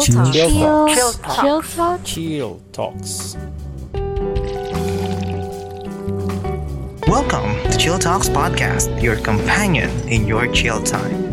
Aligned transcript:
Chill 0.00 0.32
Chill 0.32 0.50
Talk. 0.50 0.88
Talk. 0.88 0.96
Chill 0.96 1.12
Talk. 1.12 1.36
Chill 1.36 1.62
Talk. 1.62 2.04
Chill 2.04 2.60
Talks. 2.72 3.36
Welcome 7.08 7.70
to 7.70 7.76
Chill 7.78 7.98
Talks 7.98 8.28
Podcast, 8.28 9.02
your 9.02 9.16
companion 9.16 9.90
in 10.08 10.26
your 10.26 10.52
chill 10.52 10.82
time. 10.82 11.24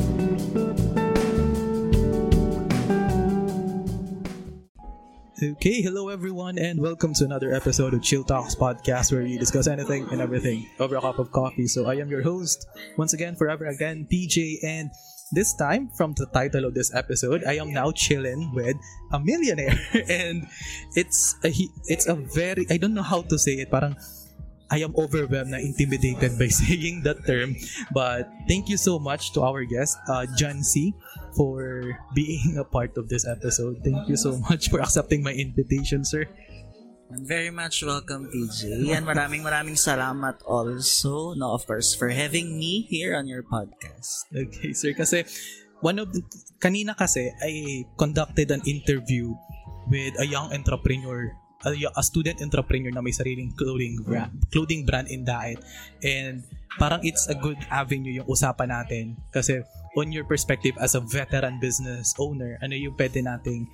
Okay, 5.44 5.82
hello 5.82 6.08
everyone, 6.08 6.58
and 6.58 6.80
welcome 6.80 7.14
to 7.16 7.26
another 7.26 7.54
episode 7.54 7.94
of 7.94 8.02
Chill 8.02 8.24
Talks 8.24 8.56
Podcast, 8.56 9.12
where 9.12 9.24
we 9.24 9.38
discuss 9.38 9.68
anything 9.68 10.08
and 10.10 10.22
everything 10.22 10.70
over 10.80 10.96
a 10.96 11.02
cup 11.02 11.20
of 11.20 11.34
coffee. 11.34 11.68
So 11.68 11.86
I 11.86 11.96
am 11.96 12.10
your 12.10 12.22
host, 12.22 12.66
once 12.98 13.12
again, 13.12 13.36
forever 13.36 13.66
again, 13.66 14.08
PJ, 14.10 14.64
and 14.64 14.90
this 15.34 15.54
time, 15.54 15.90
from 15.90 16.14
the 16.14 16.26
title 16.28 16.66
of 16.66 16.74
this 16.74 16.94
episode, 16.94 17.44
I 17.44 17.58
am 17.58 17.74
now 17.74 17.92
chilling 17.92 18.54
with 18.54 18.78
a 19.12 19.20
millionaire, 19.20 19.78
and 20.10 20.48
it's 20.96 21.36
a, 21.44 21.52
it's 21.86 22.08
a 22.08 22.16
very 22.16 22.66
I 22.70 22.78
don't 22.78 22.94
know 22.94 23.06
how 23.06 23.22
to 23.28 23.38
say 23.38 23.60
it, 23.60 23.70
parang 23.70 23.98
I 24.74 24.82
am 24.82 24.98
overwhelmed 24.98 25.54
na 25.54 25.62
intimidated 25.62 26.34
by 26.42 26.50
saying 26.62 27.06
that 27.06 27.22
term. 27.30 27.54
But 27.94 28.26
thank 28.50 28.74
you 28.74 28.78
so 28.78 28.98
much 28.98 29.30
to 29.38 29.46
our 29.46 29.62
guest, 29.70 30.02
uh, 30.10 30.26
John 30.34 30.66
C, 30.66 30.98
for 31.38 31.94
being 32.18 32.58
a 32.58 32.66
part 32.66 32.98
of 32.98 33.06
this 33.06 33.28
episode. 33.28 33.86
Thank 33.86 34.10
you 34.10 34.18
so 34.18 34.42
much 34.50 34.74
for 34.74 34.82
accepting 34.82 35.22
my 35.22 35.34
invitation, 35.34 36.02
sir. 36.02 36.26
Very 37.22 37.54
much 37.54 37.86
welcome, 37.86 38.26
PJ. 38.34 38.90
And 38.90 39.06
maraming 39.06 39.46
maraming 39.46 39.78
salamat 39.78 40.42
also, 40.48 41.38
no, 41.38 41.54
of 41.54 41.66
course, 41.70 41.94
for 41.94 42.10
having 42.10 42.58
me 42.58 42.90
here 42.90 43.14
on 43.14 43.30
your 43.30 43.46
podcast. 43.46 44.26
Okay, 44.34 44.74
sir. 44.74 44.98
Kasi, 44.98 45.22
one 45.86 46.02
of 46.02 46.10
the, 46.10 46.26
kanina 46.58 46.98
kasi, 46.98 47.30
I 47.38 47.86
conducted 47.98 48.50
an 48.50 48.66
interview 48.66 49.36
with 49.92 50.18
a 50.18 50.26
young 50.26 50.50
entrepreneur 50.50 51.30
a, 51.64 52.04
student 52.04 52.42
entrepreneur 52.42 52.92
na 52.92 53.02
may 53.02 53.16
sariling 53.16 53.56
clothing 53.56 54.04
brand, 54.04 54.32
clothing 54.52 54.86
brand 54.86 55.08
in 55.08 55.24
Daet. 55.24 55.64
And 56.04 56.44
parang 56.76 57.00
it's 57.04 57.28
a 57.30 57.36
good 57.36 57.60
avenue 57.72 58.20
yung 58.20 58.28
usapan 58.28 58.74
natin 58.74 59.06
kasi 59.32 59.64
on 59.96 60.12
your 60.12 60.26
perspective 60.26 60.74
as 60.82 60.96
a 60.98 61.02
veteran 61.02 61.62
business 61.62 62.14
owner, 62.20 62.58
ano 62.60 62.76
yung 62.76 62.98
pwede 62.98 63.24
nating 63.24 63.70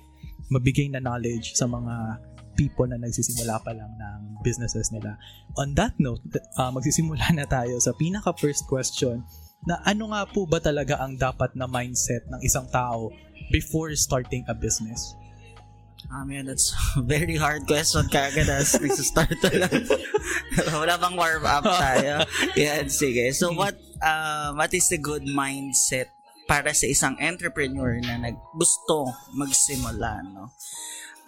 mabigay 0.50 0.90
na 0.90 1.00
knowledge 1.00 1.54
sa 1.54 1.66
mga 1.66 2.18
people 2.60 2.84
na 2.84 3.00
nagsisimula 3.00 3.56
pa 3.64 3.72
lang 3.72 3.88
ng 3.96 4.44
businesses 4.44 4.92
nila. 4.92 5.16
On 5.56 5.72
that 5.80 5.96
note, 5.96 6.20
uh, 6.60 6.68
magsisimula 6.68 7.32
na 7.32 7.48
tayo 7.48 7.80
sa 7.80 7.96
pinaka 7.96 8.36
first 8.36 8.68
question 8.68 9.24
na 9.64 9.80
ano 9.88 10.12
nga 10.12 10.28
po 10.28 10.44
ba 10.44 10.60
talaga 10.60 11.00
ang 11.00 11.16
dapat 11.16 11.56
na 11.56 11.64
mindset 11.64 12.28
ng 12.28 12.44
isang 12.44 12.68
tao 12.68 13.08
before 13.48 13.88
starting 13.96 14.44
a 14.52 14.52
business? 14.52 15.16
Um, 16.12 16.32
yeah, 16.32 16.44
that's 16.44 16.72
a 16.96 17.04
very 17.04 17.36
hard 17.36 17.64
question 17.64 18.04
kagad 18.12 18.48
as 18.48 18.76
nagsistart 18.76 19.40
lang. 19.40 19.84
Wala 20.80 20.96
bang 21.00 21.16
warm 21.16 21.44
up 21.44 21.64
tayo? 21.64 22.24
Yan, 22.60 22.88
sige. 22.88 23.32
So 23.36 23.52
what 23.52 23.76
uh, 24.00 24.52
what 24.56 24.72
is 24.72 24.88
the 24.88 24.98
good 25.00 25.28
mindset 25.28 26.08
para 26.50 26.74
sa 26.74 26.88
isang 26.88 27.14
entrepreneur 27.20 28.00
na 28.02 28.18
naggusto 28.18 29.06
magsimula, 29.38 30.24
no? 30.24 30.50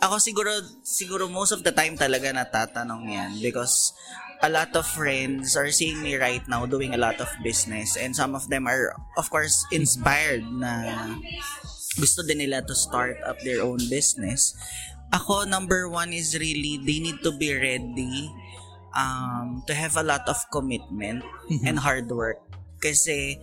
Ako 0.02 0.18
siguro, 0.18 0.50
siguro 0.82 1.30
most 1.30 1.54
of 1.54 1.62
the 1.62 1.70
time 1.70 1.94
talaga 1.94 2.34
natatanong 2.34 3.06
yan 3.06 3.30
because 3.38 3.94
a 4.42 4.50
lot 4.50 4.74
of 4.74 4.82
friends 4.82 5.54
are 5.54 5.70
seeing 5.70 6.02
me 6.02 6.18
right 6.18 6.42
now 6.50 6.66
doing 6.66 6.90
a 6.90 6.98
lot 6.98 7.22
of 7.22 7.30
business 7.46 7.94
and 7.94 8.10
some 8.10 8.34
of 8.34 8.50
them 8.50 8.66
are 8.66 8.90
of 9.14 9.30
course 9.30 9.62
inspired 9.70 10.42
na 10.42 11.14
gusto 11.94 12.26
din 12.26 12.42
nila 12.42 12.66
to 12.66 12.74
start 12.74 13.14
up 13.22 13.38
their 13.46 13.62
own 13.62 13.78
business. 13.86 14.58
Ako, 15.12 15.44
number 15.44 15.86
one 15.86 16.10
is 16.10 16.34
really, 16.34 16.80
they 16.80 16.98
need 16.98 17.20
to 17.22 17.30
be 17.36 17.52
ready 17.52 18.32
um, 18.96 19.62
to 19.68 19.74
have 19.76 19.94
a 19.94 20.02
lot 20.02 20.24
of 20.24 20.40
commitment 20.50 21.22
and 21.68 21.78
hard 21.78 22.08
work. 22.08 22.40
Kasi 22.80 23.36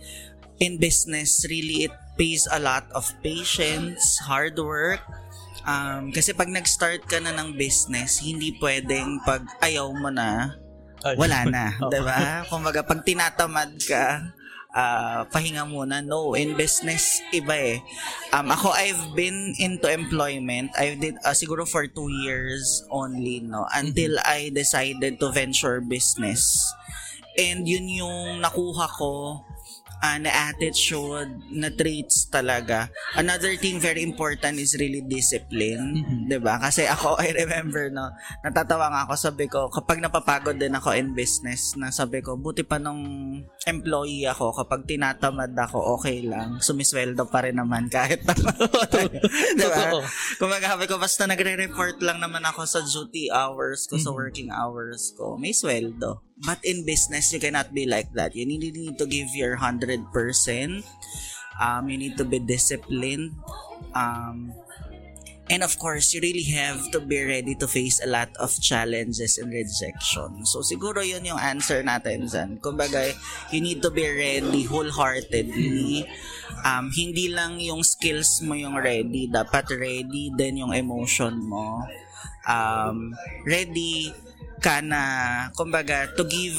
in 0.58 0.82
business, 0.82 1.46
really, 1.48 1.86
it 1.86 1.94
pays 2.18 2.44
a 2.50 2.58
lot 2.58 2.90
of 2.90 3.06
patience, 3.22 4.18
hard 4.26 4.58
work, 4.58 5.00
Um, 5.64 6.08
kasi 6.10 6.32
pag 6.32 6.48
nag-start 6.48 7.04
ka 7.04 7.20
na 7.20 7.36
ng 7.36 7.56
business, 7.56 8.20
hindi 8.20 8.56
pwedeng 8.58 9.20
pag 9.24 9.44
ayaw 9.60 9.92
mo 9.92 10.08
na, 10.08 10.56
Ay, 11.04 11.16
wala 11.16 11.48
na. 11.48 11.64
Oo. 11.84 11.88
'di 11.88 12.00
ba? 12.04 12.44
Kumbaga, 12.48 12.84
pag 12.84 13.00
tinatamad 13.04 13.72
ka, 13.84 14.20
ah, 14.74 15.24
pahinga 15.28 15.64
muna. 15.66 16.04
No, 16.04 16.36
in 16.36 16.54
business, 16.56 17.20
iba 17.32 17.56
eh. 17.56 17.78
Um, 18.32 18.52
ako, 18.52 18.72
I've 18.72 19.16
been 19.16 19.54
into 19.58 19.88
employment. 19.90 20.72
I 20.76 20.96
did, 20.96 21.16
ah, 21.24 21.36
siguro 21.36 21.66
for 21.66 21.86
two 21.88 22.08
years 22.22 22.84
only, 22.92 23.40
no? 23.40 23.66
Until 23.72 24.16
I 24.24 24.52
decided 24.52 25.18
to 25.20 25.32
venture 25.32 25.80
business. 25.80 26.68
And 27.38 27.64
yun 27.64 27.88
yung 27.88 28.42
nakuha 28.42 28.90
ko 28.98 29.44
ah, 30.00 30.16
na 30.16 30.52
attitude, 30.52 31.32
na 31.52 31.68
traits 31.72 32.26
talaga. 32.32 32.88
Another 33.16 33.54
thing 33.60 33.76
very 33.76 34.00
important 34.00 34.56
is 34.56 34.76
really 34.80 35.04
discipline. 35.04 36.00
'di 36.26 36.38
ba 36.40 36.56
Kasi 36.60 36.88
ako, 36.88 37.16
I 37.24 37.32
remember, 37.36 37.92
no, 37.92 38.08
natatawa 38.40 38.88
nga 38.92 39.02
ako, 39.08 39.14
sabi 39.16 39.46
ko, 39.46 39.68
kapag 39.68 40.00
napapagod 40.00 40.56
din 40.56 40.72
ako 40.72 40.96
in 40.96 41.12
business, 41.12 41.76
na 41.76 41.92
sabi 41.92 42.24
ko, 42.24 42.36
buti 42.36 42.64
pa 42.64 42.80
nung 42.80 43.00
employee 43.68 44.28
ako, 44.28 44.56
kapag 44.56 44.88
tinatamad 44.88 45.52
ako, 45.52 46.00
okay 46.00 46.24
lang, 46.24 46.58
sumisweldo 46.60 47.28
pa 47.28 47.44
rin 47.44 47.56
naman 47.60 47.88
kahit 47.92 48.24
na 48.26 48.34
diba? 48.36 48.52
Totoo. 49.56 49.98
Kumbaga 50.40 50.76
sabi 50.76 50.84
ko, 50.88 50.96
basta 50.96 51.28
nagre-report 51.28 52.00
lang 52.00 52.18
naman 52.20 52.44
ako 52.44 52.64
sa 52.64 52.80
duty 52.80 53.28
hours 53.28 53.84
ko, 53.84 54.00
sa 54.00 54.12
working 54.12 54.48
hours 54.48 55.12
ko, 55.14 55.36
may 55.36 55.52
sweldo. 55.52 56.29
But 56.40 56.64
in 56.64 56.88
business, 56.88 57.32
you 57.32 57.40
cannot 57.40 57.74
be 57.74 57.84
like 57.84 58.12
that. 58.14 58.34
You 58.34 58.46
need, 58.46 58.72
need 58.72 58.96
to 58.98 59.06
give 59.06 59.28
your 59.36 59.58
100%. 59.58 60.08
Um, 61.60 61.90
you 61.90 61.98
need 61.98 62.16
to 62.16 62.24
be 62.24 62.38
disciplined. 62.38 63.36
Um, 63.94 64.54
and 65.50 65.62
of 65.62 65.76
course, 65.78 66.14
you 66.14 66.22
really 66.22 66.46
have 66.56 66.90
to 66.92 67.00
be 67.00 67.20
ready 67.26 67.54
to 67.56 67.66
face 67.66 68.00
a 68.00 68.08
lot 68.08 68.30
of 68.38 68.54
challenges 68.62 69.36
and 69.36 69.52
rejection. 69.52 70.46
So, 70.46 70.62
siguro 70.62 71.04
yun 71.04 71.26
yung 71.26 71.42
answer 71.42 71.82
natin 71.82 72.30
dyan. 72.30 72.62
Kumbaga, 72.62 73.12
you 73.52 73.60
need 73.60 73.82
to 73.82 73.90
be 73.90 74.08
ready 74.08 74.64
wholeheartedly. 74.64 76.08
Um, 76.64 76.88
hindi 76.94 77.28
lang 77.28 77.60
yung 77.60 77.82
skills 77.84 78.40
mo 78.40 78.54
yung 78.54 78.78
ready. 78.80 79.28
Dapat 79.28 79.74
ready 79.76 80.32
din 80.32 80.64
yung 80.64 80.72
emotion 80.72 81.36
mo. 81.42 81.84
Um, 82.48 83.12
ready 83.44 84.14
ka 84.60 84.84
na, 84.84 85.48
kumbaga, 85.56 86.12
to 86.14 86.22
give 86.28 86.56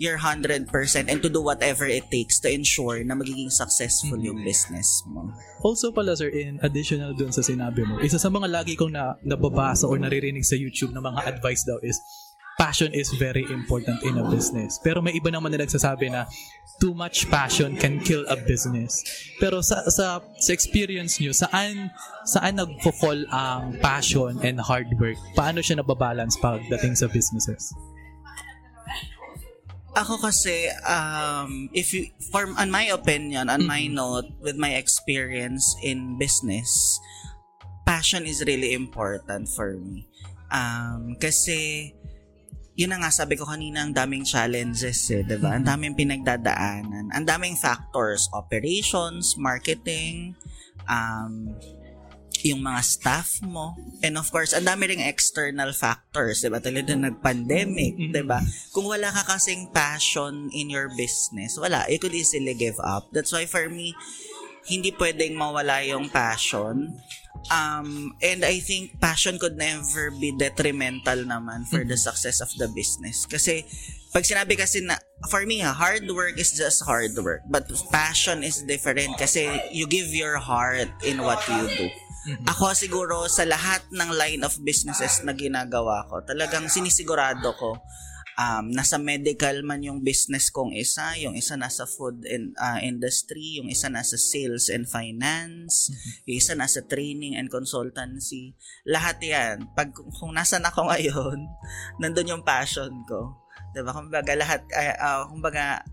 your 0.00 0.16
100% 0.16 0.64
and 1.12 1.20
to 1.20 1.28
do 1.28 1.44
whatever 1.44 1.84
it 1.84 2.08
takes 2.08 2.40
to 2.40 2.48
ensure 2.48 3.04
na 3.04 3.12
magiging 3.12 3.52
successful 3.52 4.16
yung 4.16 4.40
business 4.40 5.04
mo. 5.04 5.28
Also 5.60 5.92
pala 5.92 6.16
sir, 6.16 6.32
in 6.32 6.56
additional 6.64 7.12
dun 7.12 7.28
sa 7.28 7.44
sinabi 7.44 7.84
mo, 7.84 8.00
isa 8.00 8.16
sa 8.16 8.32
mga 8.32 8.48
lagi 8.48 8.80
kong 8.80 8.96
na, 8.96 9.20
nababasa 9.20 9.84
or 9.84 10.00
naririnig 10.00 10.40
sa 10.40 10.56
YouTube 10.56 10.96
na 10.96 11.04
mga 11.04 11.36
advice 11.36 11.68
daw 11.68 11.76
is 11.84 12.00
passion 12.60 12.92
is 12.92 13.08
very 13.16 13.48
important 13.48 14.04
in 14.04 14.20
a 14.20 14.24
business. 14.28 14.76
Pero 14.84 15.00
may 15.00 15.16
iba 15.16 15.32
naman 15.32 15.56
na 15.56 15.64
nagsasabi 15.64 16.12
na 16.12 16.28
too 16.76 16.92
much 16.92 17.24
passion 17.32 17.72
can 17.80 17.96
kill 18.04 18.28
a 18.28 18.36
business. 18.36 19.00
Pero 19.40 19.64
sa 19.64 19.88
sa, 19.88 20.20
sa 20.20 20.50
experience 20.52 21.16
nyo, 21.16 21.32
saan 21.32 21.88
saan 22.28 22.60
nagfo-fall 22.60 23.24
ang 23.32 23.80
passion 23.80 24.36
and 24.44 24.60
hard 24.60 24.92
work? 25.00 25.16
Paano 25.32 25.64
siya 25.64 25.80
nababalance 25.80 26.36
pagdating 26.36 27.00
sa 27.00 27.08
businesses? 27.08 27.72
Ako 29.90 30.22
kasi, 30.22 30.70
um, 30.86 31.66
if 31.74 31.90
you, 31.90 32.14
for, 32.30 32.46
on 32.46 32.70
my 32.70 32.86
opinion, 32.94 33.50
on 33.50 33.66
my 33.66 33.90
note, 33.90 34.30
with 34.38 34.54
my 34.54 34.78
experience 34.78 35.66
in 35.82 36.14
business, 36.14 36.70
passion 37.82 38.22
is 38.22 38.38
really 38.46 38.70
important 38.70 39.50
for 39.50 39.74
me. 39.82 40.06
Um, 40.54 41.18
kasi, 41.18 41.90
yun 42.80 42.96
na 42.96 43.04
nga 43.04 43.12
sabi 43.12 43.36
ko 43.36 43.44
kanina, 43.44 43.84
ang 43.84 43.92
daming 43.92 44.24
challenges 44.24 45.12
eh, 45.12 45.20
di 45.20 45.36
ba? 45.36 45.52
Ang 45.52 45.68
daming 45.68 45.92
pinagdadaanan. 45.92 47.12
Ang 47.12 47.24
daming 47.28 47.52
factors, 47.60 48.24
operations, 48.32 49.36
marketing, 49.36 50.32
um, 50.88 51.52
yung 52.40 52.64
mga 52.64 52.80
staff 52.80 53.44
mo. 53.44 53.76
And 54.00 54.16
of 54.16 54.32
course, 54.32 54.56
ang 54.56 54.64
dami 54.64 54.88
ring 54.88 55.04
external 55.04 55.76
factors, 55.76 56.40
'di 56.40 56.48
ba? 56.48 56.56
Ng 56.64 57.04
nag-pandemic, 57.04 58.00
'di 58.00 58.24
ba? 58.24 58.40
Kung 58.72 58.88
wala 58.88 59.12
ka 59.12 59.36
kasing 59.36 59.68
passion 59.76 60.48
in 60.56 60.72
your 60.72 60.88
business, 60.96 61.60
wala, 61.60 61.84
you 61.92 62.00
could 62.00 62.16
easily 62.16 62.56
give 62.56 62.80
up. 62.80 63.12
That's 63.12 63.36
why 63.36 63.44
for 63.44 63.68
me, 63.68 63.92
hindi 64.72 64.88
pwedeng 64.96 65.36
mawala 65.36 65.84
yung 65.84 66.08
passion. 66.08 66.96
Um, 67.48 68.14
and 68.20 68.44
I 68.44 68.60
think 68.60 69.00
passion 69.00 69.40
could 69.40 69.56
never 69.56 70.12
be 70.12 70.36
detrimental 70.36 71.24
naman 71.24 71.64
for 71.66 71.82
the 71.82 71.96
success 71.96 72.44
of 72.44 72.52
the 72.60 72.68
business. 72.68 73.24
Kasi 73.24 73.64
pag 74.12 74.28
sinabi 74.28 74.58
kasi 74.58 74.84
na, 74.84 75.00
for 75.32 75.46
me, 75.48 75.64
ha, 75.64 75.72
hard 75.72 76.04
work 76.10 76.36
is 76.36 76.52
just 76.52 76.84
hard 76.84 77.16
work. 77.16 77.40
But 77.48 77.70
passion 77.88 78.44
is 78.44 78.62
different 78.62 79.16
kasi 79.16 79.48
you 79.72 79.88
give 79.88 80.12
your 80.12 80.36
heart 80.36 80.92
in 81.06 81.22
what 81.24 81.40
you 81.48 81.64
do. 81.78 81.86
Ako 82.44 82.76
siguro 82.76 83.24
sa 83.32 83.48
lahat 83.48 83.80
ng 83.88 84.12
line 84.12 84.44
of 84.44 84.52
businesses 84.60 85.24
na 85.24 85.32
ginagawa 85.32 86.04
ko, 86.04 86.20
talagang 86.20 86.68
sinisigurado 86.68 87.56
ko 87.56 87.80
um, 88.40 88.72
nasa 88.72 88.96
medical 88.96 89.60
man 89.60 89.84
yung 89.84 90.00
business 90.00 90.48
kong 90.48 90.72
isa, 90.72 91.12
yung 91.20 91.36
isa 91.36 91.60
nasa 91.60 91.84
food 91.84 92.24
and 92.24 92.56
uh, 92.56 92.80
industry, 92.80 93.60
yung 93.60 93.68
isa 93.68 93.92
nasa 93.92 94.16
sales 94.16 94.72
and 94.72 94.88
finance, 94.88 95.92
yung 96.24 96.40
isa 96.40 96.56
nasa 96.56 96.80
training 96.80 97.36
and 97.36 97.52
consultancy. 97.52 98.56
Lahat 98.88 99.20
yan. 99.20 99.68
Pag, 99.76 99.92
kung 99.92 100.32
nasan 100.32 100.64
ako 100.64 100.86
ngayon, 100.90 101.36
nandun 102.00 102.32
yung 102.32 102.44
passion 102.46 103.04
ko. 103.04 103.36
Diba? 103.76 103.92
Kumbaga 103.92 104.32
lahat, 104.32 104.64
uh, 104.72 104.96
uh, 104.96 105.22
kumbaga, 105.28 105.84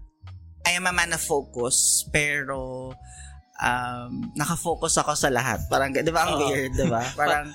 I 0.64 0.80
am 0.80 0.88
a 0.88 0.96
man 0.96 1.16
of 1.16 1.24
focus, 1.24 2.08
pero 2.12 2.92
um, 3.60 4.12
nakafocus 4.36 5.00
ako 5.00 5.16
sa 5.20 5.32
lahat. 5.32 5.64
Parang, 5.68 5.92
di 5.92 6.12
ba, 6.12 6.28
ang 6.28 6.40
weird, 6.40 6.74
di 6.76 6.88
ba? 6.88 7.04
Parang, 7.20 7.52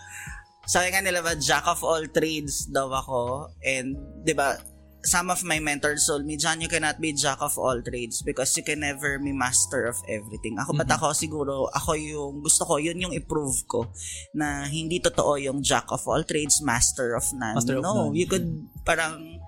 sabi 0.65 0.95
nga 0.95 1.03
nila 1.03 1.21
ba, 1.21 1.35
jack 1.35 1.67
of 1.67 1.83
all 1.83 2.07
trades 2.09 2.71
daw 2.71 2.89
ako. 2.89 3.51
And, 3.61 3.99
di 4.23 4.33
ba, 4.33 4.57
some 5.03 5.31
of 5.31 5.43
my 5.45 5.59
mentors 5.59 6.07
told 6.07 6.25
me, 6.25 6.37
John, 6.37 6.61
you 6.61 6.69
cannot 6.69 7.01
be 7.01 7.13
jack 7.13 7.39
of 7.43 7.59
all 7.59 7.83
trades 7.83 8.23
because 8.23 8.57
you 8.57 8.63
can 8.63 8.81
never 8.81 9.19
be 9.19 9.33
master 9.33 9.87
of 9.87 9.99
everything. 10.09 10.59
Ako, 10.59 10.79
ba't 10.79 10.91
ako 10.91 11.11
siguro, 11.11 11.67
ako 11.75 11.99
yung, 11.99 12.43
gusto 12.43 12.65
ko, 12.65 12.79
yun 12.79 12.99
yung 13.03 13.15
i-prove 13.15 13.67
ko 13.67 13.91
na 14.35 14.67
hindi 14.71 15.03
totoo 15.03 15.39
yung 15.43 15.63
jack 15.63 15.91
of 15.91 16.03
all 16.07 16.23
trades, 16.23 16.63
master 16.63 17.15
of 17.19 17.27
none. 17.35 17.59
Master 17.59 17.79
of 17.79 17.85
no, 17.85 17.95
none. 18.11 18.15
you 18.15 18.27
could, 18.31 18.47
parang, 18.87 19.43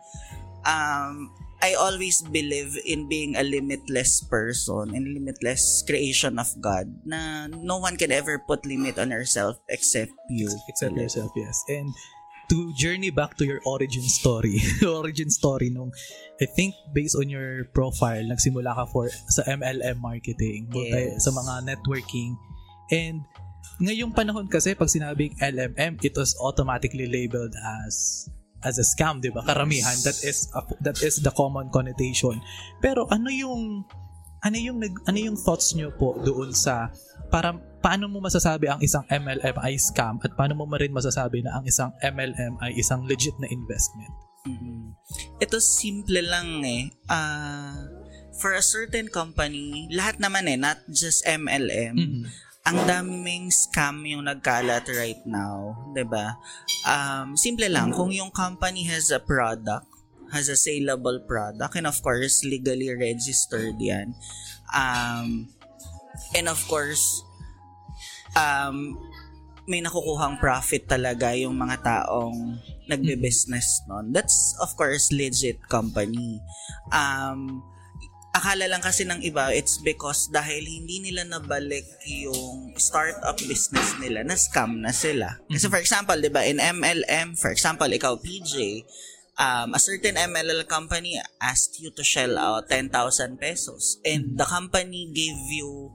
um, 0.66 1.30
I 1.64 1.80
always 1.80 2.20
believe 2.20 2.76
in 2.84 3.08
being 3.08 3.36
a 3.36 3.42
limitless 3.42 4.20
person 4.20 4.92
and 4.92 5.16
limitless 5.16 5.80
creation 5.86 6.36
of 6.36 6.52
God 6.60 6.92
na 7.08 7.48
no 7.48 7.78
one 7.78 7.96
can 7.96 8.12
ever 8.12 8.36
put 8.36 8.66
limit 8.66 8.98
on 8.98 9.08
yourself 9.08 9.56
except 9.72 10.12
you. 10.28 10.52
Except 10.68 10.92
yourself, 10.92 11.32
yes. 11.32 11.64
And 11.72 11.88
to 12.48 12.72
journey 12.74 13.10
back 13.10 13.36
to 13.38 13.44
your 13.44 13.60
origin 13.64 14.02
story, 14.02 14.60
origin 14.84 15.30
story 15.30 15.70
nung, 15.70 15.92
I 16.40 16.46
think 16.46 16.74
based 16.92 17.16
on 17.16 17.28
your 17.28 17.64
profile, 17.72 18.22
nagsimula 18.22 18.74
ka 18.74 18.84
for 18.88 19.08
sa 19.30 19.42
MLM 19.46 20.00
marketing, 20.00 20.68
Yes. 20.72 21.24
sa 21.24 21.30
mga 21.30 21.64
networking, 21.64 22.36
and 22.90 23.24
ngayong 23.80 24.14
panahon 24.14 24.46
kasi 24.46 24.76
pag 24.76 24.88
sinabing 24.88 25.34
LMM, 25.40 25.98
it 26.04 26.14
was 26.14 26.36
automatically 26.38 27.08
labeled 27.08 27.54
as 27.82 28.26
as 28.64 28.80
a 28.80 28.86
scam, 28.86 29.20
'di 29.20 29.28
ba? 29.28 29.44
Karamihan 29.44 29.96
that 30.04 30.16
is 30.24 30.48
a- 30.56 30.78
that 30.80 30.96
is 31.04 31.20
the 31.20 31.32
common 31.32 31.68
connotation. 31.68 32.40
Pero 32.80 33.04
ano 33.12 33.28
yung 33.28 33.84
ano 34.44 34.56
yung 34.60 34.76
nag, 34.80 34.92
ano 35.08 35.18
yung 35.18 35.36
thoughts 35.40 35.72
nyo 35.72 35.88
po 35.96 36.16
doon 36.20 36.52
sa 36.52 36.92
para 37.34 37.50
paano 37.82 38.06
mo 38.06 38.22
masasabi 38.22 38.70
ang 38.70 38.78
isang 38.78 39.02
MLM 39.10 39.58
ay 39.58 39.74
scam 39.74 40.22
at 40.22 40.30
paano 40.38 40.54
mo 40.54 40.70
rin 40.78 40.94
masasabi 40.94 41.42
na 41.42 41.58
ang 41.58 41.66
isang 41.66 41.90
MLM 41.98 42.62
ay 42.62 42.78
isang 42.78 43.02
legit 43.10 43.34
na 43.42 43.50
investment? 43.50 44.14
Mhm. 44.46 44.94
Ito 45.42 45.58
simple 45.58 46.22
lang 46.22 46.62
eh. 46.62 46.94
Ah, 47.10 47.90
for 48.38 48.54
a 48.54 48.62
certain 48.62 49.10
company, 49.10 49.90
lahat 49.90 50.22
naman 50.22 50.46
eh, 50.46 50.54
not 50.54 50.78
just 50.86 51.26
MLM. 51.26 51.98
Mhm. 51.98 52.22
Ang 52.70 52.78
daming 52.86 53.50
scam 53.50 54.06
yung 54.06 54.30
nagkalat 54.30 54.86
right 54.94 55.20
now, 55.26 55.74
'di 55.90 56.06
ba? 56.06 56.38
Um, 56.86 57.34
simple 57.34 57.66
lang, 57.66 57.90
kung 57.92 58.14
yung 58.14 58.30
company 58.30 58.86
has 58.86 59.10
a 59.10 59.18
product, 59.18 59.90
has 60.30 60.46
a 60.48 60.56
saleable 60.56 61.20
product, 61.26 61.74
and 61.76 61.84
of 61.84 61.98
course, 62.00 62.46
legally 62.46 62.88
registered 62.94 63.76
yan. 63.76 64.16
Um, 64.72 65.53
and 66.34 66.46
of 66.48 66.60
course, 66.68 67.22
um, 68.36 68.98
may 69.64 69.80
nakukuhang 69.80 70.36
profit 70.36 70.84
talaga 70.84 71.32
yung 71.32 71.56
mga 71.56 71.80
taong 71.80 72.60
nagbe-business 72.84 73.88
nun. 73.88 74.12
That's, 74.12 74.52
of 74.60 74.76
course, 74.76 75.08
legit 75.08 75.56
company. 75.72 76.36
Um, 76.92 77.64
akala 78.36 78.68
lang 78.68 78.84
kasi 78.84 79.08
ng 79.08 79.24
iba, 79.24 79.56
it's 79.56 79.80
because 79.80 80.28
dahil 80.28 80.60
hindi 80.60 81.00
nila 81.00 81.24
nabalik 81.24 81.88
yung 82.04 82.76
startup 82.76 83.40
business 83.40 83.96
nila, 83.96 84.20
na 84.20 84.36
scam 84.36 84.84
na 84.84 84.92
sila. 84.92 85.40
Kasi 85.48 85.70
for 85.72 85.80
example, 85.80 86.18
di 86.20 86.28
ba, 86.28 86.44
in 86.44 86.60
MLM, 86.60 87.40
for 87.40 87.48
example, 87.48 87.88
ikaw, 87.88 88.20
PJ, 88.20 88.84
um, 89.40 89.72
a 89.72 89.80
certain 89.80 90.20
MLL 90.20 90.68
company 90.68 91.16
asked 91.40 91.80
you 91.80 91.88
to 91.94 92.04
shell 92.04 92.36
out 92.36 92.68
10,000 92.68 92.92
pesos 93.40 93.98
and 94.04 94.36
the 94.38 94.44
company 94.44 95.10
gave 95.14 95.40
you 95.50 95.90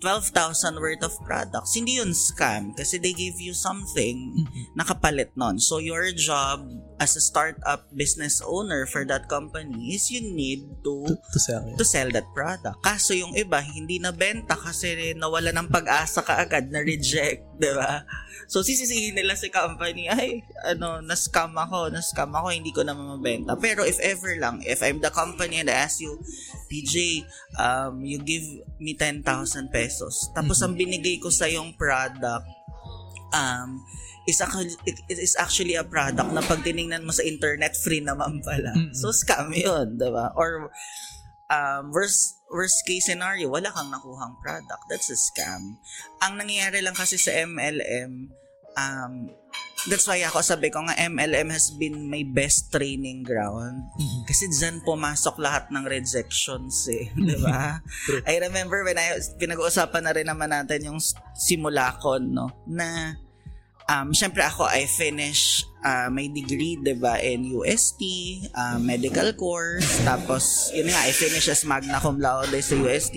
12,000 0.00 0.78
worth 0.78 1.02
of 1.02 1.14
products. 1.26 1.74
Hindi 1.74 1.98
yun 1.98 2.14
scam 2.14 2.74
kasi 2.74 2.98
they 2.98 3.12
give 3.12 3.38
you 3.42 3.52
something 3.52 4.46
na 4.78 4.86
kapalit 4.86 5.34
nun. 5.34 5.58
So 5.58 5.78
your 5.78 6.10
job 6.14 6.66
as 6.98 7.14
a 7.14 7.22
startup 7.22 7.86
business 7.94 8.42
owner 8.42 8.86
for 8.86 9.06
that 9.06 9.30
company 9.30 9.94
is 9.94 10.10
you 10.10 10.22
need 10.22 10.66
To, 10.82 11.06
to 11.06 11.14
to 11.14 11.38
sell 11.38 11.64
to 11.74 11.84
sell 11.84 12.08
that 12.14 12.26
product. 12.34 12.78
Kaso 12.82 13.14
yung 13.14 13.34
iba, 13.34 13.58
hindi 13.58 13.98
na 13.98 14.14
benta 14.14 14.54
kasi 14.54 15.14
nawala 15.14 15.50
ng 15.50 15.68
pag-asa 15.70 16.22
kaagad, 16.22 16.70
na 16.70 16.80
reject, 16.80 17.44
di 17.58 17.70
ba? 17.74 18.06
So, 18.48 18.64
sisisihin 18.64 19.12
nila 19.12 19.36
si 19.36 19.52
company, 19.52 20.08
ay, 20.08 20.40
ano, 20.64 21.04
na-scam 21.04 21.52
ako, 21.52 21.92
na-scam 21.92 22.32
ako, 22.32 22.48
hindi 22.48 22.72
ko 22.72 22.80
na 22.80 22.96
mabenta. 22.96 23.58
Pero 23.60 23.84
if 23.84 24.00
ever 24.00 24.38
lang, 24.40 24.64
if 24.64 24.80
I'm 24.80 25.04
the 25.04 25.12
company 25.12 25.60
and 25.60 25.68
I 25.68 25.84
ask 25.84 26.00
you, 26.00 26.16
PJ, 26.72 27.26
um, 27.60 28.00
you 28.04 28.22
give 28.24 28.44
me 28.80 28.96
10,000 28.96 29.24
pesos. 29.68 29.87
Tapos, 30.36 30.60
ang 30.60 30.76
binigay 30.76 31.16
ko 31.18 31.32
sa 31.32 31.48
yung 31.48 31.72
product, 31.74 32.46
um, 33.32 33.80
is 34.28 34.44
actually, 34.44 34.76
it 34.84 35.18
is 35.18 35.32
actually 35.40 35.74
a 35.74 35.84
product 35.84 36.28
na 36.36 36.44
pag 36.44 36.60
tiningnan 36.60 37.08
mo 37.08 37.12
sa 37.16 37.24
internet, 37.24 37.72
free 37.80 38.04
naman 38.04 38.44
pala. 38.44 38.76
Mm-mm. 38.76 38.92
So, 38.92 39.08
scam 39.08 39.48
yun, 39.56 39.96
di 39.96 40.08
ba? 40.12 40.36
Or, 40.36 40.68
um, 41.48 41.90
worst, 41.90 42.36
worst 42.52 42.84
case 42.84 43.08
scenario, 43.08 43.48
wala 43.48 43.72
kang 43.72 43.88
nakuhang 43.88 44.36
product. 44.44 44.84
That's 44.92 45.08
a 45.08 45.16
scam. 45.16 45.80
Ang 46.20 46.36
nangyayari 46.36 46.84
lang 46.84 46.96
kasi 46.96 47.16
sa 47.16 47.32
MLM, 47.32 48.28
um, 48.76 49.12
that's 49.86 50.04
why 50.04 50.18
ako 50.20 50.42
sabi 50.42 50.68
ko 50.68 50.82
nga 50.82 50.98
MLM 51.06 51.48
has 51.48 51.70
been 51.70 52.10
my 52.10 52.26
best 52.26 52.68
training 52.68 53.22
ground. 53.22 53.88
Mhm. 53.94 54.26
Kasi 54.26 54.50
dyan 54.50 54.82
pumasok 54.82 55.38
lahat 55.38 55.70
ng 55.70 55.86
rejections 55.86 56.90
eh. 56.90 57.08
Di 57.16 57.36
ba? 57.38 57.78
True. 58.04 58.20
I 58.26 58.42
remember 58.42 58.82
when 58.82 58.98
I, 58.98 59.16
pinag-uusapan 59.38 60.02
na 60.04 60.12
rin 60.12 60.26
naman 60.26 60.50
natin 60.50 60.92
yung 60.92 60.98
s- 60.98 61.14
simulacon, 61.38 62.34
no? 62.34 62.50
Na, 62.66 63.16
um, 63.88 64.12
syempre 64.12 64.44
ako, 64.44 64.68
I 64.68 64.84
finish 64.84 65.64
uh, 65.80 66.12
my 66.12 66.28
degree, 66.28 66.76
di 66.76 66.92
ba, 66.92 67.16
in 67.22 67.48
UST, 67.48 68.02
uh, 68.52 68.76
medical 68.76 69.32
course, 69.32 70.04
tapos, 70.04 70.68
yun 70.76 70.92
nga, 70.92 71.08
I 71.08 71.12
finish 71.14 71.48
as 71.48 71.64
magna 71.64 71.96
cum 71.96 72.20
laude 72.20 72.60
sa 72.60 72.76
UST. 72.76 73.16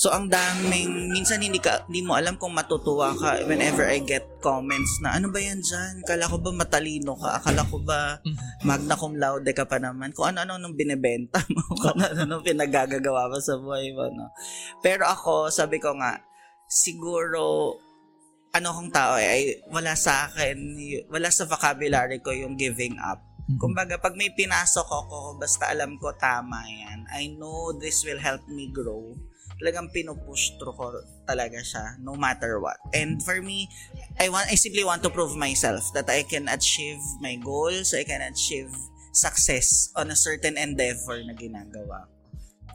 So, 0.00 0.08
ang 0.08 0.32
daming, 0.32 1.12
minsan 1.12 1.44
hindi, 1.44 1.60
ka, 1.60 1.84
hindi 1.84 2.00
mo 2.00 2.16
alam 2.16 2.40
kung 2.40 2.56
matutuwa 2.56 3.12
ka 3.12 3.44
whenever 3.44 3.84
I 3.84 4.00
get 4.00 4.24
comments 4.40 4.96
na, 5.04 5.20
ano 5.20 5.28
ba 5.28 5.36
yan 5.36 5.60
dyan? 5.60 6.00
Kala 6.08 6.24
ko 6.24 6.40
ba 6.40 6.56
matalino 6.56 7.12
ka? 7.20 7.36
Akala 7.36 7.68
ko 7.68 7.84
ba 7.84 8.16
Mhm. 8.24 8.64
magna 8.64 8.96
cum 8.96 9.20
laude 9.20 9.52
ka 9.52 9.68
pa 9.68 9.76
naman? 9.76 10.16
Kung 10.16 10.32
ano-ano 10.32 10.56
nung 10.56 10.72
binibenta 10.72 11.44
mo, 11.52 11.60
kung 11.76 11.92
ano-ano 12.00 12.24
nung 12.24 12.40
pinagagagawa 12.40 13.28
mo 13.28 13.36
sa 13.44 13.60
buhay 13.60 13.92
mo, 13.92 14.08
no? 14.08 14.32
Pero 14.80 15.04
ako, 15.04 15.52
sabi 15.52 15.76
ko 15.76 15.92
nga, 16.00 16.16
siguro, 16.64 17.76
ano 18.56 18.68
kong 18.72 18.96
tao 18.96 19.20
eh, 19.20 19.28
ay 19.28 19.42
wala 19.68 19.92
sa 20.00 20.32
akin, 20.32 20.56
wala 21.12 21.28
sa 21.28 21.44
vocabulary 21.44 22.24
ko 22.24 22.32
yung 22.32 22.56
giving 22.56 22.96
up. 23.04 23.20
Mhm. 23.52 23.60
Kumbaga, 23.60 24.00
pag 24.00 24.16
may 24.16 24.32
pinasok 24.32 24.88
ako, 24.88 25.36
basta 25.36 25.68
alam 25.68 26.00
ko 26.00 26.08
tama 26.16 26.64
yan, 26.64 27.04
I 27.12 27.36
know 27.36 27.76
this 27.76 28.00
will 28.08 28.16
help 28.24 28.40
me 28.48 28.72
grow. 28.72 29.12
Talagang 29.60 29.92
pinupush 29.92 30.56
through 30.56 30.72
ko 30.72 31.04
talaga 31.28 31.60
siya, 31.60 32.00
no 32.00 32.16
matter 32.16 32.56
what. 32.58 32.80
And 32.96 33.20
for 33.20 33.44
me, 33.44 33.68
I 34.16 34.32
want, 34.32 34.48
I 34.48 34.56
simply 34.56 34.82
want 34.82 35.04
to 35.04 35.12
prove 35.12 35.36
myself 35.36 35.84
that 35.92 36.08
I 36.08 36.24
can 36.24 36.48
achieve 36.48 37.00
my 37.20 37.36
goals, 37.36 37.92
I 37.92 38.04
can 38.08 38.24
achieve 38.24 38.72
success 39.12 39.92
on 39.96 40.10
a 40.10 40.16
certain 40.16 40.56
endeavor 40.56 41.20
na 41.22 41.36
ginagawa. 41.36 42.08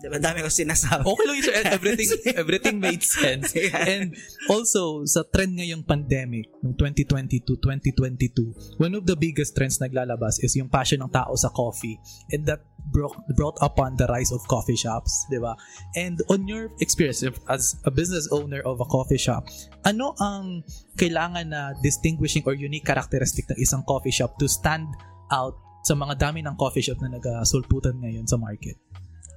Diba, 0.03 0.19
dami 0.19 0.43
ko 0.43 0.49
sinasabi. 0.51 1.03
Okay 1.07 1.25
lang 1.25 1.37
yun. 1.39 1.45
Everything, 1.77 2.09
everything 2.35 2.75
made 2.79 3.03
sense. 3.03 3.55
And 3.73 4.15
also, 4.51 5.07
sa 5.07 5.23
trend 5.25 5.55
ngayong 5.57 5.87
pandemic, 5.87 6.51
ng 6.65 6.75
2020 6.77 7.45
to 7.45 7.53
2022, 7.61 8.81
one 8.81 8.93
of 8.97 9.05
the 9.05 9.15
biggest 9.15 9.53
trends 9.53 9.77
naglalabas 9.77 10.41
is 10.41 10.57
yung 10.57 10.67
passion 10.67 11.01
ng 11.05 11.11
tao 11.13 11.33
sa 11.37 11.53
coffee. 11.53 11.97
And 12.33 12.45
that 12.49 12.65
brought, 12.91 13.15
brought 13.35 13.57
upon 13.61 13.95
the 13.97 14.07
rise 14.07 14.31
of 14.31 14.41
coffee 14.47 14.77
shops, 14.77 15.25
di 15.29 15.37
ba? 15.37 15.55
And 15.95 16.21
on 16.29 16.47
your 16.47 16.69
experience 16.81 17.23
as 17.49 17.77
a 17.85 17.91
business 17.91 18.29
owner 18.31 18.61
of 18.65 18.81
a 18.81 18.87
coffee 18.87 19.21
shop, 19.21 19.49
ano 19.85 20.13
ang 20.21 20.65
kailangan 20.97 21.49
na 21.49 21.61
distinguishing 21.81 22.43
or 22.45 22.53
unique 22.53 22.85
characteristic 22.85 23.49
ng 23.49 23.57
isang 23.57 23.81
coffee 23.85 24.13
shop 24.13 24.37
to 24.41 24.49
stand 24.49 24.89
out 25.29 25.57
sa 25.85 25.93
mga 25.93 26.17
dami 26.17 26.41
ng 26.41 26.57
coffee 26.57 26.81
shop 26.81 26.97
na 27.01 27.13
nagasulputan 27.13 27.97
ngayon 28.01 28.25
sa 28.25 28.37
market? 28.37 28.77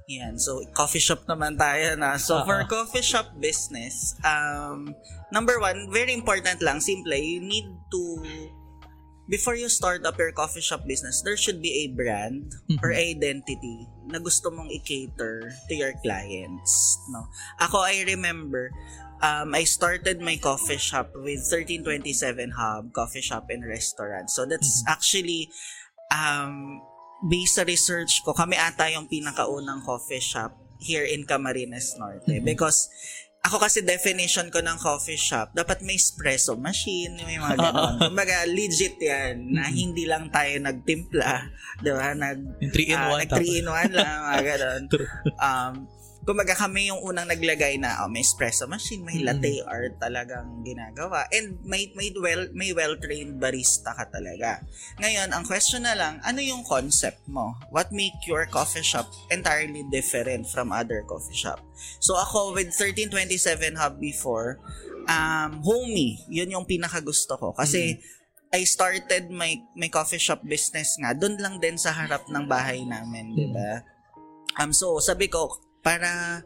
Yan. 0.09 0.41
So, 0.41 0.65
coffee 0.73 0.99
shop 0.99 1.29
naman 1.29 1.53
tayo 1.53 1.93
na. 1.93 2.17
So, 2.17 2.41
Oo. 2.41 2.45
for 2.49 2.65
coffee 2.65 3.05
shop 3.05 3.37
business, 3.37 4.17
um, 4.25 4.97
number 5.29 5.61
one, 5.61 5.93
very 5.93 6.17
important 6.17 6.57
lang, 6.65 6.81
simple, 6.81 7.13
you 7.13 7.37
need 7.37 7.69
to, 7.93 8.01
before 9.29 9.53
you 9.53 9.69
start 9.69 10.01
up 10.09 10.17
your 10.17 10.33
coffee 10.33 10.65
shop 10.65 10.81
business, 10.89 11.21
there 11.21 11.37
should 11.37 11.61
be 11.61 11.85
a 11.85 11.93
brand 11.93 12.57
Mhm. 12.65 12.81
or 12.81 12.89
identity 12.89 13.85
na 14.09 14.17
gusto 14.17 14.49
mong 14.49 14.73
i-cater 14.73 15.53
to 15.69 15.73
your 15.77 15.93
clients. 16.01 16.97
No? 17.13 17.29
Ako, 17.61 17.85
I 17.85 18.01
remember, 18.09 18.73
um, 19.21 19.53
I 19.53 19.61
started 19.61 20.17
my 20.25 20.41
coffee 20.41 20.81
shop 20.81 21.13
with 21.13 21.45
1327 21.45 22.57
Hub 22.57 22.89
Coffee 22.97 23.21
Shop 23.21 23.45
and 23.53 23.61
Restaurant. 23.61 24.33
So, 24.33 24.49
that's 24.49 24.81
actually, 24.89 25.53
um, 26.09 26.81
based 27.23 27.59
sa 27.59 27.63
research 27.67 28.23
ko, 28.23 28.31
kami 28.31 28.55
ata 28.55 28.87
yung 28.91 29.07
pinakaunang 29.07 29.83
coffee 29.83 30.23
shop 30.23 30.55
here 30.79 31.03
in 31.03 31.27
Camarines 31.27 31.99
Norte. 31.99 32.39
Because, 32.39 32.87
ako 33.43 33.59
kasi 33.59 33.83
definition 33.83 34.51
ko 34.51 34.59
ng 34.63 34.79
coffee 34.79 35.19
shop, 35.19 35.51
dapat 35.55 35.83
may 35.83 35.95
espresso 35.95 36.55
machine, 36.55 37.19
may 37.23 37.39
mga 37.39 37.55
ganon. 37.67 37.95
Kumbaga, 37.99 38.47
legit 38.47 38.95
yan, 38.99 39.55
na 39.55 39.67
hindi 39.67 40.07
lang 40.07 40.31
tayo 40.31 40.55
nagtimpla, 40.59 41.31
di 41.83 41.91
ba? 41.91 42.15
Nag, 42.15 42.39
Yung 42.63 42.71
3 42.71 42.93
in 42.95 42.99
ah, 42.99 43.11
1. 43.15 43.21
nag 43.23 43.31
3 43.31 43.59
in 43.59 43.67
1 43.67 43.99
lang, 43.99 44.19
mga. 44.23 44.53
True. 44.91 45.09
Um, 45.39 45.75
kumbaga 46.29 46.53
kami 46.53 46.93
yung 46.93 47.01
unang 47.01 47.25
naglagay 47.25 47.81
na 47.81 48.05
oh, 48.05 48.09
may 48.13 48.21
espresso 48.21 48.69
machine, 48.69 49.01
may 49.01 49.17
Mm. 49.17 49.25
latte 49.25 49.65
art 49.65 49.97
talagang 49.97 50.61
ginagawa. 50.61 51.25
And 51.33 51.57
may 51.65 51.89
may 51.97 52.13
well 52.13 52.45
may 52.53 52.69
well-trained 52.69 53.41
barista 53.41 53.97
ka 53.97 54.05
talaga. 54.13 54.61
Ngayon, 55.01 55.33
ang 55.33 55.41
question 55.41 55.89
na 55.89 55.97
lang, 55.97 56.21
ano 56.21 56.37
yung 56.37 56.61
concept 56.61 57.25
mo? 57.25 57.57
What 57.73 57.89
make 57.89 58.13
your 58.29 58.45
coffee 58.45 58.85
shop 58.85 59.09
entirely 59.33 59.81
different 59.89 60.45
from 60.45 60.69
other 60.69 61.01
coffee 61.09 61.33
shop? 61.33 61.65
So 61.97 62.13
ako 62.13 62.53
with 62.53 62.77
1327 62.77 63.73
Hub 63.81 63.97
before, 63.97 64.61
um 65.09 65.65
homey, 65.65 66.21
yun 66.29 66.53
yung 66.53 66.69
pinakagusto 66.69 67.41
ko 67.41 67.57
kasi 67.57 67.97
I 68.53 68.69
started 68.69 69.33
my 69.33 69.57
my 69.73 69.89
coffee 69.89 70.21
shop 70.21 70.45
business 70.45 70.93
nga 71.01 71.17
doon 71.17 71.41
lang 71.41 71.57
din 71.57 71.73
sa 71.81 71.89
harap 71.89 72.29
ng 72.29 72.45
bahay 72.45 72.85
namin, 72.85 73.33
'di 73.33 73.49
ba? 73.49 73.81
Um 74.61 74.69
so 74.69 75.01
sabi 75.01 75.25
ko 75.25 75.68
para 75.81 76.41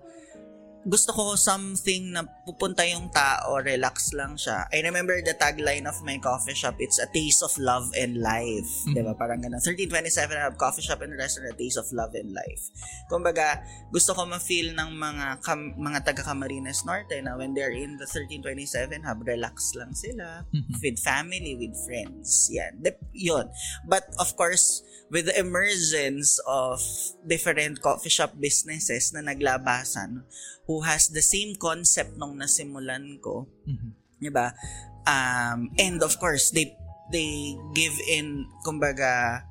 gusto 0.84 1.16
ko 1.16 1.40
something 1.40 2.12
na 2.12 2.28
pupunta 2.44 2.84
yung 2.84 3.08
tao, 3.08 3.56
relax 3.64 4.12
lang 4.12 4.36
siya. 4.36 4.68
I 4.68 4.84
remember 4.84 5.16
the 5.24 5.32
tagline 5.32 5.88
of 5.88 5.96
my 6.04 6.20
coffee 6.20 6.52
shop, 6.52 6.76
it's 6.84 7.00
a 7.00 7.08
taste 7.08 7.40
of 7.40 7.56
love 7.56 7.88
and 7.96 8.20
life. 8.20 8.68
Mhm. 8.84 8.92
'Di 8.92 9.02
ba? 9.08 9.16
Parang 9.16 9.40
ganun. 9.40 9.64
1327 9.64 10.36
I 10.36 10.44
have 10.44 10.60
coffee 10.60 10.84
shop 10.84 11.00
and 11.00 11.16
restaurant, 11.16 11.56
a 11.56 11.56
taste 11.56 11.80
of 11.80 11.88
love 11.96 12.12
and 12.20 12.36
life. 12.36 12.68
Kumbaga, 13.08 13.64
gusto 13.96 14.12
ko 14.12 14.28
ma-feel 14.28 14.76
ng 14.76 14.92
mga 14.92 15.40
kam- 15.40 15.72
mga 15.80 16.04
taga 16.04 16.28
Camarines 16.28 16.84
Norte 16.84 17.16
na 17.24 17.40
when 17.40 17.56
they're 17.56 17.72
in 17.72 17.96
the 17.96 18.08
1327 18.08 19.08
hub, 19.08 19.24
relax 19.24 19.72
lang 19.80 19.96
sila 19.96 20.44
Mhm. 20.52 20.84
with 20.84 21.00
family, 21.00 21.56
with 21.56 21.80
friends. 21.88 22.52
Yan. 22.52 22.84
Dep- 22.84 23.08
yun. 23.16 23.48
But 23.88 24.04
of 24.20 24.36
course, 24.36 24.84
with 25.14 25.30
the 25.30 25.38
emergence 25.38 26.42
of 26.50 26.82
different 27.22 27.78
coffee 27.86 28.10
shop 28.10 28.34
businesses 28.34 29.14
na 29.14 29.22
naglabasan 29.22 30.26
who 30.66 30.82
has 30.82 31.14
the 31.14 31.22
same 31.22 31.54
concept 31.54 32.18
nung 32.18 32.34
nasimulan 32.34 33.22
ko, 33.22 33.46
Mhm. 33.70 33.94
'di 34.18 34.32
ba? 34.34 34.58
Um, 35.06 35.70
and 35.78 36.02
of 36.02 36.18
course, 36.18 36.50
they 36.50 36.74
they 37.14 37.54
give 37.78 37.94
in 38.10 38.50
kumbaga 38.66 39.46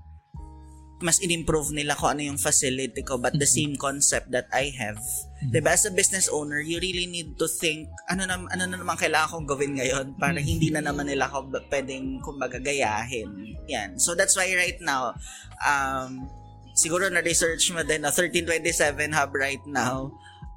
mas 1.03 1.19
in-improve 1.19 1.75
nila 1.75 1.93
ko 1.99 2.15
ano 2.15 2.23
yung 2.23 2.39
facility 2.39 3.03
ko 3.03 3.19
but 3.19 3.35
the 3.37 3.47
same 3.47 3.75
concept 3.77 4.31
that 4.31 4.47
I 4.55 4.71
have. 4.79 5.03
'Di 5.43 5.59
ba 5.59 5.75
as 5.75 5.83
a 5.85 5.93
business 5.93 6.31
owner, 6.31 6.63
you 6.63 6.79
really 6.79 7.05
need 7.05 7.35
to 7.37 7.51
think 7.51 7.91
ano 8.07 8.23
na 8.25 8.39
ano 8.39 8.63
na 8.65 8.79
naman 8.79 8.95
kailangan 8.95 9.29
kong 9.29 9.47
gawin 9.51 9.75
ngayon 9.77 10.07
para 10.17 10.39
Mhm. 10.39 10.47
hindi 10.47 10.69
na 10.71 10.81
naman 10.81 11.11
nila 11.11 11.27
ako 11.27 11.51
pwedeng 11.69 12.23
kumbaga 12.23 12.63
gayahin. 12.63 13.59
Yan. 13.67 13.99
So 13.99 14.15
that's 14.15 14.39
why 14.39 14.47
right 14.55 14.79
now 14.79 15.13
um 15.61 16.31
siguro 16.73 17.11
na 17.11 17.21
research 17.21 17.69
mo 17.75 17.83
din 17.83 18.01
na 18.01 18.15
1327 18.15 19.13
hub 19.13 19.35
right 19.37 19.61
now 19.69 20.09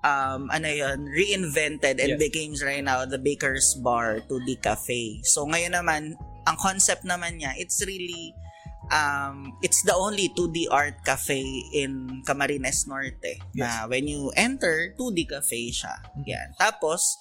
um, 0.06 0.48
ano 0.54 0.70
yun, 0.70 1.10
reinvented 1.10 1.98
and 1.98 2.16
Yes. 2.16 2.22
became 2.22 2.54
right 2.62 2.86
now 2.86 3.04
the 3.10 3.18
Baker's 3.18 3.74
Bar 3.82 4.22
to 4.30 4.38
the 4.46 4.54
Cafe. 4.62 5.26
So 5.26 5.50
ngayon 5.50 5.74
naman, 5.74 6.14
ang 6.46 6.58
concept 6.62 7.02
naman 7.04 7.42
niya, 7.42 7.58
it's 7.58 7.82
really, 7.82 8.30
um, 8.92 9.58
it's 9.62 9.82
the 9.84 9.96
only 9.96 10.30
2D 10.34 10.68
art 10.72 11.04
cafe 11.06 11.42
in 11.74 12.22
Camarines 12.26 12.88
Norte. 12.88 13.42
Na 13.56 13.88
when 13.88 14.08
you 14.08 14.32
enter, 14.36 14.94
2D 15.00 15.30
cafe 15.30 15.72
siya. 15.72 16.02
Yan. 16.26 16.54
Tapos, 16.60 17.20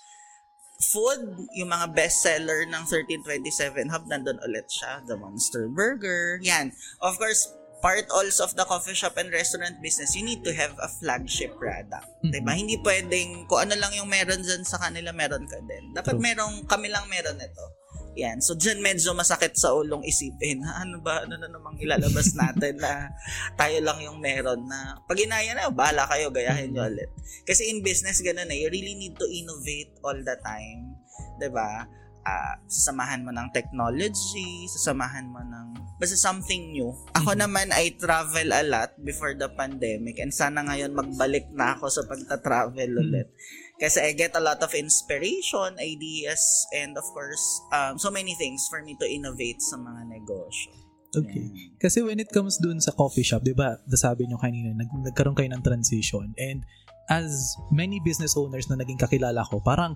food, 0.92 1.48
yung 1.54 1.70
mga 1.70 1.94
bestseller 1.94 2.66
ng 2.68 2.82
1327 2.84 3.92
Hub, 3.92 4.04
nandun 4.10 4.40
ulit 4.42 4.66
siya. 4.68 5.00
The 5.06 5.16
Monster 5.16 5.70
Burger. 5.70 6.40
Yan. 6.42 6.74
Of 7.00 7.16
course, 7.16 7.48
part 7.84 8.08
also 8.08 8.48
of 8.48 8.56
the 8.56 8.64
coffee 8.64 8.96
shop 8.96 9.16
and 9.20 9.28
restaurant 9.28 9.76
business, 9.84 10.16
you 10.16 10.24
need 10.24 10.40
to 10.40 10.56
have 10.56 10.72
a 10.80 10.88
flagship 10.88 11.52
product. 11.60 12.08
Mhm. 12.24 12.32
Diba? 12.32 12.52
Hindi 12.56 12.76
pwedeng, 12.80 13.44
kung 13.44 13.68
ano 13.68 13.76
lang 13.76 13.92
yung 13.92 14.08
meron 14.08 14.40
dyan 14.40 14.64
sa 14.64 14.80
kanila, 14.80 15.12
meron 15.12 15.44
ka 15.44 15.60
din. 15.60 15.92
Dapat 15.92 16.16
True. 16.16 16.24
merong, 16.24 16.54
kami 16.64 16.88
lang 16.88 17.04
meron 17.12 17.36
ito. 17.36 17.64
Yan. 18.14 18.38
So, 18.38 18.54
dyan 18.54 18.78
medyo 18.78 19.10
masakit 19.12 19.58
sa 19.58 19.74
ulong 19.74 20.06
isipin. 20.06 20.62
Ha, 20.62 20.78
ano 20.86 21.02
ba, 21.02 21.26
ano 21.26 21.34
na 21.38 21.50
namang 21.50 21.78
ilalabas 21.78 22.34
natin 22.40 22.78
na 22.78 23.10
tayo 23.58 23.78
lang 23.82 23.98
yung 24.02 24.18
meron 24.22 24.66
na 24.66 24.98
pag 25.04 25.18
inaya 25.18 25.54
na, 25.54 25.70
bahala 25.70 26.06
kayo, 26.06 26.30
gayahin 26.30 26.74
nyo 26.74 26.86
ulit. 26.86 27.10
Kasi 27.46 27.70
in 27.70 27.82
business, 27.82 28.22
ganun 28.22 28.50
eh. 28.50 28.58
You 28.62 28.70
really 28.70 28.94
need 28.94 29.18
to 29.18 29.26
innovate 29.26 29.98
all 30.06 30.16
the 30.16 30.36
time. 30.42 30.94
ba? 31.50 31.86
Ah, 32.24 32.56
sasamahan 32.64 33.20
mo 33.20 33.36
ng 33.36 33.52
technology, 33.52 34.64
sasamahan 34.72 35.28
mo 35.28 35.44
ng 35.44 35.76
basta 36.00 36.18
something 36.18 36.74
new. 36.74 36.90
Ako 37.14 37.38
naman, 37.38 37.70
I 37.70 37.94
travel 37.94 38.50
a 38.50 38.64
lot 38.66 38.96
before 38.98 39.36
the 39.36 39.46
pandemic 39.52 40.18
and 40.18 40.34
sana 40.34 40.64
ngayon 40.66 40.92
magbalik 40.92 41.46
na 41.54 41.78
ako 41.78 41.86
sa 41.92 42.02
pagta-travel 42.08 42.90
ulit. 42.98 43.28
Kasi 43.74 43.98
I 44.00 44.14
get 44.14 44.38
a 44.38 44.42
lot 44.42 44.62
of 44.62 44.70
inspiration, 44.70 45.74
ideas, 45.82 46.40
and 46.70 46.94
of 46.94 47.04
course, 47.10 47.42
um, 47.74 47.98
so 47.98 48.06
many 48.10 48.38
things 48.38 48.70
for 48.70 48.82
me 48.86 48.94
to 49.02 49.06
innovate 49.06 49.58
sa 49.58 49.74
mga 49.74 50.14
negosyo. 50.14 50.70
Okay. 51.14 51.74
Kasi 51.78 52.02
when 52.02 52.18
it 52.18 52.30
comes 52.30 52.58
dun 52.58 52.82
sa 52.82 52.90
coffee 52.90 53.22
shop, 53.22 53.46
di 53.46 53.54
ba, 53.54 53.78
nasabi 53.86 54.26
nyo 54.26 54.38
kanina, 54.38 54.74
nag, 54.74 54.90
nagkaroon 54.90 55.38
kayo 55.38 55.50
ng 55.54 55.62
transition. 55.62 56.34
And 56.38 56.66
as 57.10 57.54
many 57.70 58.02
business 58.02 58.34
owners 58.34 58.66
na 58.66 58.78
naging 58.78 58.98
kakilala 58.98 59.46
ko, 59.46 59.62
parang 59.62 59.94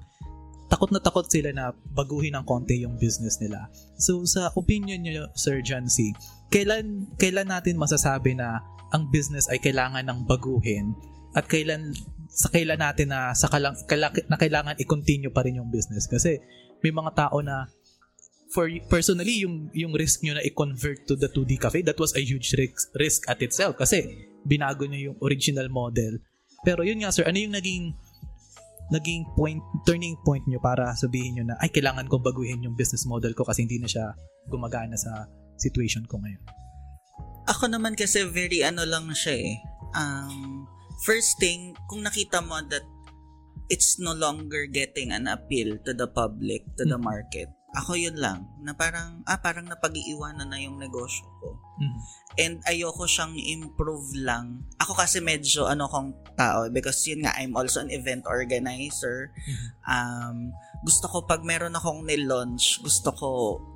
takot 0.69 0.93
na 0.93 1.01
takot 1.01 1.27
sila 1.27 1.51
na 1.51 1.73
baguhin 1.97 2.37
ng 2.37 2.45
konti 2.45 2.85
yung 2.85 3.01
business 3.01 3.41
nila. 3.41 3.67
So 3.97 4.23
sa 4.29 4.53
opinion 4.55 5.03
nyo, 5.03 5.27
Sir 5.35 5.65
John 5.65 5.89
C., 5.89 6.13
kailan, 6.53 7.09
kailan 7.17 7.49
natin 7.49 7.81
masasabi 7.81 8.37
na 8.37 8.61
ang 8.93 9.09
business 9.09 9.49
ay 9.49 9.61
kailangan 9.61 10.05
ng 10.07 10.29
baguhin 10.29 10.93
at 11.37 11.49
kailan 11.49 11.93
sa 12.39 12.55
kailan 12.55 12.79
natin 12.79 13.11
na 13.11 13.35
sa 13.35 13.51
kalang, 13.51 13.75
kaila- 13.91 14.15
na 14.31 14.39
kailangan 14.39 14.79
i-continue 14.79 15.35
pa 15.35 15.43
rin 15.43 15.59
yung 15.59 15.75
business. 15.75 16.07
Kasi 16.07 16.39
may 16.87 16.95
mga 16.95 17.11
tao 17.19 17.43
na 17.43 17.67
for 18.55 18.71
personally 18.87 19.43
yung 19.43 19.69
yung 19.75 19.91
risk 19.93 20.23
nyo 20.23 20.39
na 20.39 20.47
i-convert 20.47 21.03
to 21.05 21.19
the 21.19 21.27
2D 21.29 21.59
cafe 21.59 21.83
that 21.83 21.99
was 21.99 22.15
a 22.15 22.23
huge 22.23 22.55
risk 22.55 22.95
risk 22.95 23.27
at 23.27 23.43
itself. 23.43 23.75
Kasi 23.75 24.07
binago 24.47 24.87
nyo 24.87 25.13
yung 25.13 25.17
original 25.19 25.67
model. 25.67 26.23
Pero 26.63 26.87
yun 26.87 27.03
nga 27.03 27.11
sir 27.11 27.27
ano 27.27 27.43
yung 27.43 27.59
naging 27.59 27.91
naging 28.95 29.27
point 29.35 29.61
turning 29.85 30.17
point 30.23 30.47
nyo 30.47 30.63
para 30.63 30.95
sabihin 30.95 31.43
nyo 31.43 31.45
na 31.53 31.61
ay 31.61 31.69
kailangan 31.69 32.09
kong 32.09 32.25
baguhin 32.25 32.65
yung 32.65 32.73
business 32.73 33.05
model 33.05 33.37
ko 33.37 33.45
kasi 33.45 33.69
hindi 33.69 33.77
na 33.77 33.85
siya 33.85 34.17
gumagana 34.49 34.97
sa 34.97 35.29
situation 35.61 36.09
ko 36.09 36.17
ngayon 36.17 36.41
Ako 37.53 37.69
naman 37.69 37.93
kasi 37.93 38.25
very 38.25 38.65
ano 38.65 38.85
lang 38.89 39.13
siya 39.13 39.35
eh. 39.37 39.57
Um, 39.93 40.69
first 41.03 41.39
thing, 41.39 41.75
kung 41.87 42.03
nakita 42.03 42.43
mo 42.43 42.59
that 42.69 42.85
it's 43.69 44.01
no 44.01 44.17
longer 44.17 44.65
getting 44.67 45.13
an 45.13 45.29
appeal 45.29 45.77
to 45.85 45.93
the 45.93 46.09
public, 46.09 46.65
to 46.81 46.89
the 46.89 46.97
Mhm. 46.97 47.05
market, 47.05 47.49
ako 47.77 48.01
yun 48.01 48.17
lang, 48.17 48.49
na 48.65 48.73
parang, 48.73 49.21
ah, 49.29 49.37
parang 49.37 49.69
napag-iiwanan 49.69 50.49
na 50.49 50.57
yung 50.57 50.81
negosyo 50.81 51.29
ko. 51.45 51.61
Mhm. 51.79 52.01
And 52.39 52.55
ayoko 52.65 53.05
siyang 53.05 53.37
improve 53.37 54.15
lang. 54.25 54.65
Ako 54.81 54.95
kasi 54.97 55.19
medyo 55.21 55.67
ano 55.69 55.91
kong 55.91 56.33
tao 56.39 56.71
because 56.71 57.03
yun 57.05 57.27
nga, 57.27 57.35
I'm 57.37 57.53
also 57.59 57.83
an 57.83 57.91
event 57.91 58.25
organizer. 58.25 59.35
Um, 59.85 60.55
gusto 60.87 61.11
ko 61.11 61.27
pag 61.27 61.43
meron 61.43 61.75
akong 61.75 62.07
nilaunch, 62.07 62.79
gusto 62.81 63.11
ko, 63.13 63.29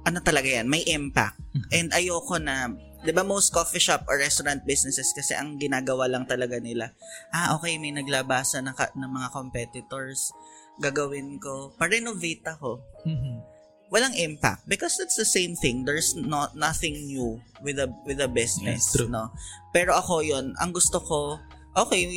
ano 0.07 0.23
talaga 0.23 0.47
yan, 0.47 0.71
may 0.71 0.87
impact. 0.87 1.43
And 1.75 1.91
ayoko 1.93 2.39
na, 2.39 2.71
di 3.03 3.11
ba 3.11 3.27
most 3.27 3.51
coffee 3.51 3.83
shop 3.83 4.07
or 4.07 4.19
restaurant 4.19 4.63
businesses 4.63 5.11
kasi 5.11 5.35
ang 5.35 5.59
ginagawa 5.59 6.07
lang 6.07 6.25
talaga 6.25 6.63
nila, 6.63 6.95
ah 7.35 7.59
okay, 7.59 7.77
may 7.77 7.91
naglabasan 7.91 8.67
ng, 8.71 8.77
ka- 8.79 8.95
ng 8.95 9.11
mga 9.11 9.29
competitors, 9.35 10.31
gagawin 10.79 11.37
ko, 11.43 11.75
pa-renovate 11.77 12.47
ako. 12.47 12.81
Mhm. 13.07 13.53
walang 13.93 14.17
impact 14.17 14.65
because 14.65 14.97
it's 15.05 15.21
the 15.21 15.29
same 15.29 15.53
thing. 15.53 15.85
There's 15.85 16.17
not 16.17 16.57
nothing 16.57 16.97
new 17.13 17.45
with 17.61 17.77
the 17.77 17.93
with 18.09 18.25
the 18.25 18.31
business 18.33 18.89
Yes, 18.97 19.05
no? 19.05 19.29
Pero 19.69 19.93
ako 19.93 20.25
yon 20.25 20.57
ang 20.57 20.73
gusto 20.73 20.97
ko 20.97 21.37
okay 21.77 22.09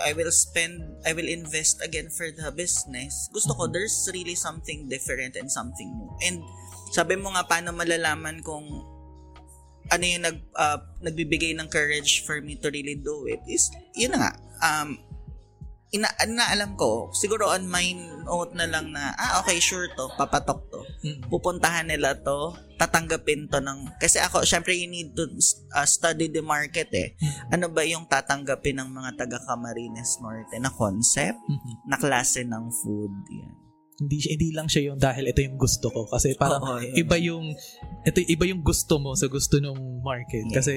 I 0.00 0.16
will 0.16 0.32
spend, 0.32 0.80
I 1.04 1.12
will 1.12 1.28
invest 1.28 1.84
again 1.84 2.08
for 2.08 2.24
the 2.32 2.48
business, 2.50 3.28
gusto 3.28 3.52
ko 3.52 3.68
there's 3.68 4.08
really 4.08 4.34
something 4.34 4.88
different 4.88 5.36
and 5.36 5.52
something 5.52 5.92
new. 5.92 6.10
And 6.24 6.40
sabi 6.90 7.20
mo 7.20 7.32
nga, 7.36 7.44
paano 7.44 7.76
malalaman 7.76 8.40
kung 8.40 8.64
ano 9.90 10.04
yung 10.06 10.22
nag, 10.22 10.38
uh, 10.54 10.78
nagbibigay 11.02 11.56
ng 11.56 11.66
courage 11.66 12.22
for 12.22 12.38
me 12.38 12.54
to 12.60 12.70
really 12.70 12.94
do 12.94 13.26
it 13.26 13.42
is, 13.48 13.72
yun 13.96 14.14
na 14.14 14.28
nga, 14.28 14.32
um, 14.62 15.00
ina, 15.92 16.08
naalam 16.24 16.72
ko, 16.74 17.12
siguro 17.12 17.52
on 17.52 17.68
my 17.68 17.84
note 18.24 18.56
na 18.56 18.64
lang 18.64 18.90
na, 18.96 19.12
ah, 19.14 19.44
okay, 19.44 19.60
sure 19.60 19.86
to, 19.92 20.08
papatok 20.16 20.64
to. 20.72 20.80
Pupuntahan 21.28 21.84
nila 21.84 22.16
to, 22.16 22.56
tatanggapin 22.80 23.46
to 23.52 23.60
ng, 23.60 23.92
kasi 24.00 24.16
ako, 24.18 24.42
syempre 24.42 24.72
you 24.72 24.88
need 24.88 25.12
to 25.12 25.28
uh, 25.76 25.84
study 25.84 26.32
the 26.32 26.40
market 26.40 26.88
eh. 26.96 27.12
Ano 27.52 27.68
ba 27.68 27.84
yung 27.84 28.08
tatanggapin 28.08 28.80
ng 28.80 28.88
mga 28.88 29.20
taga 29.20 29.38
Camarines 29.44 30.16
Norte 30.24 30.56
na 30.56 30.72
concept, 30.72 31.38
na 31.84 32.00
klase 32.00 32.40
ng 32.42 32.64
food, 32.72 33.12
yan. 33.28 33.61
Hindi, 34.02 34.18
hindi 34.26 34.48
lang 34.50 34.66
siya 34.66 34.90
yung 34.90 34.98
dahil 34.98 35.30
ito 35.30 35.40
yung 35.46 35.54
gusto 35.54 35.86
ko. 35.94 36.10
Kasi 36.10 36.34
parang 36.34 36.58
Oo, 36.58 36.82
yun. 36.82 36.94
iba 36.98 37.16
yung, 37.22 37.44
ito, 38.02 38.18
iba 38.18 38.44
yung 38.50 38.66
gusto 38.66 38.98
mo 38.98 39.14
sa 39.14 39.30
gusto 39.30 39.62
ng 39.62 40.02
market. 40.02 40.50
Yes. 40.50 40.56
Kasi, 40.58 40.74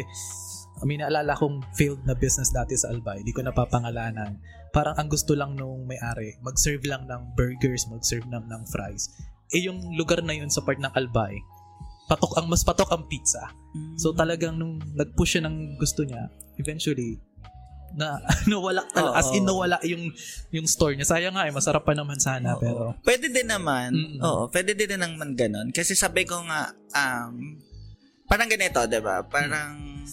I 0.76 0.86
mean, 0.86 1.02
naalala 1.02 1.34
kong 1.34 1.66
failed 1.74 2.06
na 2.06 2.14
business 2.14 2.54
dati 2.54 2.78
sa 2.78 2.94
Albay. 2.94 3.26
Hindi 3.26 3.34
ko 3.34 3.42
napapangalanan. 3.42 4.38
Parang 4.70 4.94
ang 5.00 5.10
gusto 5.10 5.34
lang 5.34 5.58
nung 5.58 5.88
may-ari, 5.88 6.36
mag-serve 6.44 6.84
lang 6.86 7.08
ng 7.08 7.34
burgers, 7.34 7.88
mag-serve 7.88 8.28
lang 8.28 8.46
ng 8.46 8.62
fries. 8.70 9.08
Eh 9.56 9.66
yung 9.66 9.80
lugar 9.96 10.20
na 10.22 10.36
yun 10.36 10.52
sa 10.52 10.60
part 10.62 10.78
ng 10.78 10.92
Albay, 10.94 11.40
patok 12.12 12.38
ang 12.38 12.46
mas 12.52 12.62
patok 12.62 12.92
ang 12.92 13.08
pizza. 13.08 13.50
So 13.96 14.12
talagang 14.12 14.60
nung 14.60 14.78
nag-push 14.94 15.40
siya 15.40 15.48
ng 15.48 15.80
gusto 15.80 16.04
niya, 16.04 16.28
eventually 16.60 17.18
na 17.96 18.20
nawala 18.52 18.84
Oo. 18.84 18.92
tal- 18.92 19.16
as 19.16 19.32
in 19.32 19.48
nawala 19.48 19.80
yung 19.88 20.12
yung 20.52 20.68
store 20.68 20.94
niya. 20.94 21.08
Sayang 21.08 21.34
nga 21.34 21.48
eh, 21.48 21.54
masarap 21.56 21.88
pa 21.88 21.96
naman 21.96 22.20
sana 22.20 22.56
Oo. 22.56 22.62
pero 22.62 22.84
Pwede 23.02 23.32
din 23.32 23.48
naman. 23.48 23.96
Mm-mm. 23.96 24.20
Oo, 24.22 24.52
pwede 24.52 24.76
din 24.76 24.92
naman 24.96 25.34
ganun. 25.34 25.72
Kasi 25.72 25.96
sabi 25.96 26.28
ko 26.28 26.44
nga, 26.44 26.76
um, 26.94 27.56
parang 28.28 28.52
ganito, 28.52 28.84
di 28.86 29.00
ba? 29.00 29.24
Parang, 29.24 30.04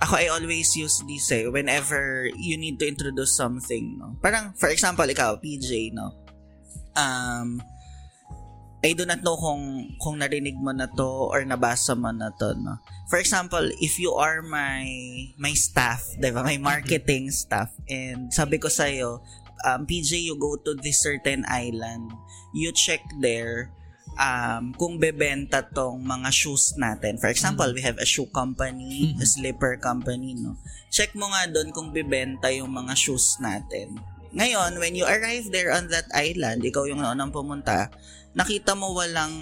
ako 0.00 0.12
I 0.16 0.32
always 0.32 0.72
use 0.76 1.00
this 1.04 1.28
eh, 1.30 1.48
whenever 1.48 2.28
you 2.36 2.56
need 2.56 2.80
to 2.80 2.86
introduce 2.88 3.36
something, 3.36 3.96
no? 4.00 4.16
Parang, 4.20 4.52
for 4.56 4.68
example, 4.68 5.04
ikaw, 5.04 5.36
PJ, 5.36 5.92
no? 5.92 6.16
Um, 6.96 7.60
I 8.80 8.96
do 8.96 9.04
not 9.04 9.20
know 9.20 9.36
kung 9.36 9.92
kung 10.00 10.16
narinig 10.24 10.56
mo 10.56 10.72
na 10.72 10.88
to 10.88 11.28
or 11.28 11.44
nabasa 11.44 11.92
mo 11.92 12.08
na 12.16 12.32
to, 12.40 12.56
no? 12.56 12.80
For 13.12 13.20
example, 13.20 13.68
if 13.76 14.00
you 14.00 14.16
are 14.16 14.40
my 14.40 14.88
my 15.36 15.52
staff, 15.52 16.00
'di 16.16 16.32
ba? 16.32 16.40
My 16.40 16.56
marketing 16.56 17.28
staff 17.28 17.68
and 17.92 18.32
sabi 18.32 18.56
ko 18.56 18.72
sa 18.72 18.88
um, 19.68 19.84
PJ, 19.84 20.24
you 20.24 20.40
go 20.40 20.56
to 20.56 20.72
this 20.80 21.04
certain 21.04 21.44
island, 21.44 22.08
you 22.56 22.72
check 22.72 23.04
there 23.20 23.68
um, 24.16 24.72
kung 24.74 24.96
bebenta 24.96 25.60
tong 25.60 26.00
mga 26.00 26.32
shoes 26.32 26.72
natin. 26.80 27.20
For 27.20 27.28
example, 27.28 27.68
we 27.76 27.84
have 27.84 28.00
a 28.00 28.08
shoe 28.08 28.28
company, 28.32 29.12
a 29.20 29.26
slipper 29.28 29.76
company, 29.76 30.34
no? 30.40 30.56
Check 30.88 31.12
mo 31.14 31.28
nga 31.30 31.46
doon 31.46 31.70
kung 31.70 31.92
bebenta 31.92 32.48
yung 32.48 32.72
mga 32.72 32.96
shoes 32.96 33.36
natin. 33.44 34.00
Ngayon, 34.30 34.78
when 34.78 34.94
you 34.94 35.02
arrive 35.02 35.50
there 35.50 35.74
on 35.74 35.90
that 35.90 36.06
island, 36.14 36.62
ikaw 36.62 36.86
yung 36.86 37.02
unang 37.02 37.34
pumunta, 37.34 37.90
nakita 38.34 38.78
mo 38.78 38.94
walang 38.94 39.34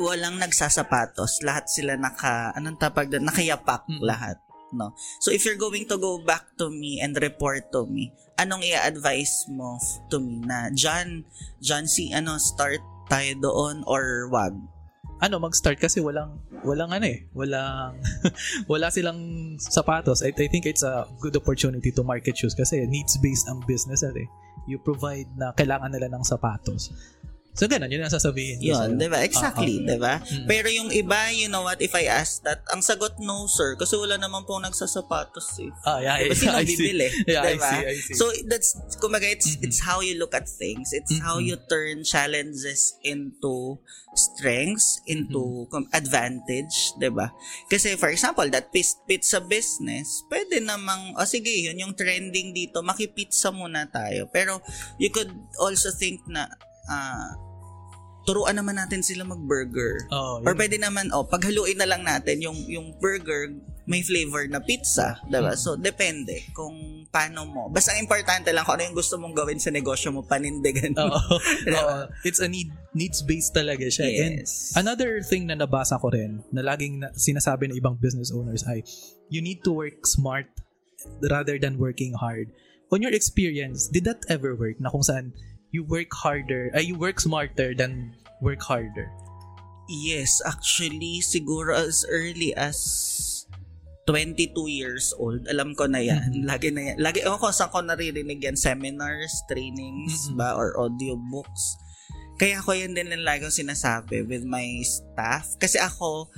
walang 0.00 0.40
nagsasapatos. 0.40 1.44
Lahat 1.44 1.68
sila 1.68 2.00
naka, 2.00 2.52
anong 2.56 2.80
tapag 2.80 3.12
doon? 3.12 3.28
Nakayapak 3.28 3.84
Mm. 3.88 4.00
lahat. 4.00 4.36
No? 4.72 4.96
So 5.20 5.28
if 5.28 5.44
you're 5.44 5.60
going 5.60 5.84
to 5.84 6.00
go 6.00 6.16
back 6.24 6.56
to 6.56 6.72
me 6.72 6.96
and 6.96 7.12
report 7.20 7.68
to 7.76 7.84
me, 7.84 8.08
anong 8.40 8.64
i-advise 8.64 9.44
mo 9.52 9.76
to 10.08 10.16
me 10.16 10.40
na 10.40 10.72
John, 10.72 11.28
John 11.60 11.84
si 11.84 12.08
ano 12.08 12.40
start 12.40 12.80
tayo 13.12 13.36
doon 13.36 13.84
or 13.84 14.32
wag? 14.32 14.56
ano 15.22 15.38
mag-start 15.38 15.78
kasi 15.78 16.02
walang 16.02 16.34
walang 16.66 16.90
ano 16.90 17.06
eh 17.06 17.22
walang 17.30 17.94
wala 18.72 18.90
silang 18.90 19.54
sapatos 19.54 20.18
I, 20.26 20.34
I 20.34 20.50
think 20.50 20.66
it's 20.66 20.82
a 20.82 21.06
good 21.22 21.38
opportunity 21.38 21.94
to 21.94 22.02
market 22.02 22.34
shoes 22.34 22.58
kasi 22.58 22.82
needs 22.90 23.22
based 23.22 23.46
ang 23.46 23.62
business 23.62 24.02
eh 24.02 24.26
you 24.66 24.82
provide 24.82 25.30
na 25.38 25.54
kailangan 25.54 25.94
nila 25.94 26.10
ng 26.10 26.26
sapatos 26.26 26.90
so 27.52 27.68
ganun 27.68 27.88
yun 27.88 28.00
ang 28.00 28.08
sasabihin 28.08 28.56
Yun, 28.58 28.96
di 28.96 29.06
ba? 29.06 29.20
Exactly, 29.20 29.84
di 29.84 29.96
ba? 29.96 30.18
Mm. 30.18 30.46
Pero 30.48 30.68
yung 30.68 30.88
iba, 30.88 31.28
you 31.30 31.46
know 31.46 31.62
what, 31.62 31.76
if 31.78 31.92
I 31.92 32.08
ask 32.08 32.40
that, 32.42 32.64
ang 32.68 32.80
sagot 32.80 33.20
no, 33.20 33.44
sir, 33.44 33.76
kasi 33.76 33.92
wala 33.94 34.16
naman 34.16 34.42
pong 34.42 34.64
nagsasapatos 34.64 35.60
eh. 35.60 35.68
ah 35.84 36.00
yeah, 36.00 36.16
Diba? 36.16 36.32
yeah, 36.32 36.40
Sino 36.40 36.56
I 36.56 36.64
see 36.64 36.74
bibili? 36.74 37.08
yeah 37.28 37.42
I 37.44 37.54
Diba? 37.54 37.68
see 37.68 37.82
I 37.84 37.94
see 37.94 38.14
So 38.16 38.24
that's 38.48 38.72
kumbaga 38.96 39.28
it's 39.28 39.56
Mhm. 39.56 39.64
it's 39.64 39.80
how 39.80 40.00
you 40.00 40.16
look 40.16 40.32
at 40.32 40.48
things. 40.48 40.90
It's 40.90 41.12
how 41.18 41.36
Mhm. 41.36 41.44
you 41.44 41.56
turn 41.68 41.96
challenges 42.02 42.96
into 43.02 43.76
strengths, 44.14 45.00
into 45.04 45.40
Mhm. 45.40 45.68
com- 45.68 45.90
advantage, 45.92 46.96
'di 46.96 47.10
ba? 47.10 47.32
Kasi 47.66 47.96
for 47.96 48.08
example, 48.08 48.44
that 48.48 48.68
pizza 48.72 49.40
business, 49.40 50.24
pwede 50.28 50.60
namang 50.60 51.16
o 51.16 51.24
sige, 51.24 51.52
yun 51.52 51.76
yung 51.76 51.92
trending 51.92 52.52
dito, 52.52 52.80
makipizza 52.80 53.48
muna 53.50 53.84
tayo. 53.86 54.28
Pero 54.28 54.60
you 54.96 55.08
could 55.08 55.32
also 55.58 55.88
think 55.90 56.20
na 56.24 56.48
ah, 56.88 57.36
turuan 58.22 58.54
naman 58.54 58.78
natin 58.78 59.02
sila 59.02 59.26
mag-burger. 59.26 60.06
oh, 60.14 60.38
Or 60.46 60.54
pwede 60.54 60.78
naman, 60.78 61.10
oh, 61.10 61.26
paghaluin 61.26 61.78
na 61.78 61.90
lang 61.90 62.06
natin 62.06 62.38
yung, 62.38 62.54
yung 62.70 62.94
burger, 63.02 63.50
may 63.82 63.98
flavor 63.98 64.46
na 64.46 64.62
pizza, 64.62 65.18
diba? 65.26 65.58
So, 65.58 65.74
depende 65.74 66.46
kung 66.54 67.02
paano 67.10 67.42
mo. 67.42 67.66
Basta 67.66 67.90
ang 67.90 68.06
importante 68.06 68.54
lang 68.54 68.62
kung 68.62 68.78
ano 68.78 68.86
yung 68.86 68.94
gusto 68.94 69.18
mong 69.18 69.34
gawin 69.34 69.58
sa 69.58 69.74
negosyo 69.74 70.14
mo, 70.14 70.22
panindigan 70.22 70.94
mo. 70.94 71.10
Oo. 71.10 71.36
Diba? 71.66 71.82
Oo. 71.82 71.98
it's 72.22 72.38
a 72.38 72.46
need 72.46 72.70
needs 72.94 73.26
based 73.26 73.56
talaga 73.58 73.88
siya 73.90 74.06
and 74.06 74.46
Yes. 74.46 74.70
Another 74.78 75.18
thing 75.24 75.50
na 75.50 75.58
nabasa 75.58 75.98
ko 75.98 76.14
rin 76.14 76.46
na 76.54 76.62
laging 76.62 77.02
na, 77.02 77.10
sinasabi 77.10 77.72
ng 77.72 77.76
ibang 77.76 77.98
business 77.98 78.30
owners 78.30 78.62
ay 78.70 78.86
you 79.32 79.42
need 79.42 79.66
to 79.66 79.74
work 79.74 80.06
smart 80.06 80.46
rather 81.26 81.58
than 81.58 81.74
working 81.74 82.14
hard. 82.14 82.54
On 82.94 83.02
your 83.02 83.10
experience, 83.10 83.90
did 83.90 84.06
that 84.06 84.22
ever 84.30 84.54
work 84.54 84.78
na 84.78 84.92
kung 84.92 85.02
saan 85.02 85.34
you 85.72 85.82
work 85.82 86.12
harder, 86.12 86.68
ay 86.76 86.84
you 86.84 86.94
work 86.94 87.18
smarter 87.18 87.72
than 87.72 88.12
work 88.44 88.60
harder? 88.60 89.08
Yes, 89.90 90.38
actually, 90.44 91.24
siguro 91.24 91.74
as 91.74 92.06
early 92.06 92.54
as 92.54 92.78
22 94.06 94.68
years 94.68 95.10
old, 95.18 95.46
alam 95.48 95.74
ko 95.74 95.86
na 95.86 95.98
yan. 95.98 96.42
Mhm. 96.42 96.46
Lagi 96.46 96.70
na 96.70 96.92
yan. 96.92 96.96
Lagi, 97.02 97.22
ewan 97.24 97.38
ko 97.40 97.50
saan 97.50 97.72
ko 97.72 97.82
naririnig 97.82 98.42
yan, 98.42 98.58
seminars, 98.58 99.42
trainings, 99.50 100.30
Mhm. 100.30 100.38
ba, 100.38 100.54
or 100.54 100.74
audiobooks. 100.78 101.78
Kaya 102.38 102.58
ako 102.58 102.74
yun 102.74 102.94
din 102.98 103.14
ang 103.14 103.22
lagi 103.22 103.46
sinasabi 103.46 104.26
with 104.26 104.42
my 104.42 104.82
staff. 104.82 105.54
Kasi 105.62 105.78
ako, 105.78 106.30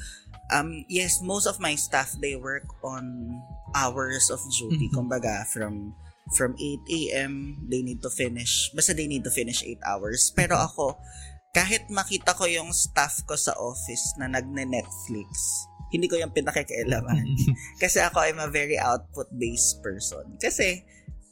um, 0.53 0.85
yes, 0.93 1.25
most 1.25 1.49
of 1.49 1.57
my 1.57 1.73
staff, 1.73 2.13
they 2.21 2.37
work 2.37 2.69
on 2.85 3.33
hours 3.73 4.29
of 4.29 4.41
duty. 4.53 4.93
Mhm. 4.93 4.95
Kumbaga, 4.95 5.49
from 5.49 5.97
from 6.33 6.57
8 6.57 6.81
a.m., 6.89 7.61
they 7.69 7.85
need 7.85 8.01
to 8.01 8.09
finish, 8.09 8.73
basta 8.73 8.97
they 8.97 9.05
need 9.05 9.25
to 9.25 9.33
finish 9.33 9.61
8 9.61 9.77
hours. 9.85 10.33
Pero 10.33 10.57
ako, 10.57 10.97
kahit 11.53 11.87
makita 11.93 12.33
ko 12.33 12.49
yung 12.49 12.73
staff 12.73 13.21
ko 13.29 13.37
sa 13.37 13.53
office 13.61 14.17
na 14.17 14.27
nagne-Netflix, 14.33 15.31
hindi 15.93 16.09
ko 16.09 16.17
yung 16.19 16.33
pinakikialaman. 16.33 17.23
Kasi 17.83 18.01
ako, 18.01 18.25
I'm 18.25 18.41
a 18.41 18.51
very 18.51 18.81
output-based 18.81 19.85
person. 19.85 20.41
Kasi, 20.41 20.83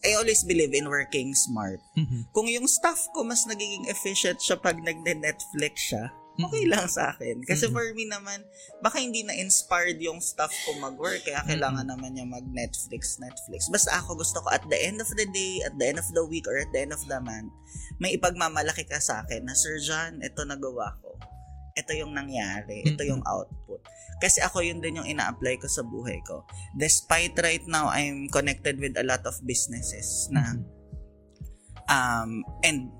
I 0.03 0.19
always 0.19 0.43
believe 0.43 0.75
in 0.75 0.91
working 0.91 1.35
smart. 1.35 1.79
Mhm. 1.95 2.31
Kung 2.35 2.51
yung 2.51 2.67
staff 2.67 3.07
ko 3.15 3.23
mas 3.23 3.47
nagiging 3.47 3.87
efficient 3.87 4.43
siya 4.43 4.59
pag 4.59 4.79
nagne-Netflix 4.79 5.75
siya, 5.95 6.11
okay 6.47 6.65
lang 6.67 6.87
sa 6.91 7.15
akin. 7.15 7.43
Kasi 7.47 7.71
for 7.71 7.85
me 7.95 8.07
naman, 8.07 8.43
baka 8.83 8.99
hindi 8.99 9.23
na-inspired 9.23 9.99
yung 10.03 10.19
staff 10.19 10.53
ko 10.67 10.77
mag-work, 10.79 11.23
kaya 11.23 11.43
kailangan 11.47 11.87
naman 11.87 12.15
niya 12.15 12.27
mag-Netflix, 12.27 13.19
Netflix. 13.23 13.71
Basta 13.71 13.99
ako 13.99 14.21
gusto 14.21 14.43
ko 14.43 14.49
at 14.51 14.65
the 14.67 14.79
end 14.79 14.99
of 15.03 15.11
the 15.15 15.27
day, 15.31 15.63
at 15.63 15.75
the 15.79 15.87
end 15.87 15.99
of 15.99 16.09
the 16.13 16.25
week, 16.27 16.45
or 16.51 16.59
at 16.59 16.71
the 16.75 16.81
end 16.83 16.93
of 16.93 17.03
the 17.07 17.19
month, 17.23 17.51
may 18.03 18.15
ipagmamalaki 18.15 18.87
ka 18.87 18.99
sa 18.99 19.23
akin 19.25 19.47
na, 19.47 19.55
Sir 19.55 19.79
John, 19.83 20.21
ito 20.21 20.43
nagawa 20.43 20.99
ko. 21.01 21.17
Ito 21.73 21.97
yung 21.97 22.13
nangyari. 22.13 22.85
Ito 22.85 23.01
yung 23.01 23.25
output. 23.25 23.81
Kasi 24.21 24.39
ako 24.45 24.63
yun 24.63 24.79
din 24.79 25.01
yung 25.01 25.09
ina-apply 25.09 25.59
ko 25.59 25.67
sa 25.67 25.83
buhay 25.83 26.21
ko. 26.29 26.47
Despite 26.79 27.35
right 27.41 27.65
now, 27.67 27.91
I'm 27.91 28.29
connected 28.31 28.79
with 28.79 28.95
a 28.95 29.03
lot 29.03 29.27
of 29.27 29.35
businesses 29.43 30.31
na 30.31 30.63
um, 31.91 32.47
and 32.63 32.93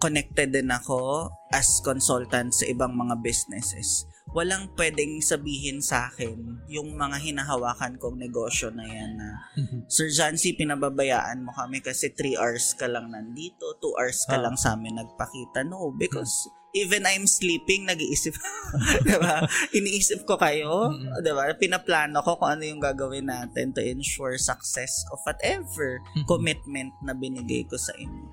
connected 0.00 0.50
din 0.50 0.72
ako 0.72 1.28
as 1.52 1.78
consultant 1.80 2.50
sa 2.50 2.64
ibang 2.64 2.96
mga 2.96 3.20
businesses. 3.20 4.08
Walang 4.30 4.70
pwedeng 4.78 5.18
sabihin 5.20 5.82
sa 5.82 6.06
akin 6.06 6.62
yung 6.70 6.94
mga 6.94 7.18
hinahawakan 7.18 7.98
kong 7.98 8.14
negosyo 8.16 8.70
na 8.70 8.86
yan 8.86 9.18
na 9.18 9.28
Mhm. 9.58 9.90
Sir 9.90 10.06
Jancy, 10.08 10.54
pinababayaan 10.54 11.42
mo 11.42 11.50
kami 11.50 11.82
kasi 11.82 12.08
3 12.08 12.38
hours 12.38 12.72
ka 12.72 12.86
lang 12.86 13.10
nandito, 13.10 13.74
2 13.76 13.90
hours 13.98 14.22
ka 14.24 14.38
Ah. 14.38 14.42
lang 14.46 14.54
sa 14.54 14.78
amin 14.78 14.96
nagpakita. 14.96 15.66
No, 15.66 15.90
because 15.90 16.30
even 16.70 17.02
I'm 17.02 17.26
sleeping, 17.26 17.90
nag-iisip. 17.90 18.38
diba? 19.02 19.42
Iniisip 19.74 20.22
ko 20.22 20.38
kayo. 20.38 20.94
Mm-mm. 20.94 21.18
Diba? 21.18 21.50
Pinaplano 21.58 22.22
ko 22.22 22.38
kung 22.38 22.54
ano 22.54 22.62
yung 22.62 22.78
gagawin 22.78 23.26
natin 23.26 23.74
to 23.74 23.82
ensure 23.82 24.38
success 24.38 25.02
of 25.10 25.18
whatever 25.26 25.98
Mhm. 26.14 26.30
commitment 26.30 26.94
na 27.02 27.10
binigay 27.12 27.66
ko 27.66 27.74
sa 27.74 27.90
inyo. 27.92 28.26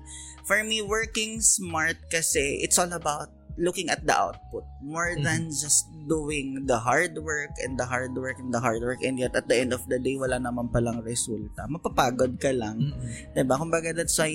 For 0.48 0.64
me, 0.64 0.80
working 0.80 1.44
smart 1.44 2.08
kasi, 2.08 2.64
it's 2.64 2.80
all 2.80 2.88
about 2.90 3.28
looking 3.58 3.90
at 3.90 4.06
the 4.06 4.14
output 4.14 4.62
more 4.80 5.12
Mhm. 5.12 5.26
than 5.26 5.40
just 5.50 5.84
doing 6.06 6.64
the 6.64 6.78
hard 6.78 7.18
work 7.18 7.50
and 7.58 7.74
the 7.74 7.84
hard 7.84 8.14
work 8.14 8.38
and 8.38 8.54
the 8.54 8.62
hard 8.62 8.80
work 8.80 9.02
and 9.02 9.18
yet 9.18 9.34
at 9.34 9.50
the 9.50 9.58
end 9.58 9.74
of 9.74 9.82
the 9.90 9.98
day 9.98 10.14
wala 10.14 10.38
naman 10.38 10.70
palang 10.70 11.02
resulta 11.02 11.66
mapapagod 11.66 12.38
ka 12.38 12.54
lang 12.54 12.94
Mm-mm. 12.94 13.34
'Di 13.34 13.42
ba? 13.42 13.58
Kumbaga 13.58 13.90
that's 13.90 14.14
why 14.14 14.30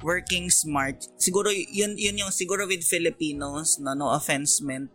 working 0.00 0.48
smart, 0.48 0.96
siguro 1.20 1.50
yun 1.52 1.98
yun 1.98 2.16
yung 2.16 2.32
siguro 2.32 2.64
with 2.64 2.80
Filipinos, 2.86 3.76
no, 3.82 3.92
no 3.92 4.14
offense 4.14 4.62
meant, 4.64 4.88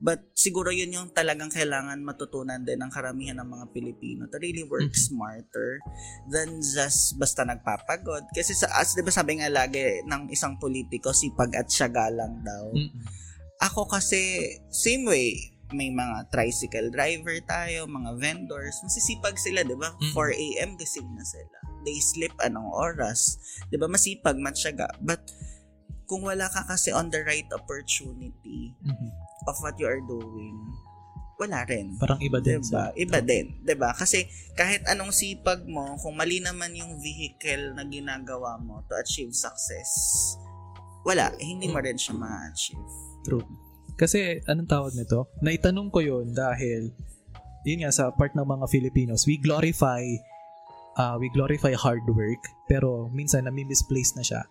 but 0.00 0.24
siguro 0.32 0.72
yun 0.72 0.90
yung 0.90 1.08
talagang 1.12 1.52
kailangan 1.52 2.00
matutunan 2.00 2.64
din 2.64 2.80
ng 2.80 2.88
karamihan 2.88 3.36
ng 3.36 3.48
mga 3.48 3.66
Pilipino 3.70 4.24
to 4.32 4.40
really 4.40 4.64
work 4.64 4.88
Mhm. 4.88 4.96
smarter 4.96 5.76
than 6.26 6.58
just 6.64 7.20
basta 7.20 7.44
nagpapagod. 7.44 8.24
Kasi 8.32 8.56
sa 8.56 8.66
as 8.80 8.96
'di 8.96 9.04
ba 9.04 9.12
sabi 9.12 9.38
nga 9.38 9.52
lagi 9.52 10.00
ng 10.02 10.32
isang 10.32 10.56
politiko, 10.56 11.12
sipag 11.12 11.52
at 11.54 11.68
syaga 11.68 12.08
lang 12.08 12.40
daw. 12.40 12.72
Mm-mm. 12.72 13.04
Ako 13.60 13.84
kasi, 13.84 14.40
same 14.72 15.04
way, 15.04 15.36
may 15.70 15.92
mga 15.92 16.32
tricycle 16.32 16.88
driver 16.88 17.36
tayo, 17.44 17.84
mga 17.84 18.16
vendors, 18.16 18.80
masisipag 18.80 19.36
sila, 19.36 19.60
di 19.62 19.76
ba? 19.76 19.92
Mm. 20.00 20.12
4 20.16 20.32
a.m. 20.32 20.70
gising 20.80 21.06
na 21.12 21.22
sila. 21.22 21.58
They 21.84 22.00
sleep 22.00 22.32
anong 22.40 22.72
oras. 22.72 23.36
Di 23.68 23.76
ba? 23.76 23.84
Masipag, 23.84 24.40
matyaga. 24.40 24.88
But, 25.04 25.28
kung 26.08 26.26
wala 26.26 26.48
ka 26.50 26.66
kasi 26.66 26.90
on 26.90 27.06
the 27.12 27.22
right 27.22 27.46
opportunity 27.54 28.74
Mhm. 28.82 29.10
Of 29.48 29.56
what 29.64 29.76
you 29.80 29.88
are 29.88 30.02
doing, 30.04 30.56
wala 31.40 31.64
rin. 31.64 31.96
Parang 31.96 32.20
iba 32.20 32.36
din 32.40 32.60
Diba? 32.60 32.68
sa... 32.68 32.92
Iba 32.92 33.18
din. 33.24 33.64
'di 33.64 33.74
ba? 33.80 33.96
Kasi 33.96 34.28
kahit 34.52 34.84
anong 34.84 35.16
sipag 35.16 35.64
mo, 35.64 35.96
kung 35.96 36.16
mali 36.20 36.44
naman 36.44 36.76
yung 36.76 37.00
vehicle 37.00 37.72
na 37.72 37.88
ginagawa 37.88 38.60
mo 38.60 38.84
to 38.84 38.94
achieve 39.00 39.32
success, 39.32 39.88
wala. 41.04 41.32
Eh, 41.40 41.48
hindi 41.48 41.72
mo 41.72 41.80
rin 41.80 41.96
siya 41.96 42.12
ma-achieve. 42.12 42.92
True. 43.24 43.44
Kasi, 43.96 44.40
anong 44.48 44.68
tawag 44.68 44.92
nito? 44.96 45.28
Naitanong 45.44 45.88
ko 45.92 46.00
yun 46.00 46.32
dahil, 46.32 46.92
yun 47.64 47.84
nga, 47.84 47.92
sa 47.92 48.12
part 48.12 48.32
ng 48.32 48.44
mga 48.44 48.66
Filipinos, 48.68 49.24
we 49.28 49.36
glorify 49.40 50.00
uh, 50.96 51.16
we 51.20 51.28
glorify 51.32 51.72
hard 51.76 52.04
work, 52.08 52.40
pero 52.68 53.08
minsan 53.12 53.48
nami-misplace 53.48 54.16
na 54.16 54.24
siya 54.24 54.42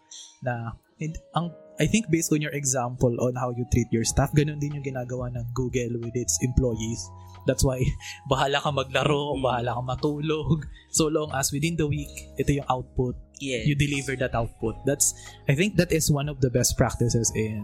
na 0.45 0.73
and, 1.01 1.17
ang 1.37 1.53
I 1.79 1.87
think 1.87 2.11
based 2.11 2.29
on 2.29 2.43
your 2.43 2.51
example 2.51 3.15
on 3.23 3.39
how 3.39 3.55
you 3.55 3.63
treat 3.71 3.87
your 3.89 4.03
staff, 4.03 4.35
ganun 4.35 4.59
din 4.59 4.75
yung 4.75 4.83
ginagawa 4.83 5.31
ng 5.31 5.55
Google 5.55 5.95
with 6.03 6.11
its 6.13 6.35
employees. 6.43 6.99
That's 7.47 7.63
why 7.63 7.79
bahala 8.31 8.59
ka 8.59 8.69
maglaro, 8.69 9.39
bahala 9.39 9.79
ka 9.79 9.81
matulog. 9.81 10.67
So 10.91 11.05
long 11.05 11.29
as 11.31 11.53
within 11.53 11.77
the 11.77 11.85
week, 11.85 12.09
ito 12.35 12.49
yung 12.51 12.65
output, 12.67 13.13
Yes. 13.39 13.63
you 13.63 13.77
deliver 13.77 14.19
that 14.19 14.35
output. 14.35 14.75
That's 14.83 15.15
I 15.47 15.55
think 15.55 15.79
that 15.79 15.95
is 15.95 16.11
one 16.11 16.27
of 16.27 16.43
the 16.43 16.51
best 16.51 16.75
practices 16.75 17.31
in 17.31 17.63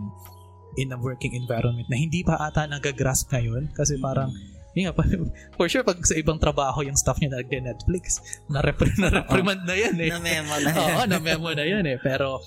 in 0.80 0.94
a 0.94 1.00
working 1.00 1.36
environment 1.36 1.90
na 1.92 2.00
hindi 2.00 2.24
pa 2.24 2.40
ata 2.40 2.64
nagagrasp 2.70 3.28
ngayon 3.34 3.76
kasi 3.76 4.00
parang 4.00 4.32
yun 4.72 4.88
nga, 4.88 4.96
pa- 5.00 5.08
for 5.56 5.68
sure 5.68 5.84
pag 5.84 6.00
sa 6.04 6.16
ibang 6.16 6.36
trabaho 6.38 6.80
yung 6.84 6.96
staff 6.96 7.16
niya 7.20 7.32
nag-Netflix 7.34 8.20
na-repr- 8.48 8.96
na-reprimand 9.00 9.64
na 9.64 9.76
yan 9.76 9.96
eh 10.00 10.12
na 10.12 10.20
memo 10.20 10.56
na 10.60 10.70
yan. 10.70 10.80
Oo, 10.80 11.02
na-memo 11.08 11.50
na 11.52 11.66
yan 11.66 11.84
eh 11.88 11.98
pero 12.00 12.40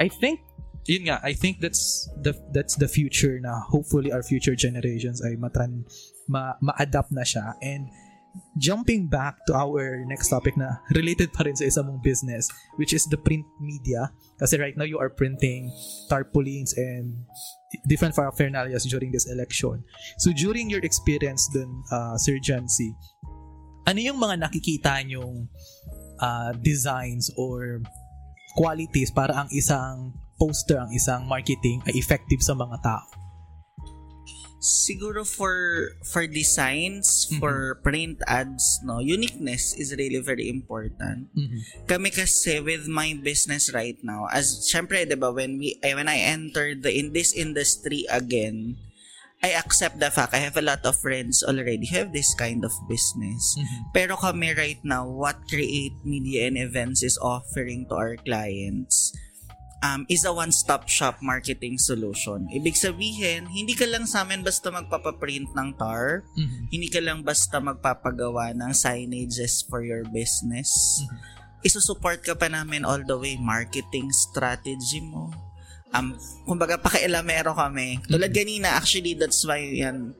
I 0.00 0.08
think 0.08 0.40
yun 0.88 1.08
nga 1.08 1.20
I 1.22 1.32
think 1.36 1.60
that's 1.60 2.08
the 2.16 2.32
that's 2.52 2.76
the 2.76 2.88
future 2.88 3.36
na 3.40 3.60
hopefully 3.68 4.12
our 4.12 4.24
future 4.24 4.56
generations 4.56 5.20
ay 5.20 5.36
matran 5.36 5.84
ma, 6.28 6.56
ma-adapt 6.60 7.12
na 7.12 7.24
siya. 7.26 7.56
And 7.60 7.88
jumping 8.54 9.10
back 9.10 9.42
to 9.50 9.52
our 9.58 10.06
next 10.06 10.30
topic 10.30 10.54
na 10.54 10.78
related 10.94 11.34
pa 11.34 11.42
rin 11.42 11.58
sa 11.58 11.66
isa 11.66 11.82
mong 11.82 11.98
business 11.98 12.46
which 12.78 12.94
is 12.94 13.04
the 13.10 13.18
print 13.18 13.44
media. 13.58 14.08
Kasi 14.38 14.56
right 14.56 14.78
now 14.78 14.86
you 14.86 14.96
are 14.96 15.10
printing 15.10 15.68
tarpaulins 16.08 16.72
and 16.78 17.12
different 17.90 18.14
paraphernalias 18.14 18.86
during 18.86 19.10
this 19.10 19.26
election. 19.28 19.82
So 20.22 20.32
during 20.32 20.70
your 20.70 20.80
experience 20.86 21.50
dun 21.50 21.68
uh, 21.90 22.16
Sir 22.16 22.38
Jancy 22.38 22.94
ano 23.88 23.98
yung 23.98 24.18
mga 24.22 24.46
nakikita 24.46 25.02
nyong 25.02 25.50
uh, 26.20 26.52
designs 26.60 27.32
or 27.34 27.82
qualities 28.54 29.10
para 29.10 29.34
ang 29.34 29.48
isang 29.50 30.14
poster 30.40 30.80
ang 30.80 30.88
isang 30.90 31.28
marketing 31.28 31.84
ay 31.84 31.92
effective 32.00 32.40
sa 32.40 32.56
mga 32.56 32.80
tao 32.80 33.04
Siguro 34.60 35.24
for 35.24 35.56
for 36.04 36.28
designs, 36.28 37.24
Mhm. 37.32 37.40
for 37.40 37.80
print 37.80 38.20
ads, 38.28 38.76
no, 38.84 39.00
uniqueness 39.00 39.72
is 39.72 39.96
really 39.96 40.20
very 40.20 40.52
important. 40.52 41.32
Kami 41.88 42.12
kasi 42.12 42.60
with 42.60 42.84
my 42.84 43.16
business 43.16 43.72
right 43.72 43.96
now, 44.04 44.28
as 44.28 44.68
syempre, 44.68 45.08
'di 45.08 45.16
ba, 45.16 45.32
when 45.32 45.56
we 45.56 45.80
eh, 45.80 45.96
when 45.96 46.12
I 46.12 46.20
entered 46.20 46.84
the 46.84 46.92
in 46.92 47.16
this 47.16 47.32
industry 47.32 48.04
again, 48.12 48.76
I 49.40 49.56
accept 49.56 49.96
the 49.96 50.12
fact 50.12 50.36
I 50.36 50.44
have 50.44 50.60
a 50.60 50.64
lot 50.64 50.84
of 50.84 51.00
friends 51.00 51.40
already 51.40 51.88
who 51.88 51.96
have 51.96 52.12
this 52.12 52.36
kind 52.36 52.60
of 52.60 52.76
business. 52.84 53.56
Mhm. 53.56 53.96
Pero 53.96 54.20
kami 54.20 54.52
right 54.52 54.84
now, 54.84 55.08
what 55.08 55.48
Create 55.48 55.96
Media 56.04 56.44
and 56.44 56.60
Events 56.60 57.00
is 57.00 57.16
offering 57.16 57.88
to 57.88 57.96
our 57.96 58.20
clients 58.20 59.16
um, 59.80 60.04
is 60.08 60.28
a 60.28 60.32
one-stop 60.32 60.86
shop 60.86 61.18
marketing 61.24 61.80
solution. 61.80 62.46
Ibig 62.52 62.76
sabihin, 62.76 63.48
hindi 63.48 63.72
ka 63.72 63.88
lang 63.88 64.04
sa 64.04 64.22
amin 64.22 64.44
basta 64.44 64.68
magpapaprint 64.68 65.52
ng 65.56 65.68
TAR, 65.76 66.24
Mhm. 66.36 66.68
hindi 66.68 66.88
ka 66.88 67.00
lang 67.00 67.24
basta 67.24 67.58
magpapagawa 67.58 68.52
ng 68.56 68.72
signages 68.76 69.64
for 69.64 69.80
your 69.84 70.04
business. 70.12 71.00
Isusupport 71.60 72.24
ka 72.24 72.36
pa 72.36 72.48
namin 72.48 72.84
all 72.84 73.04
the 73.04 73.16
way, 73.16 73.36
marketing 73.36 74.08
strategy 74.12 75.00
mo. 75.04 75.32
Um, 75.90 76.14
kumbaga, 76.46 76.78
pakialamero 76.78 77.52
kami. 77.52 77.98
Tulad 78.06 78.30
kanina, 78.30 78.78
actually, 78.78 79.18
that's 79.18 79.42
why 79.42 79.58
yan, 79.58 80.14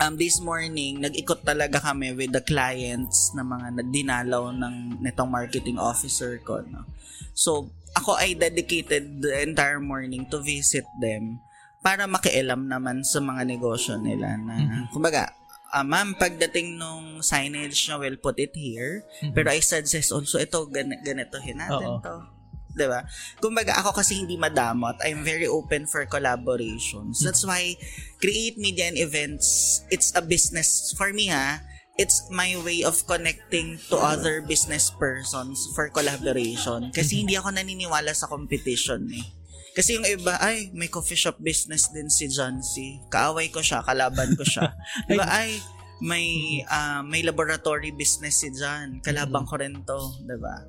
um, 0.00 0.14
this 0.16 0.38
morning, 0.38 1.02
nag-ikot 1.02 1.42
talaga 1.42 1.82
kami 1.82 2.14
with 2.14 2.30
the 2.30 2.40
clients 2.40 3.34
na 3.34 3.42
mga 3.42 3.82
nagdinalaw 3.82 4.54
ng 4.54 5.02
netong 5.02 5.28
marketing 5.28 5.76
officer 5.76 6.38
ko. 6.46 6.62
No? 6.62 6.86
So, 7.34 7.74
ako 7.94 8.18
ay 8.18 8.34
dedicated 8.34 9.22
the 9.22 9.42
entire 9.42 9.78
morning 9.78 10.26
to 10.26 10.42
visit 10.42 10.84
them 10.98 11.38
para 11.78 12.08
makialam 12.08 12.66
naman 12.66 13.04
sa 13.04 13.20
mga 13.20 13.44
negosyo 13.44 14.00
nila 14.00 14.34
na, 14.40 14.56
Mhm. 14.56 14.82
kumbaga, 14.90 15.30
ah, 15.68 15.84
ma'am, 15.84 16.16
pagdating 16.16 16.74
nung 16.74 17.20
signage 17.20 17.76
nyo, 17.86 18.00
we'll 18.00 18.18
put 18.18 18.40
it 18.40 18.54
here. 18.56 19.04
Mhm. 19.20 19.32
Pero 19.32 19.52
I 19.52 19.60
suggest 19.60 20.10
also, 20.10 20.40
ito, 20.40 20.64
gan- 20.66 21.00
ganitohin 21.02 21.60
natin 21.60 21.88
Oo. 21.88 22.00
to. 22.00 22.16
'Di 22.74 22.90
ba? 22.90 23.06
Kumbaga, 23.38 23.78
ako 23.78 23.94
kasi 23.94 24.18
hindi 24.18 24.34
madamot. 24.34 24.98
I'm 25.06 25.22
very 25.22 25.46
open 25.46 25.86
for 25.86 26.02
collaborations. 26.10 27.22
That's 27.22 27.46
why 27.46 27.78
Create 28.18 28.58
Media 28.58 28.90
and 28.90 28.98
Events, 28.98 29.78
it's 29.94 30.10
a 30.18 30.22
business. 30.24 30.90
For 30.98 31.14
me 31.14 31.30
ha, 31.30 31.62
it's 31.94 32.26
my 32.30 32.58
way 32.66 32.82
of 32.82 32.98
connecting 33.06 33.78
to 33.90 33.96
other 33.96 34.42
business 34.42 34.90
persons 34.90 35.70
for 35.74 35.88
collaboration. 35.90 36.90
Kasi 36.90 37.22
hindi 37.22 37.38
ako 37.38 37.54
naniniwala 37.54 38.10
sa 38.14 38.26
competition 38.26 39.06
eh. 39.14 39.26
Kasi 39.74 39.98
yung 39.98 40.06
iba, 40.06 40.38
ay, 40.38 40.70
may 40.70 40.86
coffee 40.86 41.18
shop 41.18 41.42
business 41.42 41.90
din 41.90 42.06
si 42.06 42.30
John 42.30 42.62
C. 42.62 43.02
Kaaway 43.10 43.50
ko 43.50 43.58
siya, 43.58 43.82
kalaban 43.82 44.38
ko 44.38 44.46
siya. 44.46 44.70
diba, 45.10 45.26
ay, 45.26 45.58
may 46.02 46.60
ah, 46.66 47.00
may 47.00 47.22
laboratory 47.22 47.94
business 47.94 48.42
si 48.42 48.50
John. 48.54 48.98
Kalaban 49.02 49.46
ko 49.46 49.56
rin 49.56 49.82
to, 49.86 50.00
'di 50.26 50.36
ba? 50.36 50.60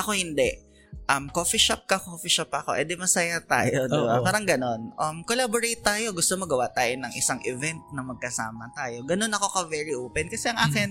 Ako 0.00 0.12
hindi. 0.12 0.60
Um, 1.04 1.28
coffee 1.28 1.60
shop 1.60 1.84
ka, 1.84 2.00
coffee 2.00 2.32
shop 2.32 2.48
ako. 2.48 2.72
Eh, 2.72 2.88
di 2.88 2.96
masaya 2.96 3.36
tayo, 3.44 3.84
di 3.84 3.92
ba? 3.92 4.24
Parang 4.24 4.40
ganon. 4.42 4.88
Um, 4.96 5.20
collaborate 5.20 5.76
tayo. 5.78 6.16
Gusto 6.16 6.32
magawa 6.34 6.72
tayo 6.72 6.96
ng 6.96 7.12
isang 7.12 7.44
event 7.44 7.76
na 7.92 8.00
magkasama 8.00 8.72
tayo. 8.72 9.04
Ganon 9.04 9.28
ako 9.28 9.46
ka 9.52 9.60
very 9.68 9.92
open. 9.92 10.32
Kasi 10.32 10.48
ang 10.48 10.56
akin, 10.64 10.90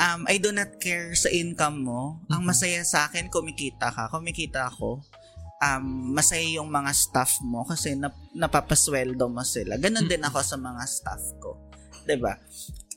um, 0.00 0.24
I 0.24 0.40
do 0.40 0.50
not 0.50 0.80
care 0.80 1.12
sa 1.12 1.28
income 1.28 1.84
mo. 1.84 2.24
Ang 2.32 2.42
Mhm. 2.42 2.48
masaya 2.48 2.80
sa 2.80 3.04
akin, 3.04 3.28
kumikita 3.28 3.92
ka. 3.92 4.08
Kumikita 4.08 4.72
ako. 4.72 5.04
Um, 5.60 6.12
masaya 6.12 6.44
yung 6.56 6.68
mga 6.68 6.92
staff 6.92 7.40
mo 7.40 7.64
kasi 7.64 7.92
nap- 7.94 8.16
napapasweldo 8.32 9.28
mo 9.28 9.44
sila. 9.44 9.76
Ganon 9.76 10.08
din 10.08 10.20
ako 10.20 10.40
sa 10.40 10.56
mga 10.56 10.80
staff 10.84 11.20
ko. 11.40 11.56
'Di 12.04 12.16
ba? 12.20 12.36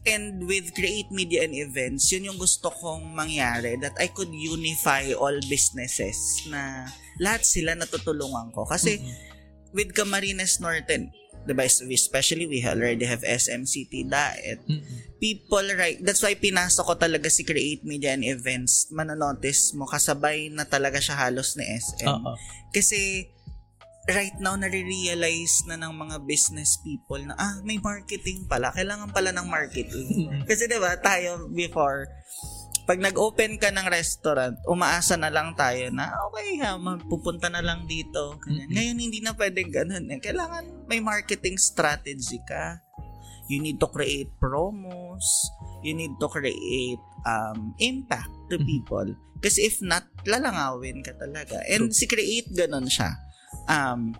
And 0.07 0.47
with 0.47 0.71
Create 0.71 1.11
Media 1.11 1.43
and 1.43 1.51
Events, 1.51 2.07
yun 2.15 2.31
yung 2.31 2.39
gusto 2.39 2.71
kong 2.71 3.11
mangyari 3.11 3.75
that 3.83 3.99
I 3.99 4.07
could 4.07 4.31
unify 4.31 5.11
all 5.11 5.35
businesses 5.51 6.47
na 6.47 6.87
lahat 7.19 7.43
sila 7.43 7.75
natutulungan 7.75 8.55
ko. 8.55 8.63
Kasi 8.63 9.03
Mhm. 9.03 9.13
with 9.75 9.91
Camarines 9.91 10.63
Norton, 10.63 11.11
diba, 11.43 11.63
especially 11.63 12.47
we 12.47 12.63
already 12.63 13.03
have 13.03 13.23
SMCT 13.23 14.07
Daet, 14.07 14.63
Mhm. 14.67 15.15
people 15.17 15.63
right 15.79 15.97
that's 16.03 16.21
why 16.21 16.35
pinasok 16.35 16.83
ko 16.83 16.95
talaga 16.99 17.31
si 17.31 17.41
Create 17.47 17.81
Media 17.87 18.13
and 18.13 18.21
Events 18.27 18.91
manonotice 18.93 19.73
mo 19.73 19.87
kasabay 19.89 20.51
na 20.53 20.67
talaga 20.67 21.01
siya 21.01 21.17
halos 21.17 21.57
ni 21.57 21.65
SM 21.65 22.05
Oo. 22.05 22.35
kasi 22.69 23.31
right 24.07 24.35
now 24.39 24.55
nare-realize 24.55 25.67
na 25.67 25.75
ng 25.75 25.91
mga 25.91 26.23
business 26.23 26.79
people 26.79 27.19
na 27.19 27.35
ah 27.35 27.59
may 27.67 27.75
marketing 27.75 28.47
pala. 28.47 28.71
Kailangan 28.71 29.11
pala 29.11 29.35
ng 29.35 29.47
marketing. 29.51 30.31
Kasi 30.49 30.71
'di 30.71 30.79
ba 30.79 30.95
tayo 30.95 31.51
before 31.51 32.07
pag 32.87 33.03
nag-open 33.03 33.59
ka 33.59 33.67
ng 33.67 33.83
restaurant 33.91 34.55
umaasa 34.63 35.19
na 35.19 35.27
lang 35.27 35.51
tayo 35.59 35.91
na 35.91 36.07
okay 36.31 36.55
ha 36.63 36.79
pupunta 37.03 37.51
na 37.51 37.59
lang 37.59 37.83
dito. 37.83 38.39
Ganyan. 38.39 38.71
ngayon 38.71 38.97
hindi 39.03 39.19
na 39.19 39.35
pwedeng 39.35 39.75
ganun 39.75 40.07
eh. 40.07 40.23
kailangan 40.23 40.87
may 40.87 41.03
marketing 41.03 41.59
strategy 41.59 42.39
ka. 42.47 42.79
You 43.51 43.59
need 43.63 43.79
to 43.79 43.87
create 43.91 44.31
promos. 44.39 45.23
You 45.79 45.95
need 45.95 46.19
to 46.19 46.27
create 46.27 46.99
um, 47.23 47.75
impact 47.79 48.31
to 48.51 48.59
people. 48.59 49.07
Kasi 49.39 49.67
if 49.67 49.79
not 49.83 50.07
lalangawin 50.23 51.03
ka 51.03 51.15
talaga. 51.15 51.59
And 51.67 51.91
si 51.91 52.07
create 52.07 52.51
ganun 52.55 52.87
siya 52.87 53.26
um, 53.67 54.15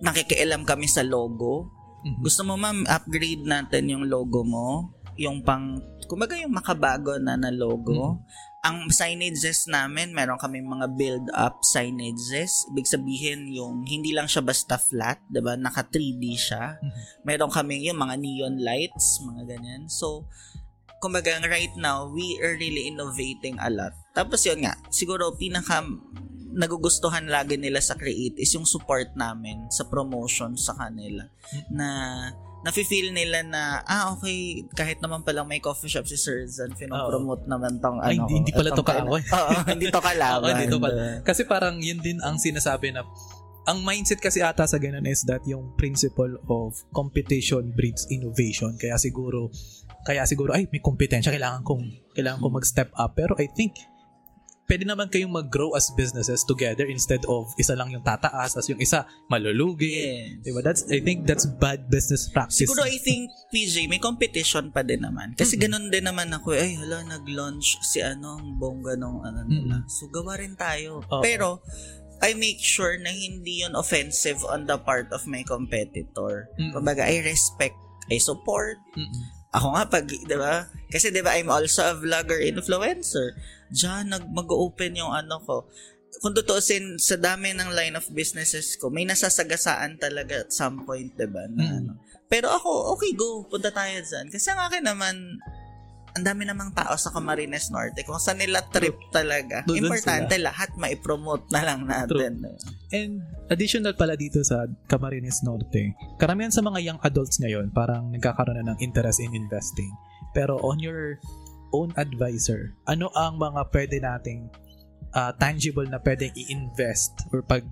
nakikialam 0.00 0.64
kami 0.64 0.88
sa 0.88 1.04
logo. 1.04 1.68
Mhm. 2.00 2.24
Gusto 2.24 2.42
mo 2.48 2.56
ma'am, 2.56 2.88
upgrade 2.88 3.44
natin 3.44 3.92
yung 3.92 4.04
logo 4.08 4.40
mo. 4.42 4.96
Yung 5.20 5.44
pang, 5.44 5.76
kumbaga 6.08 6.32
yung 6.40 6.56
makabago 6.56 7.20
na 7.20 7.36
na 7.36 7.52
logo. 7.52 8.16
Ang 8.60 8.92
signages 8.92 9.68
namin, 9.68 10.12
meron 10.12 10.40
kami 10.40 10.60
mga 10.60 10.88
build-up 10.96 11.60
signages. 11.64 12.68
Ibig 12.72 12.88
sabihin, 12.88 13.48
yung 13.52 13.84
hindi 13.84 14.12
lang 14.12 14.28
siya 14.28 14.44
basta 14.44 14.76
flat, 14.76 15.20
'di 15.32 15.40
ba 15.40 15.56
Naka 15.56 15.84
3D 15.88 16.24
siya. 16.36 16.76
Meron 17.24 17.48
kami 17.52 17.88
yung 17.88 18.00
mga 18.00 18.20
neon 18.20 18.60
lights, 18.60 19.20
mga 19.24 19.56
ganyan. 19.56 19.88
So, 19.88 20.28
kumbaga 21.00 21.40
right 21.48 21.72
now, 21.80 22.12
we 22.12 22.36
are 22.44 22.56
really 22.60 22.88
innovating 22.92 23.56
a 23.60 23.72
lot. 23.72 23.96
Tapos 24.12 24.44
yun 24.44 24.60
nga, 24.60 24.76
siguro 24.92 25.32
pinaka 25.32 25.80
nagugustuhan 26.52 27.26
lagi 27.26 27.54
nila 27.54 27.78
sa 27.78 27.94
Create 27.94 28.36
is 28.36 28.50
yung 28.50 28.64
support 28.64 29.14
namin 29.14 29.68
sa 29.68 29.84
promotion 29.84 30.54
sa 30.54 30.74
kanila. 30.74 31.24
Na 31.68 31.86
nafe-feel 32.60 33.10
nila 33.10 33.40
na, 33.40 33.62
ah, 33.82 34.12
okay, 34.12 34.68
kahit 34.70 35.00
naman 35.00 35.24
palang 35.24 35.48
may 35.48 35.58
coffee 35.58 35.88
shop 35.88 36.04
si 36.04 36.14
Sir 36.14 36.44
Zan, 36.44 36.76
pinopromote 36.76 37.48
naman 37.48 37.80
tong 37.80 37.96
Ay, 37.98 38.14
ano. 38.14 38.28
hindi- 38.28 38.36
hindi 38.40 38.52
pala 38.52 38.70
to 38.70 38.84
kaaway. 38.84 39.22
Oo, 39.24 39.52
hindi 39.66 39.86
to 39.88 40.00
kalaban. 40.12 40.50
Oo, 40.50 40.60
dito 40.60 40.76
pala. 40.76 41.00
Kasi 41.22 41.42
parang 41.44 41.80
yun 41.80 41.98
din 41.98 42.20
ang 42.20 42.36
sinasabi 42.36 42.92
na 42.92 43.00
ang 43.64 43.80
mindset 43.80 44.18
kasi 44.18 44.40
ata 44.40 44.64
sa 44.64 44.76
ganun 44.76 45.04
is 45.04 45.24
that 45.24 45.40
yung 45.44 45.72
principle 45.74 46.36
of 46.48 46.74
competition 46.90 47.70
breeds 47.70 48.04
innovation. 48.08 48.76
Kaya 48.76 48.96
siguro 48.96 49.48
kaya 50.00 50.24
siguro 50.24 50.52
ay 50.52 50.64
may 50.68 50.80
kompetensya 50.80 51.28
kailangan 51.28 51.60
kong 51.60 51.84
kailangan 52.12 52.40
kong 52.40 52.56
mag-step 52.56 52.88
up. 52.92 53.12
Pero 53.14 53.36
I 53.36 53.48
think 53.48 53.76
pwede 54.70 54.86
naman 54.86 55.10
kayong 55.10 55.34
mag-grow 55.34 55.74
as 55.74 55.90
businesses 55.98 56.46
together 56.46 56.86
instead 56.86 57.18
of 57.26 57.50
isa 57.58 57.74
lang 57.74 57.90
yung 57.90 58.06
tataas 58.06 58.54
as 58.54 58.70
yung 58.70 58.78
isa 58.78 59.02
malulugi. 59.26 59.90
Yes. 59.90 60.46
Diba? 60.46 60.62
That's 60.62 60.86
I 60.86 61.02
think 61.02 61.26
that's 61.26 61.42
bad 61.42 61.90
business 61.90 62.30
practice. 62.30 62.70
Siguro 62.70 62.86
I 62.86 63.02
think, 63.02 63.34
PJ, 63.50 63.90
may 63.90 63.98
competition 63.98 64.70
pa 64.70 64.86
din 64.86 65.02
naman. 65.02 65.34
Kasi 65.34 65.58
Mm-mm. 65.58 65.66
ganun 65.66 65.86
din 65.90 66.06
naman 66.06 66.30
ako, 66.30 66.54
ay, 66.54 66.78
hala, 66.78 67.02
nag-launch 67.02 67.82
si 67.82 67.98
anong 67.98 68.62
bongga 68.62 68.94
nung 68.94 69.26
ano 69.26 69.42
nila. 69.42 69.82
So, 69.90 70.06
gawa 70.06 70.38
rin 70.38 70.54
tayo. 70.54 71.02
Oo. 71.10 71.18
Pero, 71.18 71.66
I 72.22 72.38
make 72.38 72.62
sure 72.62 72.94
na 73.00 73.10
hindi 73.10 73.66
yun 73.66 73.74
offensive 73.74 74.38
on 74.46 74.70
the 74.70 74.78
part 74.78 75.10
of 75.10 75.26
my 75.26 75.42
competitor. 75.42 76.46
Mm-mm. 76.54 76.78
Kumbaga, 76.78 77.10
I 77.10 77.26
respect, 77.26 77.74
I 78.06 78.22
support. 78.22 78.78
Mm-mm. 78.94 79.24
Ako 79.50 79.74
nga, 79.74 79.82
pag, 79.90 80.06
di 80.06 80.36
ba? 80.38 80.70
Kasi, 80.94 81.10
di 81.10 81.26
ba, 81.26 81.34
I'm 81.34 81.50
also 81.50 81.82
a 81.82 81.98
vlogger 81.98 82.38
influencer. 82.38 83.34
Diyan, 83.70 84.10
nag, 84.10 84.24
mag-open 84.30 84.98
yung 84.98 85.12
ano 85.14 85.38
ko. 85.42 85.56
Kung 86.18 86.34
tutuusin, 86.34 86.98
sa 86.98 87.14
dami 87.14 87.54
ng 87.54 87.70
line 87.70 87.94
of 87.94 88.06
businesses 88.10 88.74
ko, 88.74 88.90
may 88.90 89.06
nasasagasaan 89.06 89.96
talaga 89.96 90.42
at 90.42 90.50
some 90.50 90.82
point, 90.82 91.14
di 91.14 91.26
ba? 91.30 91.46
Na, 91.46 91.62
Mm. 91.62 91.76
ano. 91.78 91.92
Pero 92.26 92.50
ako, 92.50 92.94
okay, 92.94 93.14
go. 93.14 93.46
Punta 93.46 93.70
tayo 93.70 93.94
dyan. 94.02 94.30
Kasi 94.30 94.50
ang 94.50 94.62
akin 94.62 94.86
naman, 94.86 95.14
ang 96.10 96.24
dami 96.26 96.42
namang 96.42 96.74
tao 96.74 96.94
sa 96.98 97.14
Camarines 97.14 97.70
Norte. 97.70 98.02
Kung 98.02 98.18
saan 98.18 98.42
nila 98.42 98.66
trip 98.66 98.98
talaga, 99.14 99.62
Doon 99.66 99.86
importante 99.86 100.34
lahat 100.42 100.74
maipromote 100.74 101.46
na 101.54 101.62
lang 101.62 101.86
natin. 101.86 102.42
And 102.90 103.22
additional 103.46 103.94
pala 103.94 104.18
dito 104.18 104.42
sa 104.42 104.66
Camarines 104.90 105.42
Norte, 105.46 105.94
karamihan 106.18 106.50
sa 106.50 106.66
mga 106.66 106.82
young 106.82 107.00
adults 107.02 107.38
ngayon 107.38 107.70
parang 107.70 108.10
nagkakaroon 108.10 108.58
na 108.62 108.74
ng 108.74 108.78
interest 108.82 109.22
in 109.22 109.34
investing. 109.38 109.90
Pero 110.34 110.58
on 110.62 110.78
your 110.82 111.18
own 111.70 111.94
advisor, 111.96 112.74
ano 112.86 113.10
ang 113.14 113.38
mga 113.38 113.70
pwede 113.70 113.96
nating 114.02 114.50
ah, 115.14 115.34
tangible 115.34 115.86
na 115.86 115.98
pwedeng 116.02 116.30
i-invest 116.34 117.26
or 117.34 117.42
pag 117.42 117.66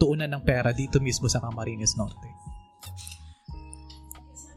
tuunan 0.00 0.32
ng 0.32 0.42
pera 0.44 0.72
dito 0.72 0.96
mismo 1.00 1.28
sa 1.28 1.40
Camarines 1.40 1.96
Norte? 1.96 2.40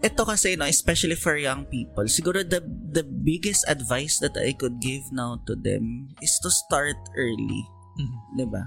ito 0.04 0.28
kasi 0.28 0.60
no 0.60 0.68
especially 0.68 1.16
for 1.16 1.40
young 1.40 1.64
people 1.72 2.04
siguro 2.12 2.44
the 2.44 2.60
the 2.92 3.08
biggest 3.08 3.64
advice 3.72 4.20
that 4.20 4.36
I 4.36 4.52
could 4.52 4.84
give 4.84 5.08
now 5.16 5.40
to 5.48 5.56
them 5.56 6.12
is 6.20 6.36
to 6.44 6.52
start 6.52 7.00
early 7.16 7.64
Mhm. 7.96 8.18
'di 8.36 8.46
ba 8.52 8.64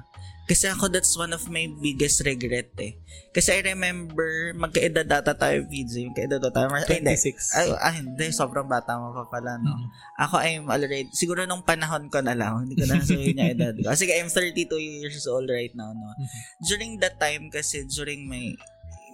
kasi 0.46 0.70
ako 0.70 0.86
that's 0.86 1.12
one 1.14 1.34
of 1.34 1.42
my 1.50 1.66
biggest 1.78 2.22
regret 2.22 2.70
eh 2.78 2.94
kasi 3.34 3.50
I 3.52 3.66
remember 3.66 4.54
magkaedad 4.54 5.04
data 5.04 5.34
tayo 5.34 5.66
VJ 5.66 6.06
yung 6.06 6.14
kaedad 6.14 6.38
tayo 6.40 6.70
ay, 6.70 6.86
hindi 6.86 7.18
26. 7.18 7.58
ay, 7.58 7.68
ah, 7.74 7.92
hindi 7.92 8.30
sobrang 8.30 8.64
bata 8.64 8.94
mo 8.96 9.10
pa 9.10 9.26
pala 9.28 9.58
no 9.58 9.74
Mhm. 9.74 9.86
ako 10.16 10.34
I'm 10.38 10.64
already 10.70 11.10
siguro 11.10 11.44
nung 11.44 11.66
panahon 11.66 12.06
ko 12.08 12.22
na 12.22 12.32
lang 12.32 12.62
hindi 12.64 12.74
ko 12.74 12.86
na 12.86 13.02
sabihin 13.02 13.34
niya 13.34 13.46
edad 13.58 13.74
ko 13.74 13.90
sige 13.92 14.14
I'm 14.14 14.30
32 14.30 14.70
years 14.78 15.26
old 15.26 15.50
right 15.50 15.74
now 15.74 15.90
no 15.90 16.14
Mhm. 16.14 16.26
during 16.62 16.92
that 17.02 17.18
time 17.18 17.50
kasi 17.50 17.82
during 17.84 18.24
my 18.24 18.54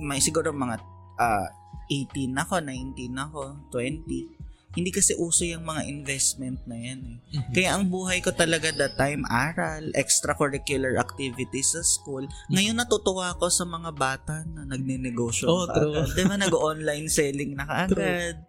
may 0.00 0.20
siguro 0.20 0.52
mga 0.52 0.80
ah, 1.16 1.48
18 1.90 2.32
ako, 2.32 2.64
19 2.64 3.12
ako, 3.20 3.42
20. 3.68 4.41
Hindi 4.72 4.88
kasi 4.88 5.12
uso 5.16 5.44
yung 5.44 5.68
mga 5.68 5.84
investment 5.84 6.64
na 6.64 6.76
yan 6.80 7.00
eh. 7.04 7.16
Mhm. 7.36 7.52
Kaya 7.52 7.68
ang 7.76 7.92
buhay 7.92 8.24
ko 8.24 8.32
talaga 8.32 8.72
that 8.72 8.96
time, 8.96 9.24
aral, 9.28 9.92
extracurricular 9.92 10.96
activities 10.96 11.76
sa 11.76 11.84
school. 11.84 12.24
Ngayon 12.48 12.80
natutuwa 12.80 13.36
ako 13.36 13.52
sa 13.52 13.68
mga 13.68 13.90
bata 13.92 14.48
na 14.48 14.64
nagnenegosyo. 14.64 15.44
Oh, 15.44 15.68
true. 15.68 16.08
Di 16.16 16.24
ba 16.24 16.40
nag-online 16.40 17.08
selling 17.12 17.52
na 17.52 17.68
kaagad? 17.68 18.40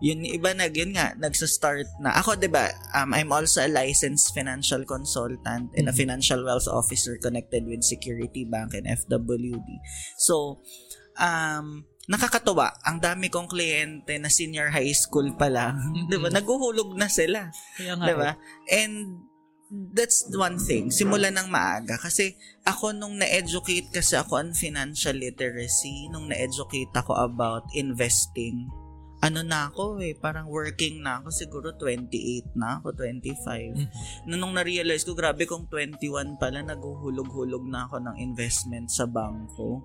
Yun, 0.00 0.22
iba 0.24 0.54
nag, 0.54 0.72
yun 0.72 0.94
nga, 0.94 1.12
nagsa-start 1.18 1.98
na. 1.98 2.14
Ako, 2.22 2.38
di 2.38 2.46
ba, 2.46 2.70
um, 2.94 3.10
I'm 3.12 3.34
also 3.34 3.60
a 3.62 3.68
licensed 3.68 4.30
financial 4.30 4.86
consultant 4.86 5.74
and 5.74 5.86
a 5.86 5.92
Mhm. 5.92 5.98
financial 5.98 6.40
wealth 6.46 6.70
officer 6.70 7.18
connected 7.18 7.66
with 7.66 7.82
Security 7.82 8.46
Bank 8.46 8.72
and 8.78 8.86
FWD. 8.86 9.82
So, 10.16 10.62
um, 11.18 11.84
nakakatuwa. 12.08 12.72
Ang 12.88 12.98
dami 13.04 13.28
kong 13.28 13.52
kliyente 13.52 14.16
na 14.16 14.32
senior 14.32 14.72
high 14.72 14.96
school 14.96 15.28
pa 15.36 15.52
lang. 15.52 15.76
Mhm. 15.76 16.08
Di 16.10 16.16
ba? 16.16 16.28
Naguhulog 16.32 16.96
na 16.96 17.06
sila. 17.06 17.52
Kaya 17.76 17.94
nga, 18.00 18.06
Di 18.08 18.14
ba? 18.16 18.30
And 18.72 18.94
that's 19.92 20.24
one 20.32 20.56
thing. 20.56 20.88
Simula 20.88 21.28
ng 21.28 21.52
maaga. 21.52 22.00
Kasi 22.00 22.32
ako 22.64 22.96
nung 22.96 23.20
na-educate 23.20 23.92
kasi 23.92 24.16
ako 24.16 24.40
on 24.40 24.50
financial 24.56 25.20
literacy, 25.20 26.08
nung 26.08 26.32
na-educate 26.32 26.88
ako 26.96 27.12
about 27.12 27.68
investing, 27.76 28.64
ano 29.18 29.42
na 29.42 29.68
ako 29.68 30.00
eh, 30.00 30.14
parang 30.16 30.48
working 30.48 31.02
na 31.02 31.20
ako, 31.20 31.28
siguro 31.28 31.74
28 31.76 32.54
na 32.54 32.80
ako, 32.80 32.96
25. 32.96 33.76
Mhm. 33.76 33.88
Na 34.32 34.34
nung 34.40 34.56
na-realize 34.56 35.04
ko, 35.04 35.12
grabe 35.12 35.44
kung 35.44 35.68
21 35.68 36.40
pala, 36.40 36.64
naguhulog-hulog 36.64 37.68
na 37.68 37.84
ako 37.84 38.00
ng 38.00 38.16
investment 38.16 38.88
sa 38.88 39.04
bangko. 39.04 39.84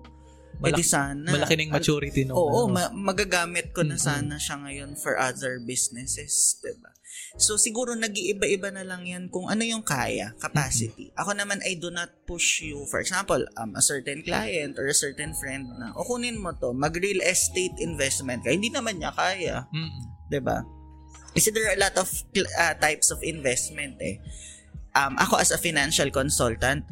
Malaki- 0.60 0.80
di 0.80 0.84
sana. 0.86 1.28
malaki 1.30 1.54
ng 1.58 1.72
maturity 1.72 2.22
no. 2.24 2.34
Oo, 2.36 2.70
ano. 2.70 2.74
ma- 2.76 2.94
magagamit 3.12 3.74
ko 3.74 3.82
na 3.82 3.96
sana 3.96 4.38
siya 4.38 4.60
ngayon 4.60 4.94
for 4.94 5.18
other 5.18 5.58
businesses, 5.58 6.58
'di 6.60 6.74
ba? 6.78 6.90
So 7.34 7.58
siguro 7.58 7.98
nag-iiba-iba 7.98 8.70
na 8.70 8.86
lang 8.86 9.06
'yan 9.06 9.26
kung 9.26 9.50
ano 9.50 9.66
yung 9.66 9.82
kaya, 9.82 10.34
capacity. 10.38 11.10
Ako 11.18 11.34
naman 11.34 11.58
I 11.66 11.74
do 11.74 11.90
not 11.90 12.26
push 12.26 12.62
you. 12.62 12.86
For 12.86 13.02
example, 13.02 13.42
um, 13.58 13.74
a 13.74 13.82
certain 13.82 14.22
client 14.22 14.78
or 14.78 14.86
a 14.86 14.94
certain 14.94 15.34
friend 15.34 15.66
na, 15.74 15.90
o 15.98 16.06
kunin 16.06 16.38
mo 16.38 16.54
to, 16.54 16.70
mag 16.70 16.94
real 16.94 17.18
estate 17.26 17.74
investment 17.78 18.46
ka. 18.46 18.54
Hindi 18.54 18.70
naman 18.70 19.02
niya 19.02 19.10
kaya, 19.10 19.66
Mm-mm. 19.70 20.30
'di 20.30 20.38
ba? 20.38 20.62
Kasi 21.34 21.50
there 21.50 21.66
are 21.66 21.74
a 21.74 21.82
lot 21.82 21.98
of 21.98 22.06
uh, 22.06 22.74
types 22.78 23.10
of 23.10 23.18
investment 23.26 23.98
eh. 23.98 24.22
Um, 24.94 25.18
ako 25.18 25.42
as 25.42 25.50
a 25.50 25.58
financial 25.58 26.06
consultant, 26.14 26.86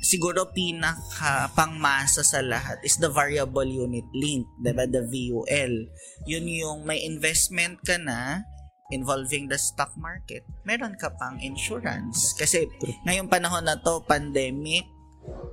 siguro 0.00 0.50
pinaka 0.50 1.50
pangmasa 1.52 2.22
sa 2.22 2.38
lahat 2.40 2.78
is 2.82 2.98
the 3.02 3.10
variable 3.10 3.66
unit 3.66 4.06
link, 4.14 4.46
'di 4.62 4.72
ba? 4.72 4.84
The 4.86 5.02
VUL. 5.04 5.72
Yun 6.26 6.46
yung 6.46 6.78
may 6.86 7.02
investment 7.02 7.82
ka 7.82 7.98
na 7.98 8.42
involving 8.88 9.52
the 9.52 9.58
stock 9.60 9.92
market. 10.00 10.44
Meron 10.64 10.96
ka 10.96 11.12
pang 11.12 11.36
insurance. 11.44 12.32
Kasi 12.32 12.64
ngayong 13.04 13.28
panahon 13.28 13.68
na 13.68 13.76
to, 13.76 14.00
pandemic, 14.08 14.88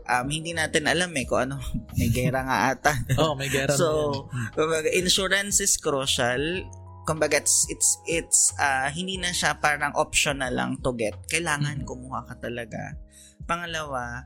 um, 0.07 0.27
hindi 0.31 0.55
natin 0.55 0.87
alam 0.87 1.11
eh 1.11 1.27
kung 1.27 1.51
ano, 1.51 1.59
may 1.99 2.07
gera 2.11 2.47
nga 2.47 2.71
ata. 2.71 2.93
Oh, 3.19 3.35
may 3.35 3.51
gera 3.51 3.75
na. 3.75 3.79
So, 3.79 4.31
kumbaga, 4.55 4.87
insurance 4.87 5.59
is 5.59 5.75
crucial. 5.75 6.63
Kumbaga, 7.05 7.37
it's, 7.37 7.67
it's, 7.69 7.99
it's 8.07 8.39
ah, 8.57 8.89
hindi 8.89 9.19
na 9.19 9.29
siya 9.29 9.59
parang 9.61 9.93
optional 9.93 10.49
lang 10.55 10.79
to 10.81 10.95
get. 10.95 11.13
Kailangan 11.29 11.83
Mm. 11.83 11.85
kumuha 11.85 12.25
ka 12.25 12.39
talaga. 12.39 12.97
Pangalawa, 13.45 14.25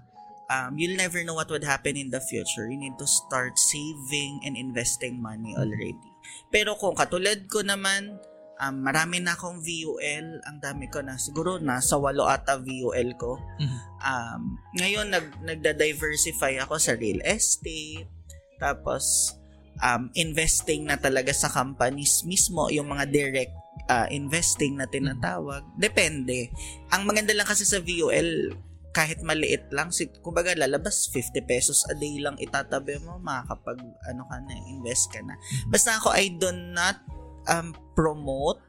um, 0.50 0.76
you'll 0.76 0.98
never 0.98 1.22
know 1.24 1.38
what 1.38 1.48
would 1.54 1.64
happen 1.64 1.96
in 1.96 2.10
the 2.10 2.20
future. 2.20 2.68
You 2.68 2.78
need 2.78 2.98
to 2.98 3.08
start 3.08 3.56
saving 3.56 4.42
and 4.44 4.58
investing 4.58 5.22
money 5.22 5.56
already. 5.56 6.10
Pero 6.50 6.76
kung 6.76 6.98
katulad 6.98 7.46
ko 7.48 7.62
naman, 7.62 8.18
um, 8.60 8.76
marami 8.84 9.24
na 9.24 9.38
akong 9.38 9.62
VUL, 9.64 10.44
ang 10.44 10.58
dami 10.60 10.90
ko 10.92 11.00
na, 11.00 11.16
siguro 11.16 11.62
nasa 11.62 11.96
walo 11.96 12.28
ata 12.28 12.60
VUL 12.60 13.16
ko. 13.16 13.40
Mhm. 13.62 13.80
Um, 14.04 14.42
ngayon, 14.76 15.08
nag, 15.14 15.28
nagda-diversify 15.46 16.60
ako 16.66 16.76
sa 16.82 16.98
real 16.98 17.22
estate, 17.24 18.10
tapos 18.60 19.38
um, 19.80 20.12
investing 20.18 20.90
na 20.90 21.00
talaga 21.00 21.32
sa 21.32 21.48
companies 21.48 22.28
mismo, 22.28 22.68
yung 22.68 22.92
mga 22.92 23.08
direct 23.08 23.56
uh, 23.88 24.08
investing 24.12 24.76
na 24.76 24.86
tinatawag. 24.86 25.64
Depende. 25.80 26.52
Ang 26.92 27.08
maganda 27.08 27.32
lang 27.32 27.48
kasi 27.48 27.64
sa 27.64 27.80
VUL, 27.80 28.54
kahit 29.00 29.24
maliit 29.24 29.72
lang, 29.72 29.96
si, 29.96 30.12
kumbaga 30.20 30.52
lalabas 30.60 31.08
50 31.08 31.40
pesos 31.48 31.88
a 31.88 31.96
day 31.96 32.20
lang 32.20 32.36
itatabi 32.36 33.00
mo, 33.00 33.16
makakapag 33.24 33.80
ano 34.12 34.28
ka 34.28 34.38
na, 34.44 34.54
invest 34.76 35.08
ka 35.08 35.24
na. 35.24 35.40
Basta 35.72 35.96
ako, 35.96 36.12
I 36.12 36.36
do 36.36 36.52
not 36.52 37.00
um, 37.48 37.72
promote 37.96 38.60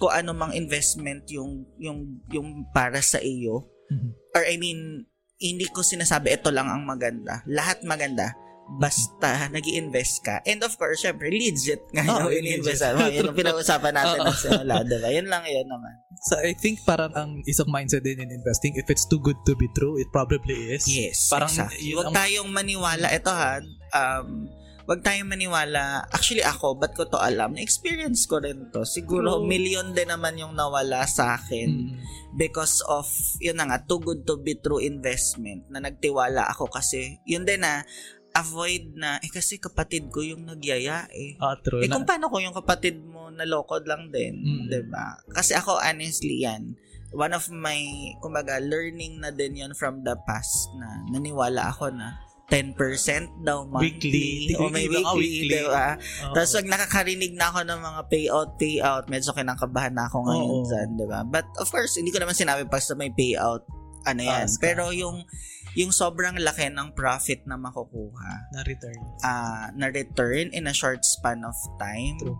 kung 0.00 0.10
ano 0.10 0.32
mang 0.32 0.56
investment 0.56 1.28
yung 1.28 1.68
yung 1.76 2.24
yung 2.32 2.64
para 2.72 2.98
sa 3.04 3.20
iyo 3.20 3.68
Mhm. 3.90 4.10
or 4.38 4.42
I 4.46 4.54
mean 4.54 5.02
hindi 5.42 5.66
ko 5.66 5.82
sinasabi 5.82 6.38
ito 6.38 6.54
lang 6.54 6.70
ang 6.70 6.86
maganda 6.86 7.42
lahat 7.50 7.82
maganda 7.82 8.38
basta 8.78 9.50
nag 9.50 9.66
invest 9.66 10.22
ka. 10.22 10.38
And 10.46 10.62
of 10.62 10.78
course, 10.78 11.02
syempre, 11.02 11.26
legit 11.32 11.82
nga 11.90 12.06
Oo, 12.06 12.30
yung 12.30 12.38
in-invest. 12.38 12.86
Yun 12.86 13.26
ang 13.26 13.38
pinag-usapan 13.42 13.92
natin 13.96 14.18
ng 14.22 14.38
simula, 14.38 14.74
diba? 14.86 15.08
Yun 15.10 15.26
lang 15.26 15.42
yun 15.48 15.66
naman. 15.66 15.94
So 16.30 16.38
I 16.38 16.54
think 16.54 16.84
parang 16.86 17.10
ang 17.16 17.42
isang 17.48 17.66
mindset 17.66 18.06
din 18.06 18.22
in 18.22 18.30
investing, 18.30 18.76
if 18.78 18.86
it's 18.86 19.08
too 19.08 19.18
good 19.18 19.40
to 19.48 19.58
be 19.58 19.66
true, 19.74 19.98
it 19.98 20.06
probably 20.14 20.70
is. 20.70 20.86
Yes, 20.86 21.32
Parang 21.32 21.50
exactly. 21.50 21.96
Huwag 21.96 22.12
ang- 22.12 22.16
tayong 22.16 22.50
maniwala. 22.52 23.06
Ito 23.10 23.30
ha, 23.32 23.58
um, 23.96 24.46
wag 24.86 25.00
tayong 25.02 25.30
maniwala. 25.30 26.06
Actually 26.10 26.44
ako, 26.44 26.78
ba't 26.78 26.94
ko 26.94 27.06
to 27.06 27.18
alam? 27.18 27.54
Na-experience 27.54 28.26
ko 28.26 28.38
rin 28.38 28.70
to. 28.70 28.82
Siguro, 28.86 29.42
True. 29.42 29.48
million 29.48 29.94
din 29.94 30.10
naman 30.10 30.38
yung 30.38 30.54
nawala 30.54 31.06
sa 31.08 31.34
akin. 31.34 31.96
Mm. 31.96 31.98
because 32.30 32.78
of, 32.86 33.10
yun 33.42 33.58
na 33.58 33.66
nga, 33.66 33.82
too 33.82 33.98
good 33.98 34.22
to 34.22 34.38
be 34.38 34.54
true 34.54 34.78
investment 34.78 35.66
na 35.66 35.82
nagtiwala 35.82 36.46
ako 36.46 36.70
kasi, 36.70 37.18
yun 37.26 37.42
din 37.42 37.58
na, 37.58 37.82
avoid 38.32 38.94
na, 38.94 39.18
eh 39.18 39.28
kasi 39.28 39.56
kapatid 39.56 40.06
ko 40.08 40.20
yung 40.20 40.44
nagyaya 40.44 41.10
eh. 41.10 41.34
Ah, 41.36 41.56
true. 41.56 41.82
Eh 41.82 41.86
Na- 41.86 41.96
kung 41.96 42.06
paano 42.06 42.26
ko 42.26 42.38
yung 42.38 42.54
kapatid 42.54 43.02
mo 43.02 43.28
nalokod 43.28 43.82
lang 43.84 44.08
din, 44.08 44.38
Mm. 44.66 44.86
ba? 44.86 45.18
Kasi 45.28 45.52
ako 45.52 45.76
honestly 45.76 46.40
yan, 46.40 46.78
one 47.10 47.32
of 47.32 47.46
my 47.48 47.78
kumbaga 48.18 48.58
learning 48.58 49.18
na 49.18 49.30
din 49.30 49.56
yon 49.56 49.72
from 49.72 50.00
the 50.00 50.14
past 50.24 50.70
na 50.76 50.86
naniwala 51.10 51.68
ako 51.68 51.90
na 51.90 52.14
10% 52.48 52.74
daw 53.42 53.62
monthly 53.64 54.10
Weekly. 54.10 54.58
o 54.58 54.66
may 54.66 54.84
Weekly, 54.84 54.94
baka 54.96 55.10
weekly, 55.14 55.30
weekly. 55.40 55.54
di 55.56 55.62
ba? 55.64 55.88
Oo. 55.94 56.34
Tapos 56.34 56.50
pag 56.52 56.66
nakakarinig 56.68 57.32
na 57.32 57.46
ako 57.46 57.60
ng 57.62 57.80
mga 57.80 58.00
payout, 58.06 58.50
payout, 58.56 59.04
medyo 59.06 59.30
kinakabahan 59.30 59.94
na 59.94 60.06
ako 60.06 60.18
ngayon 60.24 60.50
Oo. 60.52 60.66
dyan, 60.66 60.88
di 60.92 61.06
ba? 61.06 61.22
But 61.24 61.46
of 61.56 61.66
course, 61.66 61.94
hindi 61.94 62.10
ko 62.10 62.18
naman 62.18 62.34
sinabi 62.34 62.66
pa 62.66 62.78
sa 62.78 62.94
may 62.94 63.10
payout, 63.10 63.62
ano 64.02 64.20
yan. 64.20 64.50
Pero 64.58 64.90
yung 64.90 65.22
yung 65.74 65.90
sobrang 65.90 66.34
laki 66.36 66.66
ng 66.68 66.92
profit 66.92 67.42
na 67.44 67.54
makukuha 67.54 68.32
na 68.50 68.60
return. 68.62 68.98
ah 69.20 69.70
na 69.72 69.86
return 69.86 70.50
in 70.50 70.64
a 70.64 70.72
short 70.72 71.02
span 71.02 71.42
of 71.42 71.54
time, 71.76 72.18
True. 72.18 72.38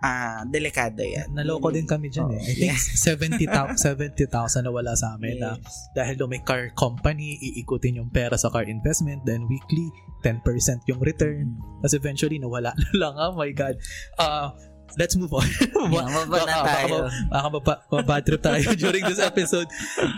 ah 0.00 0.42
delikado 0.44 0.98
yan. 0.98 1.30
Naloko 1.30 1.68
din 1.68 1.84
kami 1.84 2.08
dyan 2.08 2.32
eh. 2.32 2.40
I 2.40 2.54
think 2.56 2.74
70,000 2.74 3.76
70,000 3.76 4.26
na 4.64 4.70
wala 4.70 4.92
sa 4.94 5.14
amin 5.14 5.38
na 5.38 5.54
Yes. 5.54 5.92
dahil 5.92 6.14
daw 6.16 6.26
may 6.26 6.40
car 6.40 6.72
company, 6.72 7.36
iikutin 7.36 8.00
yung 8.00 8.08
pera 8.08 8.34
sa 8.34 8.48
car 8.48 8.64
investment, 8.64 9.22
then 9.22 9.44
weekly, 9.44 9.92
10% 10.22 10.40
yung 10.86 11.00
return. 11.00 11.52
Tapos 11.80 11.94
eventually, 11.94 12.36
nawala 12.36 12.72
na 12.72 12.90
lang. 13.02 13.14
Oh 13.14 13.32
my 13.32 13.52
God. 13.52 13.76
Uh, 14.16 14.50
let's 14.96 15.14
move 15.14 15.30
on. 15.30 15.44
Yeah, 15.92 16.02
mababa 16.02 16.44
na 16.44 16.56
tayo. 16.66 16.96
Baka 17.28 17.46
mapa- 17.50 17.82
mabad 17.88 18.22
trip 18.24 18.40
tayo 18.40 18.72
during 18.80 19.04
this 19.04 19.20
episode. 19.20 19.68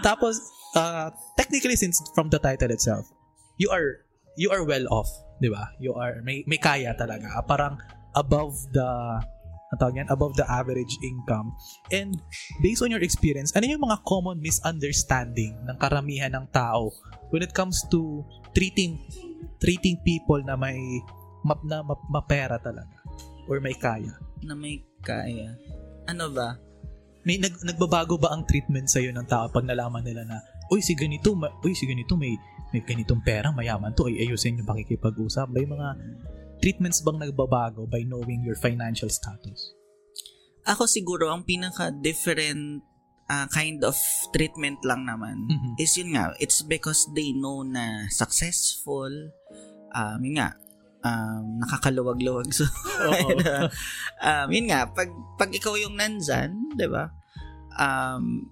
Tapos, 0.00 0.38
uh, 0.74 1.10
technically, 1.36 1.76
since 1.76 2.00
from 2.14 2.28
the 2.30 2.38
title 2.38 2.70
itself, 2.70 3.06
you 3.56 3.70
are 3.70 4.04
you 4.36 4.50
are 4.50 4.64
well 4.64 4.86
off, 4.88 5.08
di 5.40 5.48
ba? 5.48 5.72
You 5.80 5.94
are, 5.94 6.20
may, 6.24 6.44
may 6.48 6.56
kaya 6.56 6.96
talaga. 6.96 7.28
Ah, 7.36 7.44
Parang 7.44 7.76
above 8.16 8.56
the 8.72 8.88
tawag 9.80 10.04
yan, 10.04 10.08
above 10.12 10.36
the 10.36 10.44
average 10.44 10.92
income. 11.00 11.56
And 11.88 12.20
based 12.60 12.84
on 12.84 12.92
your 12.92 13.00
experience, 13.00 13.56
ano 13.56 13.64
yung 13.64 13.80
mga 13.80 14.04
common 14.04 14.40
misunderstanding 14.40 15.56
ng 15.64 15.76
karamihan 15.80 16.32
ng 16.36 16.52
tao 16.52 16.92
when 17.32 17.40
it 17.40 17.56
comes 17.56 17.80
to 17.88 18.20
treating 18.52 19.00
treating 19.56 19.96
people 20.04 20.44
na 20.44 20.60
may 20.60 20.76
map 21.40 21.64
na 21.64 21.80
map, 21.80 22.00
mapera 22.12 22.60
talaga 22.60 23.00
or 23.48 23.64
may 23.64 23.72
kaya? 23.72 24.12
Na 24.44 24.52
may 24.52 24.84
kaya. 25.00 25.56
Ano 26.04 26.28
ba? 26.28 26.60
May 27.22 27.38
nag, 27.38 27.54
nagbabago 27.62 28.18
ba 28.18 28.34
ang 28.34 28.44
treatment 28.44 28.90
sa 28.90 28.98
ng 29.00 29.28
tao 29.30 29.48
pag 29.48 29.64
nalaman 29.64 30.04
nila 30.04 30.26
na 30.26 30.42
uy 30.72 30.80
si 30.80 30.96
ganito, 30.96 31.36
ma, 31.36 31.52
uy 31.60 31.76
si 31.76 31.84
ganito 31.84 32.16
may 32.16 32.32
may 32.72 32.80
ganitong 32.80 33.20
pera, 33.20 33.52
mayaman 33.52 33.92
to, 33.92 34.08
ay 34.08 34.24
ayusin 34.24 34.56
yung 34.56 34.64
pakikipag-usap. 34.64 35.52
May 35.52 35.68
mga 35.68 35.92
treatments 36.64 37.04
bang 37.04 37.20
nagbabago 37.20 37.84
by 37.84 38.00
knowing 38.08 38.40
your 38.40 38.56
financial 38.56 39.12
status? 39.12 39.76
Ako 40.64 40.88
siguro 40.88 41.28
ang 41.28 41.44
pinaka-different 41.44 42.80
ah, 43.28 43.44
kind 43.52 43.80
of 43.84 43.96
treatment 44.32 44.80
lang 44.84 45.04
naman 45.04 45.48
Mhm. 45.48 45.76
is 45.76 45.92
yun 45.96 46.16
nga, 46.16 46.32
it's 46.40 46.60
because 46.64 47.04
they 47.12 47.32
know 47.32 47.60
na 47.60 48.08
successful, 48.08 49.08
um, 49.92 50.18
yun 50.20 50.36
nga, 50.40 50.52
um, 51.04 51.60
nakakaluwag-luwag. 51.60 52.48
So, 52.52 52.64
Oo. 53.08 53.36
um, 54.28 54.48
yun 54.48 54.68
nga, 54.68 54.88
pag, 54.88 55.08
pag 55.36 55.48
ikaw 55.52 55.76
yung 55.76 55.96
nandyan, 55.96 56.56
di 56.76 56.88
ba, 56.88 57.08
um, 57.76 58.48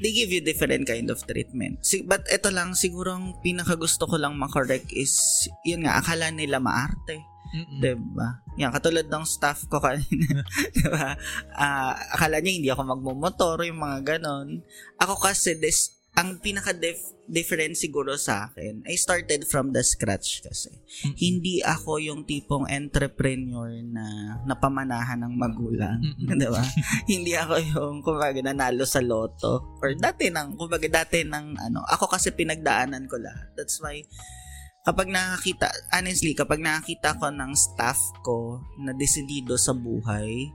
they 0.00 0.14
give 0.14 0.30
you 0.30 0.42
different 0.42 0.86
kind 0.86 1.10
of 1.10 1.18
treatment. 1.26 1.82
Si, 1.82 2.06
but 2.06 2.22
ito 2.30 2.48
lang, 2.48 2.78
siguro 2.78 3.18
ang 3.18 3.38
pinaka-gusto 3.42 4.06
ko 4.06 4.16
lang 4.16 4.38
makorek 4.38 4.86
is, 4.94 5.46
yun 5.66 5.84
nga, 5.86 5.98
akala 5.98 6.30
nila 6.30 6.62
maarte. 6.62 7.22
Mm-mm. 7.48 7.80
Diba? 7.80 8.44
Yan, 8.60 8.70
katulad 8.76 9.08
ng 9.08 9.24
staff 9.24 9.64
ko 9.72 9.80
kanina. 9.80 10.44
diba? 10.76 11.16
Ah, 11.56 11.96
akala 12.12 12.38
niya 12.38 12.52
hindi 12.54 12.70
ako 12.70 12.82
magmumotor, 12.84 13.64
yung 13.64 13.80
mga 13.80 13.98
ganon. 14.04 14.60
Ako 15.00 15.16
kasi, 15.16 15.56
this, 15.56 15.97
ang 16.18 16.42
pinaka-different 16.42 17.78
siguro 17.78 18.18
sa 18.18 18.50
akin, 18.50 18.82
I 18.90 18.98
started 18.98 19.46
from 19.46 19.70
the 19.70 19.86
scratch 19.86 20.42
kasi. 20.42 20.74
Mm-mm. 20.74 21.14
Hindi 21.14 21.62
ako 21.62 22.02
yung 22.02 22.26
tipong 22.26 22.66
entrepreneur 22.66 23.70
na 23.86 24.34
napamanahan 24.42 25.22
ng 25.22 25.34
magulang. 25.38 26.02
Mm-mm. 26.02 26.34
diba? 26.42 26.58
hindi 27.06 27.38
ako 27.38 27.54
yung, 27.70 27.94
kumbaga, 28.02 28.42
nanalo 28.42 28.82
sa 28.82 28.98
loto. 28.98 29.78
Or 29.78 29.94
dati 29.94 30.26
nang, 30.34 30.58
kumbaga, 30.58 30.90
dati 30.90 31.22
nang, 31.22 31.54
ano, 31.54 31.86
ako 31.86 32.10
kasi 32.10 32.34
pinagdaanan 32.34 33.06
ko 33.06 33.14
lahat. 33.22 33.54
That's 33.54 33.78
why, 33.78 34.02
kapag 34.82 35.14
nakakita, 35.14 35.70
honestly, 35.94 36.34
kapag 36.34 36.58
nakakita 36.58 37.14
ko 37.14 37.30
ng 37.30 37.54
staff 37.54 38.00
ko 38.26 38.58
na 38.82 38.90
desidido 38.90 39.54
sa 39.54 39.70
buhay, 39.70 40.50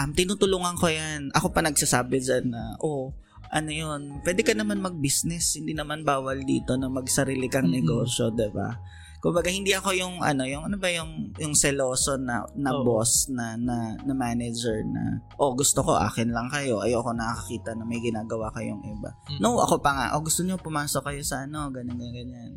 um, 0.00 0.10
tinutulungan 0.16 0.80
ko 0.80 0.88
yan. 0.88 1.28
Ako 1.36 1.52
pa 1.52 1.60
nagsasabi 1.60 2.24
dyan 2.24 2.56
na, 2.56 2.80
oh, 2.80 3.12
ano 3.48 3.70
yun, 3.72 4.20
pwede 4.22 4.44
ka 4.44 4.52
naman 4.52 4.78
mag-business, 4.78 5.56
hindi 5.56 5.72
naman 5.72 6.04
bawal 6.04 6.44
dito 6.44 6.76
na 6.76 6.88
magsarili 6.88 7.48
kang 7.48 7.68
Mhm. 7.68 7.76
negosyo, 7.80 8.28
'di 8.28 8.48
ba? 8.52 8.76
Kumbaga 9.18 9.50
hindi 9.50 9.74
ako 9.74 9.90
yung 9.98 10.22
ano, 10.22 10.46
yung 10.46 10.70
ano 10.70 10.78
ba 10.78 10.86
yung 10.94 11.34
yung 11.42 11.50
seloso 11.50 12.14
na 12.14 12.46
na 12.54 12.70
Oo. 12.70 12.86
boss 12.86 13.26
na, 13.26 13.58
na 13.58 13.98
na 13.98 14.14
manager 14.14 14.86
na 14.86 15.18
oh 15.42 15.58
gusto 15.58 15.82
ko 15.82 15.98
akin 15.98 16.30
lang 16.30 16.46
kayo, 16.46 16.78
ayoko 16.86 17.10
nakakita 17.10 17.74
na 17.74 17.82
may 17.82 17.98
ginagawa 17.98 18.46
kayong 18.54 18.78
iba. 18.86 19.10
Mm. 19.26 19.42
No, 19.42 19.58
ako 19.58 19.82
pa 19.82 19.90
nga, 19.90 20.06
oh 20.14 20.22
gusto 20.22 20.46
niyo 20.46 20.54
pumasok 20.54 21.02
kayo 21.02 21.22
sa 21.26 21.42
ano, 21.42 21.66
ganyan 21.74 21.98
ganyan. 21.98 22.30
ganyan. 22.30 22.52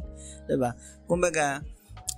'Di 0.45 0.55
ba? 0.61 0.77
Kumbaga 1.09 1.65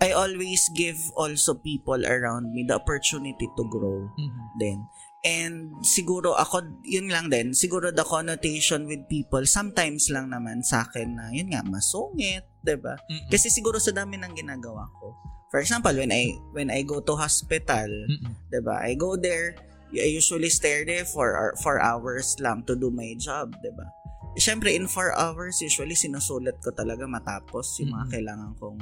I 0.04 0.12
always 0.12 0.68
give 0.76 1.00
also 1.16 1.56
people 1.56 2.04
around 2.04 2.52
me 2.52 2.68
the 2.68 2.76
opportunity 2.76 3.48
to 3.48 3.64
grow 3.72 4.12
Mhm. 4.20 4.44
din. 4.60 4.80
And 5.24 5.72
siguro 5.88 6.36
ako, 6.36 6.84
yun 6.84 7.08
lang 7.08 7.32
din, 7.32 7.56
siguro 7.56 7.96
the 7.96 8.04
connotation 8.04 8.84
with 8.92 9.08
people, 9.08 9.48
sometimes 9.48 10.12
lang 10.12 10.36
naman 10.36 10.60
sa 10.68 10.84
akin 10.84 11.16
na, 11.16 11.32
yun 11.32 11.48
nga, 11.48 11.64
masungit, 11.64 12.44
ba 12.64 13.00
Mm-mm. 13.08 13.32
Kasi 13.32 13.48
siguro 13.48 13.80
sa 13.80 13.96
dami 13.96 14.20
ng 14.20 14.36
ginagawa 14.36 14.84
ko. 15.00 15.16
For 15.48 15.64
example, 15.64 15.96
when 15.96 16.12
I 16.12 16.34
when 16.52 16.68
I 16.68 16.84
go 16.84 17.00
to 17.00 17.14
hospital, 17.16 17.88
Mm-mm. 17.88 18.36
ba 18.64 18.84
I 18.84 19.00
go 19.00 19.16
there, 19.16 19.56
I 19.96 20.10
usually 20.12 20.50
stay 20.50 20.84
there 20.84 21.06
for 21.08 21.56
for 21.64 21.80
hours 21.80 22.36
lang 22.44 22.68
to 22.68 22.76
do 22.76 22.92
my 22.92 23.16
job, 23.16 23.54
ba 23.56 23.86
Siyempre, 24.34 24.74
in 24.74 24.90
4 24.90 25.14
hours, 25.14 25.62
usually 25.62 25.94
sinusulat 25.94 26.58
ko 26.66 26.74
talaga 26.74 27.06
matapos 27.06 27.78
yung 27.78 27.94
mga 27.94 28.06
Mhm. 28.10 28.14
kailangan 28.18 28.52
kong 28.58 28.80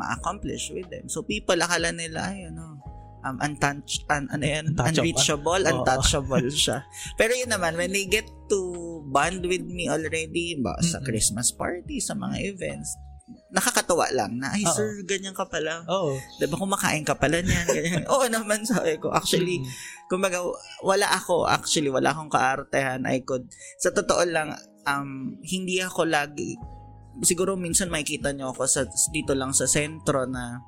ma-accomplish 0.00 0.72
with 0.72 0.88
them. 0.88 1.12
So, 1.12 1.20
people, 1.20 1.60
akala 1.60 1.92
nila, 1.92 2.32
ay, 2.32 2.48
ano, 2.48 2.80
um, 3.24 3.36
untouch, 3.40 4.04
un, 4.06 4.28
ano 4.28 4.44
yan? 4.44 4.70
Untouchable. 4.70 5.00
unreachable, 5.00 5.62
untouchable 5.64 6.48
siya. 6.62 6.84
Pero 7.16 7.32
yun 7.32 7.50
naman, 7.50 7.74
when 7.74 7.90
they 7.90 8.04
get 8.04 8.28
to 8.52 8.60
bond 9.08 9.42
with 9.48 9.64
me 9.64 9.88
already, 9.88 10.60
ba, 10.60 10.76
sa 10.84 11.00
Mm-mm. 11.00 11.08
Christmas 11.08 11.50
party, 11.50 11.98
sa 11.98 12.12
mga 12.12 12.36
events, 12.44 12.92
nakakatawa 13.50 14.04
lang 14.12 14.36
na, 14.36 14.52
ay 14.52 14.68
Oo. 14.68 14.74
sir, 14.76 14.88
ganyan 15.08 15.32
ka 15.32 15.48
pala. 15.48 15.80
Oo. 15.88 16.20
Diba, 16.36 16.60
kumakain 16.60 17.06
ka 17.08 17.16
pala 17.16 17.40
niyan, 17.40 17.66
ganyan. 17.66 18.04
Oo 18.12 18.28
naman, 18.28 18.68
sabi 18.68 19.00
ko. 19.00 19.08
Actually, 19.10 19.64
Mm. 19.64 19.68
kumbaga, 20.12 20.44
wala 20.84 21.08
ako, 21.08 21.48
actually, 21.48 21.88
wala 21.88 22.12
akong 22.12 22.28
kaartehan. 22.28 23.08
I 23.08 23.24
could, 23.24 23.48
sa 23.80 23.88
totoo 23.90 24.28
lang, 24.28 24.52
um, 24.84 25.40
hindi 25.40 25.80
ako 25.80 26.04
lagi, 26.04 26.60
siguro 27.22 27.54
minsan 27.54 27.88
makikita 27.88 28.34
nyo 28.34 28.52
ako 28.52 28.66
sa, 28.68 28.84
dito 29.08 29.32
lang 29.38 29.54
sa 29.54 29.70
sentro 29.70 30.26
na 30.26 30.60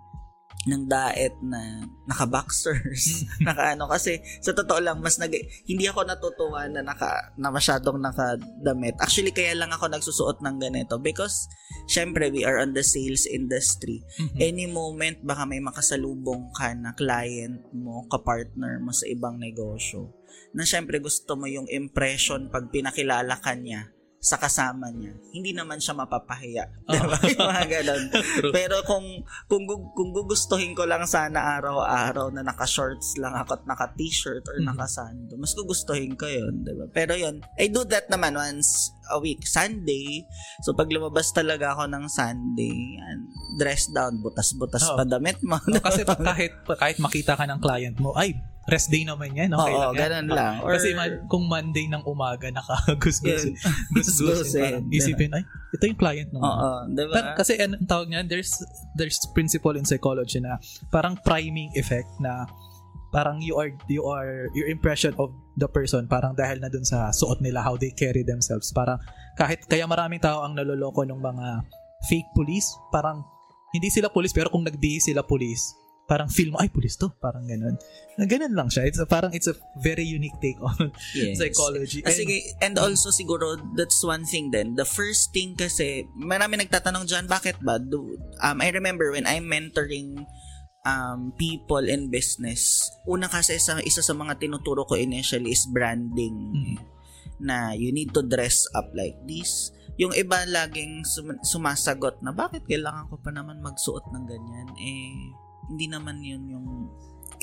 ng 0.66 0.82
daet 0.90 1.34
na 1.46 1.86
naka-boxers, 2.10 3.22
naka-ano, 3.46 3.86
kasi 3.86 4.18
sa 4.42 4.50
totoo 4.52 4.82
lang, 4.82 4.98
mas 4.98 5.16
nag, 5.16 5.30
hindi 5.66 5.86
ako 5.86 6.02
natutuwa 6.02 6.66
na 6.66 6.82
naka, 6.82 7.32
na 7.38 7.54
masyadong 7.54 8.02
nakadamit. 8.02 8.98
Actually, 8.98 9.30
kaya 9.30 9.54
lang 9.54 9.70
ako 9.70 9.86
nagsusuot 9.86 10.42
ng 10.42 10.56
ganito 10.58 10.98
because, 10.98 11.46
syempre, 11.86 12.28
we 12.34 12.42
are 12.42 12.58
on 12.58 12.74
the 12.74 12.82
sales 12.82 13.24
industry 13.30 14.02
Mhm. 14.18 14.38
any 14.42 14.66
moment 14.66 15.18
baka 15.22 15.46
may 15.46 15.62
makasalubong 15.62 16.50
ka 16.52 16.74
na 16.74 16.92
client 16.96 17.62
mo, 17.72 18.04
kapartner 18.10 18.82
mo 18.82 18.90
sa 18.90 19.06
ibang 19.06 19.38
negosyo 19.38 20.10
na 20.56 20.64
syempre 20.64 21.00
gusto 21.00 21.36
mo 21.36 21.44
yung 21.48 21.68
impression 21.68 22.48
pag 22.48 22.72
pinakilala 22.72 23.36
ka 23.40 23.52
niya 23.52 23.92
sa 24.26 24.34
kasama 24.36 24.90
niya. 24.90 25.14
Hindi 25.30 25.54
naman 25.54 25.78
siya 25.78 25.94
mapapahiya. 25.94 26.66
Diba? 26.82 27.14
Yung 27.30 27.46
mga 27.46 27.64
ganun. 27.70 28.02
Pero 28.56 28.82
kung, 28.82 29.06
kung, 29.46 29.62
kung 29.94 30.10
gugustuhin 30.10 30.74
ko 30.74 30.82
lang 30.82 31.06
sana 31.06 31.54
araw-araw 31.54 32.34
na 32.34 32.42
naka-shorts 32.42 33.14
lang 33.16 33.38
ako 33.38 33.54
at 33.54 33.64
naka-t-shirt 33.64 34.42
or 34.50 34.58
Mhm. 34.58 34.66
naka-sando, 34.66 35.38
mas 35.38 35.54
gugustuhin 35.54 36.18
ko 36.18 36.26
yun. 36.26 36.66
Diba? 36.66 36.90
Pero 36.90 37.14
yun, 37.14 37.38
I 37.54 37.70
do 37.70 37.86
that 37.86 38.10
naman 38.10 38.34
once 38.34 38.90
a 39.08 39.18
week. 39.18 39.44
Sunday, 39.44 40.24
So 40.60 40.72
pag 40.72 40.88
lumabas 40.88 41.30
talaga 41.30 41.72
ako 41.72 41.86
ng 41.88 42.04
Sunday, 42.06 42.98
yan, 42.98 43.18
dress 43.56 43.88
down, 43.88 44.18
butas-butas 44.20 44.82
Oo. 44.84 44.96
pa 44.96 45.04
damit 45.04 45.38
mo. 45.40 45.56
Oh, 45.56 45.82
kasi 45.82 46.02
kahit 46.02 46.52
kahit 46.66 46.98
makita 46.98 47.34
ka 47.34 47.44
ng 47.44 47.60
client 47.60 47.96
mo, 47.98 48.12
ay, 48.14 48.34
rest 48.66 48.90
day 48.90 49.06
naman 49.06 49.30
yan. 49.30 49.54
Okay 49.54 49.72
Oo, 49.72 49.78
lang 49.78 49.94
yan. 49.94 50.00
ganun 50.02 50.28
lang. 50.34 50.54
Kasi 50.58 50.88
Or- 50.90 50.98
man- 50.98 51.18
kung 51.30 51.44
Monday 51.46 51.86
ng 51.86 52.02
umaga, 52.02 52.50
nakagusgus. 52.50 53.46
Yun. 53.46 53.54
Gusgusin. 53.94 54.90
Isipin, 54.90 55.30
ay, 55.32 55.46
ito 55.70 55.84
yung 55.86 55.98
client 55.98 56.30
naman. 56.34 56.50
Oo, 56.50 56.70
diba? 56.90 57.14
Pero 57.14 57.26
kasi 57.38 57.52
ano 57.56 57.78
ang 57.78 57.86
tawag 57.86 58.08
niyan, 58.10 58.26
there's 58.26 58.58
there's 58.98 59.22
principle 59.30 59.78
in 59.78 59.86
psychology 59.86 60.42
na 60.42 60.58
parang 60.90 61.14
priming 61.16 61.70
effect 61.78 62.10
na 62.18 62.46
parang 63.08 63.38
you 63.40 63.54
are 63.54 63.70
you 63.86 64.02
are 64.04 64.50
your 64.52 64.66
impression 64.66 65.14
of 65.16 65.30
the 65.54 65.66
person 65.66 66.04
parang 66.06 66.34
dahil 66.34 66.58
na 66.58 66.68
dun 66.68 66.82
sa 66.82 67.08
suot 67.10 67.38
nila 67.40 67.62
how 67.62 67.74
they 67.74 67.90
carry 67.90 68.20
themselves 68.22 68.70
parang 68.70 68.98
kahit 69.34 69.62
kaya 69.64 69.86
maraming 69.86 70.18
tao 70.18 70.42
ang 70.42 70.52
naloloko 70.52 71.02
ng 71.02 71.16
mga 71.16 71.46
fake 72.06 72.30
police 72.32 72.66
parang 72.90 73.22
hindi 73.70 73.88
sila 73.88 74.08
police 74.08 74.34
pero 74.34 74.48
kung 74.48 74.64
nagdihi 74.64 75.00
sila 75.00 75.22
police 75.22 75.74
parang 76.06 76.30
feel 76.30 76.54
mo 76.54 76.62
ay 76.62 76.70
police 76.70 76.94
to 76.94 77.10
parang 77.18 77.42
ganun 77.44 77.74
na 78.14 78.30
ganun 78.30 78.54
lang 78.54 78.70
siya 78.70 78.86
it's 78.86 78.94
a, 78.96 79.02
parang 79.04 79.34
it's 79.34 79.50
a 79.50 79.56
very 79.82 80.06
unique 80.06 80.38
take 80.38 80.54
on 80.62 80.94
Yes. 81.18 81.34
psychology 81.34 81.98
Ah, 82.06 82.14
And- 82.14 82.18
sige, 82.22 82.36
and 82.62 82.74
also 82.78 83.10
siguro 83.10 83.58
that's 83.74 83.98
one 84.06 84.22
thing 84.22 84.54
then. 84.54 84.78
The 84.78 84.86
first 84.86 85.34
thing 85.34 85.58
kasi, 85.58 86.06
marami 86.14 86.62
nagtatanong 86.62 87.10
dyan, 87.10 87.26
bakit 87.26 87.58
ba? 87.58 87.82
Do, 87.82 88.14
um, 88.38 88.62
I 88.62 88.70
remember 88.70 89.10
when 89.10 89.26
I'm 89.26 89.50
mentoring 89.50 90.22
um, 90.86 91.34
people 91.34 91.82
in 91.82 92.06
business, 92.06 92.86
una 93.10 93.26
kasi 93.26 93.58
sa, 93.58 93.82
isa 93.82 94.00
sa 94.00 94.14
mga 94.14 94.38
tinuturo 94.38 94.86
ko 94.86 94.94
initially 94.94 95.50
is 95.50 95.66
branding. 95.66 96.54
Mhm. 96.54 96.76
Na 97.42 97.74
you 97.74 97.90
need 97.90 98.14
to 98.14 98.22
dress 98.22 98.70
up 98.72 98.94
like 98.94 99.18
this. 99.26 99.74
Yung 99.98 100.14
iba 100.14 100.46
laging 100.46 101.02
sum- 101.02 101.42
sumasagot 101.42 102.22
na 102.22 102.30
bakit 102.30 102.64
kailangan 102.64 103.10
ko 103.10 103.18
pa 103.18 103.34
naman 103.34 103.58
magsuot 103.60 104.06
ng 104.14 104.24
ganyan? 104.24 104.68
Eh, 104.78 105.34
hindi 105.72 105.86
naman 105.90 106.22
yun 106.22 106.46
yung 106.46 106.68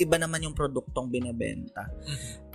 iba 0.00 0.16
naman 0.18 0.42
yung 0.42 0.56
produktong 0.56 1.06
binebenta 1.12 1.86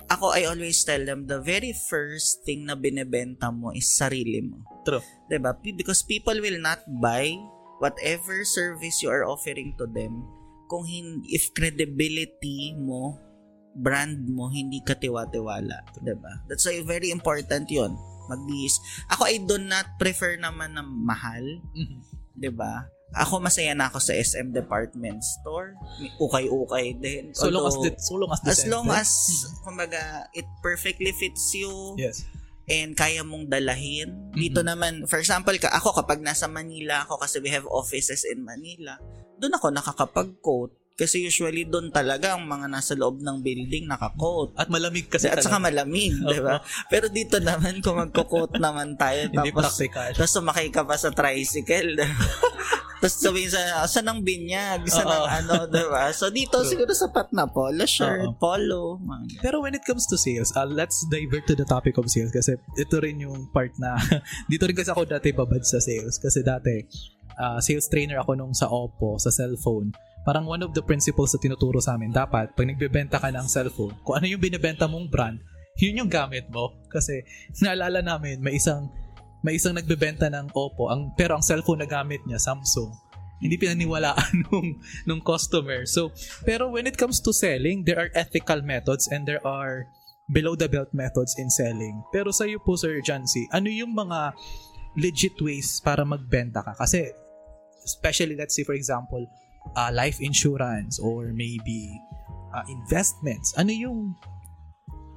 ako, 0.10 0.34
I 0.34 0.50
always 0.50 0.82
tell 0.82 1.06
them, 1.06 1.30
the 1.30 1.38
very 1.38 1.70
first 1.70 2.42
thing 2.42 2.66
na 2.66 2.74
binebenta 2.74 3.54
mo 3.54 3.70
is 3.78 3.94
sarili 3.94 4.42
mo. 4.42 4.66
True. 4.82 5.06
ba? 5.38 5.54
P- 5.54 5.78
Because 5.78 6.02
people 6.02 6.34
will 6.42 6.58
not 6.58 6.82
buy 6.98 7.30
whatever 7.78 8.42
service 8.42 9.06
you 9.06 9.14
are 9.14 9.22
offering 9.22 9.78
to 9.78 9.86
them 9.86 10.26
kung 10.70 10.86
hin- 10.86 11.26
if 11.26 11.50
credibility 11.52 12.78
mo, 12.78 13.18
brand 13.74 14.30
mo, 14.30 14.48
hindi 14.48 14.80
ka 14.86 14.94
tiwa-tiwala. 14.94 15.82
'Di 15.98 16.16
ba? 16.16 16.46
That's 16.46 16.64
why 16.64 16.80
very 16.86 17.10
important 17.10 17.66
yon 17.68 17.98
Mag-dis. 18.30 18.78
Ako, 19.10 19.26
I 19.26 19.42
do 19.42 19.58
not 19.58 19.98
prefer 19.98 20.38
naman 20.38 20.78
na 20.78 20.86
mahal. 20.86 21.42
Mhm. 21.74 22.00
'di 22.38 22.54
ba? 22.54 22.86
Ako 23.10 23.42
masaya 23.42 23.74
na 23.74 23.90
ako 23.90 23.98
sa 23.98 24.14
SM 24.14 24.54
department 24.54 25.26
store. 25.26 25.74
May 25.98 26.14
Ukay-ukay 26.22 26.94
din. 27.02 27.34
so 27.34 27.50
long 27.50 27.66
as 27.66 27.74
the, 27.82 27.90
so 27.98 28.14
long 28.14 28.30
as 28.30 28.38
As 28.46 28.62
decent, 28.62 28.70
long 28.70 28.86
as, 28.94 29.10
kumbaga, 29.66 30.30
it 30.38 30.46
perfectly 30.62 31.10
fits 31.18 31.50
you 31.58 31.98
yes 31.98 32.22
and 32.70 32.94
kaya 32.94 33.26
mong 33.26 33.50
dalahin. 33.50 34.14
Mm-hmm. 34.14 34.38
Dito 34.38 34.62
naman, 34.62 35.10
for 35.10 35.18
example, 35.18 35.58
ka, 35.58 35.74
ako 35.74 35.90
kapag 35.98 36.22
nasa 36.22 36.46
Manila 36.46 37.02
ako 37.02 37.18
kasi 37.18 37.42
we 37.42 37.50
have 37.50 37.66
offices 37.66 38.22
in 38.30 38.46
Manila, 38.46 39.02
doon 39.40 39.56
ako 39.56 39.68
nakakapag-coat. 39.72 40.72
Kasi 41.00 41.24
usually 41.24 41.64
doon 41.64 41.96
talaga 41.96 42.36
ang 42.36 42.44
mga 42.44 42.68
nasa 42.68 42.92
loob 42.92 43.24
ng 43.24 43.40
building 43.40 43.88
naka-coat. 43.88 44.52
At 44.60 44.68
malamig 44.68 45.08
kasi 45.08 45.32
At 45.32 45.40
saka 45.40 45.56
talaga. 45.56 45.72
malamig, 45.72 46.12
di 46.12 46.40
ba? 46.44 46.60
Pero 46.92 47.08
dito 47.08 47.40
naman, 47.40 47.80
kung 47.80 47.96
magko-coat 48.04 48.60
naman 48.60 49.00
tayo, 49.00 49.32
tapos, 49.40 49.80
tapos 49.80 50.32
sumakay 50.36 50.68
ka 50.68 50.84
pa 50.84 51.00
sa 51.00 51.16
tricycle? 51.16 52.04
tapos 53.00 53.16
sabihin 53.16 53.48
sa, 53.48 53.88
saan 53.88 54.12
ang 54.12 54.20
binyag? 54.20 54.84
Saan 54.92 55.08
ang 55.08 55.24
Oo. 55.24 55.32
ano, 55.32 55.54
di 55.72 55.84
ba? 55.88 56.12
So 56.12 56.28
dito, 56.28 56.60
True. 56.60 56.68
siguro 56.68 56.92
sapat 56.92 57.32
na 57.32 57.48
polo 57.48 57.88
shirt, 57.88 58.28
Oo. 58.28 58.36
polo, 58.36 59.00
mga 59.00 59.40
Pero 59.40 59.64
when 59.64 59.72
it 59.72 59.88
comes 59.88 60.04
to 60.12 60.20
sales, 60.20 60.52
uh, 60.60 60.68
let's 60.68 61.08
divert 61.08 61.48
to 61.48 61.56
the 61.56 61.64
topic 61.64 61.96
of 61.96 62.12
sales 62.12 62.36
kasi 62.36 62.60
ito 62.76 62.96
rin 63.00 63.24
yung 63.24 63.48
part 63.56 63.72
na 63.80 63.96
dito 64.52 64.68
rin 64.68 64.76
kasi 64.76 64.92
ako 64.92 65.08
dati 65.08 65.32
babad 65.32 65.64
sa 65.64 65.80
sales 65.80 66.20
kasi 66.20 66.44
dati 66.44 66.84
uh, 67.40 67.60
sales 67.64 67.88
trainer 67.88 68.20
ako 68.20 68.36
nung 68.36 68.52
sa 68.52 68.68
Oppo 68.68 69.16
sa 69.16 69.32
cellphone. 69.32 69.96
Parang 70.28 70.44
one 70.44 70.62
of 70.62 70.76
the 70.76 70.84
principles 70.84 71.32
na 71.32 71.40
tinuturo 71.40 71.80
sa 71.80 71.96
amin, 71.96 72.12
dapat 72.12 72.52
pag 72.52 72.68
nagbebenta 72.68 73.18
ka 73.18 73.32
ng 73.32 73.48
cellphone, 73.48 73.96
kung 74.04 74.20
ano 74.20 74.28
yung 74.28 74.44
binebenta 74.44 74.86
mong 74.86 75.08
brand, 75.08 75.40
yun 75.80 76.04
yung 76.04 76.12
gamit 76.12 76.52
mo. 76.52 76.76
Kasi 76.92 77.24
naalala 77.64 78.04
namin, 78.04 78.44
may 78.44 78.60
isang 78.60 78.92
may 79.42 79.56
isang 79.56 79.76
nagbebenta 79.76 80.28
ng 80.28 80.52
Oppo, 80.52 80.92
ang, 80.92 81.16
pero 81.16 81.36
ang 81.36 81.44
cellphone 81.44 81.84
na 81.84 81.90
gamit 81.90 82.20
niya, 82.28 82.40
Samsung. 82.40 82.92
Hindi 83.40 83.56
pinaniwalaan 83.56 84.36
nung, 84.52 84.80
nung 85.08 85.22
customer. 85.24 85.88
So, 85.88 86.12
pero 86.44 86.68
when 86.68 86.88
it 86.88 87.00
comes 87.00 87.24
to 87.24 87.32
selling, 87.32 87.88
there 87.88 88.00
are 88.00 88.12
ethical 88.12 88.60
methods 88.60 89.08
and 89.08 89.24
there 89.24 89.40
are 89.48 89.88
below 90.30 90.54
the 90.54 90.68
belt 90.68 90.92
methods 90.92 91.40
in 91.40 91.50
selling. 91.50 92.04
Pero 92.12 92.36
sa 92.36 92.46
iyo 92.46 92.60
po, 92.60 92.76
Sir 92.76 93.00
Jancy, 93.00 93.48
ano 93.56 93.72
yung 93.72 93.96
mga 93.96 94.36
legit 95.00 95.40
ways 95.40 95.80
para 95.80 96.04
magbenta 96.04 96.62
ka? 96.62 96.76
Kasi, 96.76 97.08
especially 97.88 98.36
let's 98.36 98.54
say 98.54 98.68
for 98.68 98.76
example, 98.76 99.24
uh, 99.76 99.90
life 99.90 100.20
insurance 100.20 101.00
or 101.00 101.32
maybe 101.32 101.90
uh, 102.54 102.66
investments. 102.68 103.56
Ano 103.58 103.72
yung 103.74 104.14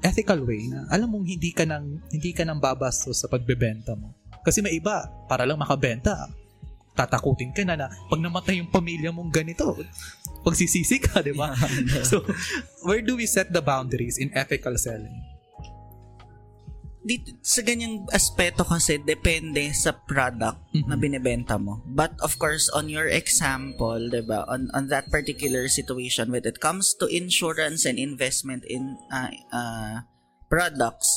ethical 0.03 0.43
way 0.45 0.67
na 0.69 0.85
alam 0.91 1.09
mong 1.09 1.27
hindi 1.27 1.55
ka 1.55 1.65
nang 1.65 2.03
hindi 2.11 2.35
ka 2.35 2.43
nang 2.43 2.59
babastos 2.59 3.23
sa 3.23 3.31
pagbebenta 3.31 3.95
mo. 3.95 4.13
Kasi 4.43 4.59
may 4.59 4.75
iba, 4.75 5.07
para 5.31 5.47
lang 5.47 5.63
makabenta, 5.63 6.27
tatakutin 6.93 7.55
ka 7.55 7.63
na 7.63 7.79
na 7.79 7.87
pag 8.11 8.21
namatay 8.21 8.59
yung 8.59 8.69
pamilya 8.69 9.15
mong 9.15 9.31
ganito, 9.31 9.79
pagsisisi 10.43 10.99
ka, 10.99 11.23
di 11.23 11.33
ba? 11.33 11.55
so, 12.11 12.21
where 12.83 13.01
do 13.01 13.15
we 13.15 13.25
set 13.25 13.55
the 13.55 13.63
boundaries 13.63 14.19
in 14.19 14.35
ethical 14.35 14.75
selling? 14.75 15.32
Dito, 17.03 17.35
sa 17.43 17.67
ganyang 17.67 18.07
aspeto 18.15 18.63
kasi 18.63 19.03
depende 19.03 19.67
sa 19.75 19.91
product 19.91 20.63
na 20.87 20.95
Mhm. 20.95 21.03
binebenta 21.03 21.59
mo. 21.59 21.83
But 21.83 22.15
of 22.23 22.39
course, 22.39 22.71
on 22.71 22.87
your 22.87 23.11
example, 23.11 23.99
'di 23.99 24.23
ba, 24.23 24.47
on 24.47 24.71
on 24.71 24.87
that 24.89 25.11
particular 25.11 25.67
situation 25.67 26.31
when 26.31 26.47
it 26.47 26.63
comes 26.63 26.95
to 27.03 27.11
insurance 27.11 27.83
and 27.83 27.99
investment 27.99 28.63
in 28.71 28.95
uh, 29.11 29.35
uh, 29.51 30.07
products, 30.47 31.11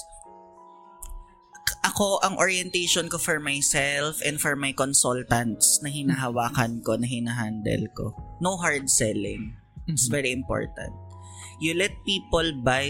ako 1.86 2.18
ang 2.26 2.42
orientation 2.42 3.06
ko 3.06 3.22
for 3.22 3.38
myself 3.38 4.18
and 4.26 4.42
for 4.42 4.58
my 4.58 4.74
consultants 4.74 5.78
na 5.86 5.94
hinahawakan 5.94 6.82
ko, 6.82 6.98
na 6.98 7.06
hinahandle 7.06 7.86
ko. 7.94 8.18
No 8.42 8.58
hard 8.58 8.90
selling. 8.90 9.54
It's 9.86 10.10
Mhm. 10.10 10.14
very 10.18 10.32
important. 10.34 10.94
You 11.62 11.78
let 11.78 11.94
people 12.04 12.58
buy 12.66 12.90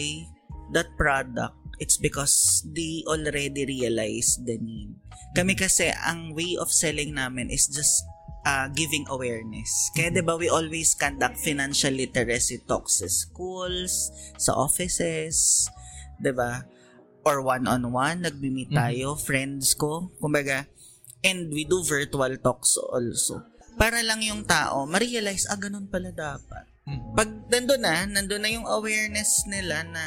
that 0.71 0.95
product, 0.95 1.59
it's 1.79 1.97
because 1.97 2.63
they 2.65 3.03
already 3.07 3.65
realize 3.65 4.39
the 4.41 4.57
need. 4.57 4.95
Kami 5.35 5.55
kasi, 5.55 5.91
ang 5.91 6.31
way 6.31 6.55
of 6.55 6.71
selling 6.71 7.15
namin 7.15 7.51
is 7.51 7.67
just 7.67 8.03
uh, 8.45 8.69
giving 8.71 9.03
awareness. 9.09 9.91
Kaya 9.97 10.13
'di 10.13 10.23
ba 10.23 10.37
we 10.37 10.47
always 10.47 10.93
conduct 10.93 11.41
financial 11.41 11.91
literacy 11.91 12.61
talks 12.63 13.01
sa 13.01 13.09
schools, 13.09 14.13
sa 14.37 14.53
offices, 14.55 15.67
'di 16.21 16.31
ba? 16.31 16.63
Or 17.25 17.41
one-on-one, 17.41 18.21
nagbi-meet 18.21 18.69
tayo, 18.69 19.17
friends 19.17 19.73
ko, 19.73 20.13
kumbaga, 20.21 20.69
and 21.25 21.49
we 21.49 21.65
do 21.65 21.81
virtual 21.81 22.37
talks 22.37 22.77
also. 22.77 23.41
Para 23.81 24.05
lang 24.05 24.21
yung 24.21 24.45
tao 24.45 24.85
ma-realize, 24.85 25.49
ah, 25.49 25.57
ganun 25.57 25.89
pala 25.89 26.13
dapat. 26.13 26.69
Mhm. 26.85 27.17
Pag 27.17 27.29
nandun 27.49 27.81
na, 27.81 28.05
nandun 28.05 28.45
na 28.45 28.49
yung 28.53 28.69
awareness 28.69 29.41
nila 29.49 29.81
na 29.89 30.05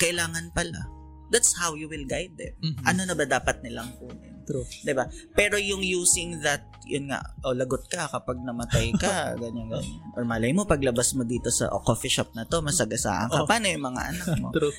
kailangan 0.00 0.48
pala. 0.50 0.88
That's 1.30 1.54
how 1.54 1.78
you 1.78 1.86
will 1.86 2.02
guide 2.10 2.34
them. 2.34 2.58
Mhm. 2.58 2.82
Ano 2.82 3.00
na 3.06 3.14
ba 3.14 3.22
dapat 3.22 3.62
nilang 3.62 3.94
kunin? 4.02 4.42
True. 4.42 4.66
'Di 4.66 4.90
ba? 4.90 5.06
Pero 5.30 5.54
yung 5.54 5.78
using 5.78 6.42
that, 6.42 6.66
yun 6.82 7.06
nga, 7.06 7.22
oh, 7.46 7.54
lagot 7.54 7.86
ka 7.86 8.10
kapag 8.10 8.42
namatay 8.42 8.90
ka, 8.98 9.06
ganyan, 9.40 9.70
ganyan. 9.70 10.02
Or 10.18 10.26
malay 10.26 10.50
mo, 10.50 10.66
paglabas 10.66 11.14
mo 11.14 11.22
dito 11.22 11.46
sa 11.54 11.70
oh, 11.70 11.86
coffee 11.86 12.10
shop 12.10 12.34
na 12.34 12.50
to, 12.50 12.58
masagasaan 12.58 13.30
ka. 13.30 13.44
Oh. 13.44 13.46
Paano 13.46 13.70
yung 13.70 13.86
mga 13.86 14.02
anak 14.10 14.28
mo? 14.42 14.50
True. 14.58 14.74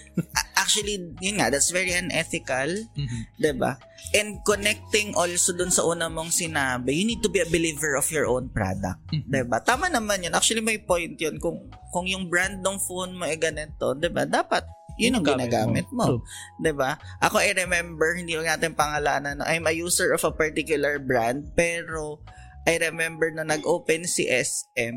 Actually, 0.60 1.16
yun 1.24 1.40
nga, 1.40 1.48
that's 1.48 1.72
very 1.72 1.96
unethical, 1.96 2.68
Mhm. 3.00 3.22
'di 3.40 3.52
ba? 3.56 3.80
And 4.12 4.44
connecting 4.44 5.16
also 5.16 5.56
dun 5.56 5.72
sa 5.72 5.88
una 5.88 6.12
mong 6.12 6.36
sinabi, 6.36 6.92
you 6.92 7.08
need 7.08 7.24
to 7.24 7.32
be 7.32 7.40
a 7.40 7.48
believer 7.48 7.96
of 7.96 8.12
your 8.12 8.28
own 8.28 8.52
product. 8.52 9.00
Mhm. 9.08 9.24
'Di 9.32 9.42
ba? 9.48 9.64
Tama 9.64 9.88
naman 9.88 10.20
yun. 10.20 10.36
Actually, 10.36 10.60
may 10.60 10.84
point 10.84 11.16
yun. 11.16 11.40
Kung, 11.40 11.72
kung 11.96 12.12
yung 12.12 12.28
brand 12.28 12.60
ng 12.60 12.76
phone 12.76 13.16
mo 13.16 13.24
ay 13.24 13.40
ganito, 13.40 13.96
'di 13.96 14.12
ba? 14.12 14.28
Dapat 14.28 14.68
yun 15.02 15.18
ang 15.18 15.26
Gamit 15.26 15.50
ginagamit 15.50 15.88
mo. 15.90 16.22
'di 16.62 16.72
ba? 16.72 16.96
Ako 17.20 17.42
I 17.42 17.58
remember 17.58 18.14
hindi 18.14 18.38
ko 18.38 18.46
natin 18.46 18.78
pangalanan. 18.78 19.42
no? 19.42 19.46
I'm 19.46 19.66
a 19.66 19.74
user 19.74 20.14
of 20.14 20.22
a 20.22 20.32
particular 20.32 21.02
brand 21.02 21.50
pero 21.58 22.22
I 22.64 22.78
remember 22.78 23.34
na 23.34 23.42
nag-open 23.42 24.06
si 24.06 24.30
SM, 24.30 24.94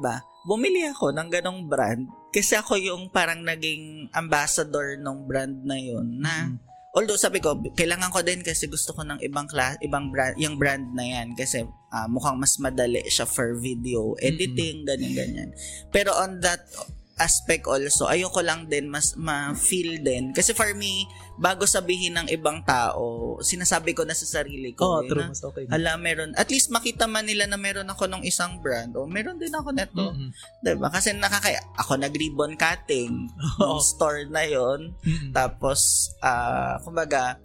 ba? 0.00 0.24
Bumili 0.48 0.88
ako 0.88 1.12
ng 1.12 1.28
ganong 1.28 1.68
brand 1.68 2.08
kasi 2.32 2.56
ako 2.56 2.80
yung 2.80 3.12
parang 3.12 3.44
naging 3.44 4.08
ambassador 4.12 4.96
ng 4.96 5.28
brand 5.28 5.64
na 5.64 5.76
yun 5.76 6.20
na 6.20 6.48
Mhm. 6.48 6.56
although 6.92 7.16
sabi 7.16 7.40
ko 7.40 7.56
kailangan 7.72 8.08
ko 8.08 8.20
din 8.20 8.40
kasi 8.40 8.68
gusto 8.68 8.92
ko 8.92 9.00
ng 9.00 9.20
ibang 9.22 9.48
class 9.48 9.76
ibang 9.80 10.08
brand 10.08 10.36
yung 10.36 10.56
brand 10.56 10.92
na 10.92 11.04
yan 11.04 11.32
kasi 11.32 11.64
ah, 11.88 12.04
mukhang 12.04 12.36
mas 12.36 12.56
madali 12.60 13.00
siya 13.08 13.24
for 13.24 13.56
video 13.56 14.12
editing 14.20 14.84
ganyan 14.84 15.12
ganyan 15.14 15.48
pero 15.88 16.12
on 16.16 16.40
that 16.40 16.60
aspect 17.18 17.66
also 17.66 18.06
ayoko 18.06 18.40
lang 18.40 18.66
din 18.66 18.86
mas 18.86 19.14
ma-feel 19.14 19.98
din 19.98 20.30
kasi 20.30 20.50
for 20.52 20.70
me 20.72 21.04
bago 21.34 21.62
sabihin 21.64 22.14
ng 22.14 22.28
ibang 22.28 22.62
tao 22.62 23.38
sinasabi 23.40 23.92
ko 23.92 24.02
na 24.02 24.10
sa 24.10 24.26
sarili 24.26 24.72
ko 24.72 24.82
Oh, 24.88 25.00
eh, 25.00 25.06
true. 25.06 25.22
na, 25.22 25.30
Mas 25.30 25.38
okay. 25.40 25.66
ala 25.66 25.94
meron 25.94 26.34
at 26.34 26.46
least 26.46 26.68
makita 26.68 27.04
man 27.04 27.22
nila 27.22 27.44
na 27.44 27.54
meron 27.54 27.86
ako 27.86 28.06
ng 28.06 28.22
isang 28.22 28.58
brand 28.58 28.90
o 28.92 29.04
meron 29.04 29.36
din 29.36 29.50
ako 29.50 29.70
neto 29.70 30.10
Mhm. 30.10 30.28
'di 30.60 30.72
ba 30.76 30.88
kasi 30.88 31.12
nakaka 31.12 31.50
ako 31.76 31.94
nag-ribbon 31.96 32.54
cutting 32.54 33.30
ng 33.58 33.62
Oo. 33.64 33.78
store 33.78 34.26
na 34.26 34.42
yon 34.42 34.94
Mhm. 35.00 35.30
tapos, 35.30 35.80
ah, 36.18 36.78
kumbaga, 36.80 37.38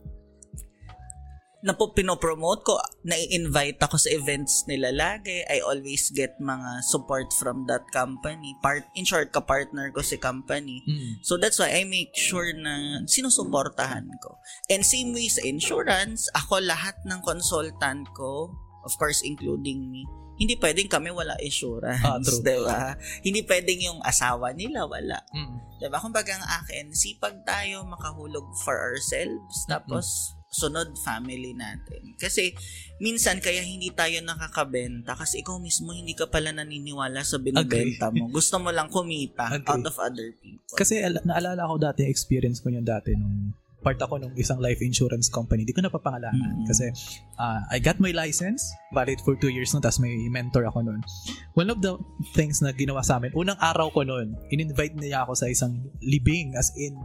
na 1.63 1.71
po 1.71 1.95
pinopromote 1.95 2.67
ko, 2.67 2.75
nai-invite 3.07 3.79
ako 3.79 3.95
sa 3.95 4.11
events 4.11 4.67
nila 4.67 4.91
lagi. 4.91 5.47
I 5.47 5.63
always 5.63 6.11
get 6.11 6.35
mga 6.43 6.83
support 6.83 7.31
from 7.31 7.63
that 7.71 7.87
company. 7.95 8.51
Part, 8.59 8.83
in 8.99 9.07
short, 9.07 9.31
ka-partner 9.31 9.87
ko 9.95 10.03
si 10.03 10.19
company. 10.19 10.83
Mhm. 10.83 11.23
So 11.23 11.39
that's 11.39 11.57
why 11.57 11.71
I 11.71 11.87
make 11.87 12.11
sure 12.19 12.51
na 12.51 13.07
sinusuportahan 13.07 14.11
ko. 14.19 14.43
And 14.67 14.83
same 14.83 15.15
way 15.15 15.31
sa 15.31 15.39
insurance, 15.47 16.27
ako 16.35 16.59
lahat 16.59 16.99
ng 17.07 17.23
consultant 17.23 18.11
ko, 18.11 18.51
of 18.83 18.91
course 18.99 19.23
including 19.23 19.87
me, 19.87 20.03
hindi 20.35 20.59
pwedeng 20.59 20.91
kami 20.91 21.15
wala 21.15 21.39
insurance, 21.39 22.03
Ah, 22.03 22.19
true. 22.19 22.41
'di 22.43 22.57
ba? 22.65 22.97
Hindi 23.23 23.41
pwedeng 23.47 23.79
yung 23.79 23.99
asawa 24.03 24.51
nila 24.51 24.83
wala. 24.83 25.23
Mhm. 25.31 25.79
Diba? 25.79 25.99
Kumbaga 25.99 26.35
ang 26.35 26.43
akin, 26.63 26.91
sipag 26.91 27.43
tayo 27.47 27.87
makahulog 27.87 28.51
for 28.63 28.75
ourselves, 28.75 29.63
tapos 29.67 30.35
sunod 30.53 30.93
family 31.01 31.51
natin. 31.51 32.13
Kasi 32.15 32.53
minsan 32.99 33.41
kaya 33.41 33.59
hindi 33.59 33.89
tayo 33.89 34.21
nakakabenta 34.21 35.17
kasi 35.17 35.41
ikaw 35.41 35.57
mismo 35.57 35.91
hindi 35.91 36.13
ka 36.13 36.29
pala 36.29 36.53
naniniwala 36.53 37.25
sa 37.25 37.41
binibenta 37.41 38.13
mo. 38.13 38.29
Gusto 38.29 38.61
mo 38.61 38.69
lang 38.69 38.87
kumita 38.87 39.49
Agree. 39.49 39.65
out 39.65 39.83
of 39.83 39.95
other 39.97 40.29
people. 40.37 40.77
Kasi 40.77 41.01
al- 41.01 41.25
naalala 41.25 41.65
ko 41.65 41.75
dati, 41.75 42.05
experience 42.05 42.61
ko 42.61 42.69
yun 42.69 42.85
dati 42.85 43.17
nung 43.17 43.51
part 43.83 43.99
ako 43.99 44.15
nung 44.15 44.31
isang 44.39 44.63
life 44.63 44.79
insurance 44.79 45.27
company. 45.27 45.67
Hindi 45.67 45.75
ko 45.75 45.83
napapangalanan 45.83 46.63
Mm. 46.63 46.67
kasi 46.69 46.87
ah, 47.35 47.67
I 47.67 47.83
got 47.83 47.99
my 47.99 48.15
license, 48.15 48.63
valid 48.93 49.19
for 49.19 49.35
two 49.35 49.51
years 49.51 49.75
nun, 49.75 49.83
tapos 49.83 49.99
may 49.99 50.15
mentor 50.29 50.63
ako 50.63 50.87
nun. 50.87 51.03
One 51.51 51.67
of 51.67 51.83
the 51.83 51.99
things 52.31 52.63
na 52.63 52.71
ginawa 52.71 53.03
sa 53.03 53.19
amin, 53.19 53.35
unang 53.35 53.59
araw 53.59 53.91
ko 53.91 54.07
nun, 54.07 54.39
in-invite 54.47 54.95
niya 54.95 55.27
ako 55.27 55.35
sa 55.35 55.51
isang 55.51 55.83
libing, 55.99 56.55
as 56.55 56.71
in, 56.79 56.95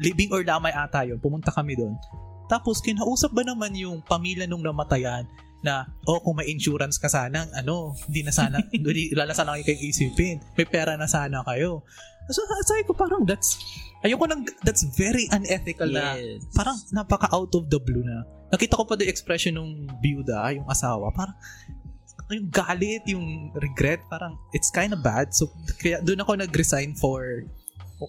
libing 0.00 0.32
or 0.32 0.40
lamay 0.40 0.72
ata 0.72 1.04
yun. 1.04 1.20
Pumunta 1.20 1.52
kami 1.52 1.76
doon. 1.76 2.00
Tapos, 2.52 2.84
kinausap 2.84 3.32
ba 3.32 3.40
naman 3.40 3.72
yung 3.72 4.04
pamilya 4.04 4.44
nung 4.44 4.60
namatayan 4.60 5.24
na, 5.64 5.88
oh, 6.04 6.20
kung 6.20 6.36
may 6.36 6.52
insurance 6.52 7.00
ka 7.00 7.08
sana, 7.08 7.48
ano, 7.56 7.96
hindi 8.10 8.20
na 8.20 8.32
sana, 8.34 8.60
hindi, 8.74 9.08
wala 9.16 9.32
na 9.32 9.36
sana 9.36 9.56
kayo 9.56 9.64
kayong 9.72 9.84
isipin. 9.88 10.36
May 10.52 10.68
pera 10.68 11.00
na 11.00 11.08
sana 11.08 11.40
kayo. 11.48 11.80
So, 12.28 12.44
sabi 12.68 12.84
ko 12.84 12.92
parang 12.92 13.24
that's, 13.24 13.56
ayoko 14.04 14.28
nang, 14.28 14.44
that's 14.60 14.84
very 15.00 15.32
unethical 15.32 15.88
na, 15.88 16.20
Yes. 16.20 16.44
parang 16.52 16.76
napaka 16.92 17.32
out 17.32 17.56
of 17.56 17.72
the 17.72 17.80
blue 17.80 18.04
na. 18.04 18.28
Nakita 18.52 18.76
ko 18.76 18.84
pa 18.84 19.00
the 19.00 19.08
expression 19.08 19.56
ng 19.56 19.88
byuda, 20.04 20.52
yung 20.60 20.68
asawa, 20.68 21.08
parang, 21.16 21.34
yung 22.28 22.52
galit, 22.52 23.02
yung 23.08 23.52
regret, 23.56 24.04
parang 24.12 24.36
it's 24.52 24.68
kind 24.68 24.92
of 24.92 25.00
bad. 25.00 25.32
So, 25.32 25.48
kaya 25.80 26.04
doon 26.04 26.20
ako 26.20 26.36
nag-resign 26.36 27.00
for, 27.00 27.48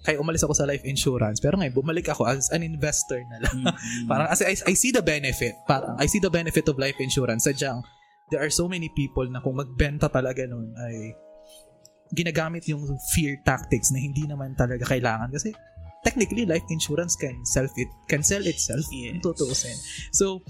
kaya 0.01 0.17
umalis 0.17 0.41
ako 0.41 0.57
sa 0.57 0.65
life 0.65 0.81
insurance. 0.81 1.37
Pero 1.37 1.59
ngayon, 1.59 1.75
bumalik 1.75 2.09
ako 2.09 2.25
as 2.25 2.49
an 2.49 2.65
investor 2.65 3.21
na 3.29 3.37
lang. 3.43 3.57
Mm-mm. 3.69 4.07
Parang 4.09 4.27
as 4.31 4.41
I, 4.41 4.57
I 4.65 4.73
see 4.73 4.89
the 4.89 5.03
benefit. 5.05 5.53
Parang 5.69 5.99
I 5.99 6.09
see 6.09 6.17
the 6.17 6.31
benefit 6.31 6.65
of 6.65 6.79
life 6.79 6.97
insurance. 6.97 7.45
Sadyang 7.45 7.83
there 8.31 8.41
are 8.41 8.49
so 8.49 8.65
many 8.65 8.89
people 8.89 9.27
na 9.29 9.43
kung 9.43 9.53
magbenta 9.53 10.09
talaga 10.09 10.47
nun 10.49 10.73
ay 10.73 11.13
ginagamit 12.13 12.65
yung 12.69 12.81
fear 13.13 13.37
tactics 13.41 13.89
na 13.89 13.97
hindi 13.97 14.25
naman 14.25 14.53
talaga 14.53 14.85
kailangan 14.85 15.33
kasi 15.33 15.49
technically 16.05 16.45
life 16.45 16.65
insurance 16.69 17.17
can 17.17 17.33
self 17.45 17.69
it 17.77 17.89
can 18.05 18.21
sell 18.21 18.41
itself 18.45 18.85
Yes. 18.93 19.17
tutuusin. 19.21 19.77
So 20.13 20.41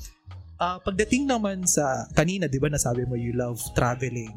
ah, 0.59 0.79
pagdating 0.79 1.27
naman 1.27 1.63
sa 1.63 2.07
kanina 2.11 2.47
'di 2.47 2.59
ba 2.59 2.67
nasabi 2.71 3.07
mo 3.07 3.15
you 3.15 3.31
love 3.35 3.59
traveling. 3.75 4.31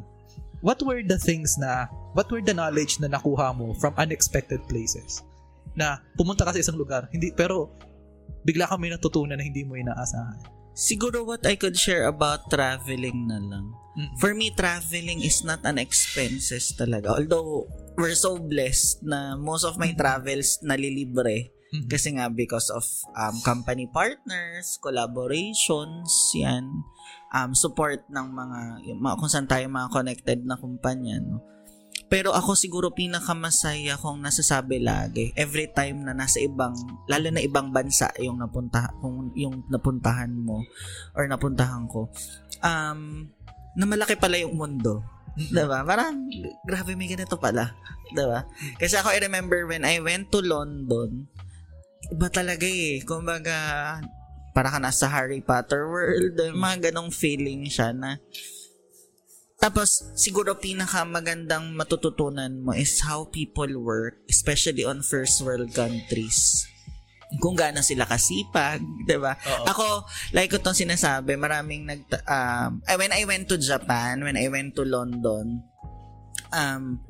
What 0.65 0.81
were 0.83 1.05
the 1.05 1.21
things 1.21 1.57
na 1.61 1.89
what 2.17 2.29
were 2.33 2.41
the 2.41 2.57
knowledge 2.57 2.99
na 3.01 3.13
nakuha 3.13 3.53
mo 3.53 3.77
from 3.77 3.93
unexpected 4.01 4.65
places? 4.69 5.21
Na 5.77 6.01
pumunta 6.17 6.49
ka 6.49 6.57
sa 6.57 6.63
isang 6.63 6.81
lugar, 6.81 7.09
hindi 7.13 7.33
pero 7.33 7.73
bigla 8.47 8.71
kami 8.71 8.89
natutunan 8.89 9.37
na 9.37 9.45
hindi 9.45 9.67
mo 9.67 9.77
inaasahan. 9.77 10.57
Siguro 10.77 11.25
what 11.25 11.41
I 11.49 11.57
could 11.57 11.77
share 11.77 12.05
about 12.05 12.53
traveling 12.53 13.25
na 13.29 13.41
lang. 13.41 13.73
Mm. 13.97 14.13
For 14.21 14.37
me, 14.37 14.53
traveling 14.53 15.25
is 15.25 15.41
not 15.41 15.65
an 15.65 15.81
expenses 15.81 16.77
talaga. 16.77 17.17
Although, 17.17 17.65
we're 17.97 18.13
so 18.13 18.37
blessed 18.37 19.01
na 19.01 19.41
most 19.41 19.65
of 19.65 19.81
my 19.81 19.97
travels 19.97 20.61
nalilibre. 20.61 21.49
Mhm. 21.73 21.89
Kasi 21.89 22.15
nga 22.15 22.29
because 22.29 22.69
of 22.71 22.85
um, 23.17 23.41
company 23.43 23.89
partners, 23.89 24.77
collaborations, 24.79 26.13
yan, 26.37 26.85
um, 27.37 27.53
support 27.53 28.01
ng 28.09 28.27
mga, 28.33 28.61
yung 28.89 29.01
mga 29.05 29.15
kung 29.21 29.31
saan 29.31 29.45
tayo 29.45 29.69
mga 29.69 29.93
connected 29.93 30.41
na 30.49 30.57
kumpanya, 30.57 31.21
no? 31.21 31.45
Pero 32.07 32.31
ako 32.31 32.55
siguro 32.55 32.95
pinakamasaya 32.95 33.99
kong 33.99 34.23
nasasabi 34.23 34.79
lagi 34.79 35.35
every 35.35 35.67
time 35.75 36.07
na 36.07 36.15
nasa 36.15 36.39
ibang 36.39 36.77
lalo 37.11 37.35
na 37.35 37.43
ibang 37.43 37.75
bansa 37.75 38.15
yung 38.23 38.39
napunta 38.39 38.95
kung 39.03 39.35
yung 39.35 39.67
napuntahan 39.67 40.31
mo 40.31 40.63
or 41.19 41.27
napuntahan 41.27 41.83
ko 41.91 42.07
um 42.63 43.27
na 43.75 43.85
malaki 43.85 44.15
pala 44.15 44.39
yung 44.39 44.55
mundo. 44.55 45.03
'Di 45.37 45.67
ba? 45.67 45.83
Parang 45.83 46.31
grabe 46.63 46.95
may 46.95 47.11
ganito 47.11 47.35
pala, 47.43 47.75
'di 48.15 48.23
ba? 48.23 48.47
Kasi 48.79 48.95
ako 49.03 49.11
I 49.11 49.19
remember 49.27 49.67
when 49.67 49.83
I 49.83 49.99
went 49.99 50.31
to 50.31 50.39
London, 50.39 51.27
iba 52.15 52.29
talaga 52.31 52.71
eh. 52.71 53.03
Kumbaga 53.03 53.99
para 54.57 54.73
ka 54.73 54.81
nasa 54.81 55.05
Harry 55.13 55.45
Potter 55.45 55.85
world, 55.85 56.41
mga 56.41 56.89
ganong 56.89 57.13
feeling 57.13 57.69
siya 57.69 57.93
na 57.93 58.17
tapos, 59.57 60.13
siguro 60.13 60.61
pinakamagandang 60.61 61.73
matututunan 61.73 62.53
mo 62.61 62.77
is 62.77 63.01
how 63.01 63.25
people 63.25 63.69
work, 63.81 64.21
especially 64.29 64.85
on 64.85 65.01
first 65.01 65.41
world 65.41 65.73
countries. 65.73 66.69
Kung 67.41 67.59
gaano 67.59 67.83
sila 67.83 68.07
kasipag, 68.07 68.79
'di 69.09 69.19
ba? 69.19 69.35
Ako, 69.67 70.07
like 70.37 70.53
ko 70.53 70.63
tong 70.63 70.77
sinasabi, 70.77 71.35
maraming 71.35 71.89
nag 71.89 72.07
um 72.29 72.79
when 73.01 73.11
I 73.11 73.27
went 73.27 73.51
to 73.51 73.59
Japan, 73.59 74.23
when 74.23 74.39
I 74.39 74.47
went 74.47 74.79
to 74.79 74.87
London, 74.87 75.67
um 76.55 77.03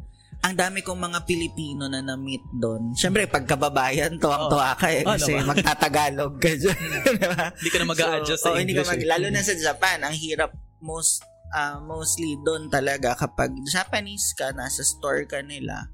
ang 0.47 0.55
dami 0.55 0.79
kong 0.87 1.03
mga 1.03 1.27
Pilipino 1.27 1.91
na 1.91 1.99
na-meet 1.99 2.47
doon. 2.55 2.95
Siyempre, 2.95 3.27
pagkababayan, 3.27 4.15
tuwang-tuwa 4.23 4.79
ka 4.79 4.95
eh. 4.95 5.03
Oo 5.03 5.19
Kasi 5.19 5.35
naman. 5.35 5.59
magtatagalog 5.59 6.39
ka 6.39 6.55
dyan. 6.55 6.79
Hindi 7.59 7.71
ka 7.75 7.79
na 7.83 7.87
mag-a-adjust 7.91 8.43
So, 8.47 8.47
sa 8.47 8.55
oh, 8.55 8.59
hindi 8.63 8.71
ka 8.71 8.87
English. 8.87 8.91
mag- 8.95 9.03
eh. 9.03 9.11
lalo 9.11 9.27
na 9.35 9.43
sa 9.43 9.59
Japan, 9.59 10.07
ang 10.07 10.15
hirap 10.15 10.55
most 10.79 11.27
ah, 11.51 11.83
mostly 11.83 12.39
doon 12.47 12.71
talaga 12.71 13.19
kapag 13.19 13.51
Japanese 13.67 14.39
ka, 14.39 14.55
nasa 14.55 14.87
store 14.87 15.27
ka 15.27 15.43
nila, 15.43 15.91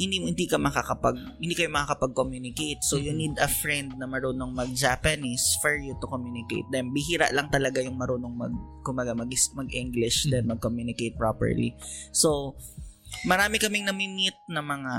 hindi 0.00 0.24
hindi 0.24 0.48
ka 0.48 0.56
makakapag 0.56 1.20
hindi 1.36 1.52
kayo 1.52 1.68
makakapag-communicate. 1.68 2.80
So 2.80 2.96
you 2.96 3.12
need 3.12 3.36
a 3.36 3.48
friend 3.48 4.00
na 4.00 4.08
marunong 4.08 4.56
mag-Japanese 4.56 5.60
for 5.60 5.76
you 5.76 5.92
to 6.00 6.06
communicate 6.08 6.64
them. 6.72 6.96
Bihira 6.96 7.28
lang 7.28 7.52
talaga 7.52 7.84
yung 7.84 8.00
marunong 8.00 8.32
mag 8.32 8.54
kumaga 8.80 9.12
mag 9.12 9.28
mag-English 9.28 10.32
then 10.32 10.48
mag-communicate 10.48 11.12
properly. 11.20 11.76
So 12.16 12.56
marami 13.24 13.60
kaming 13.60 13.86
nami-meet 13.86 14.36
na 14.48 14.62
mga 14.64 14.92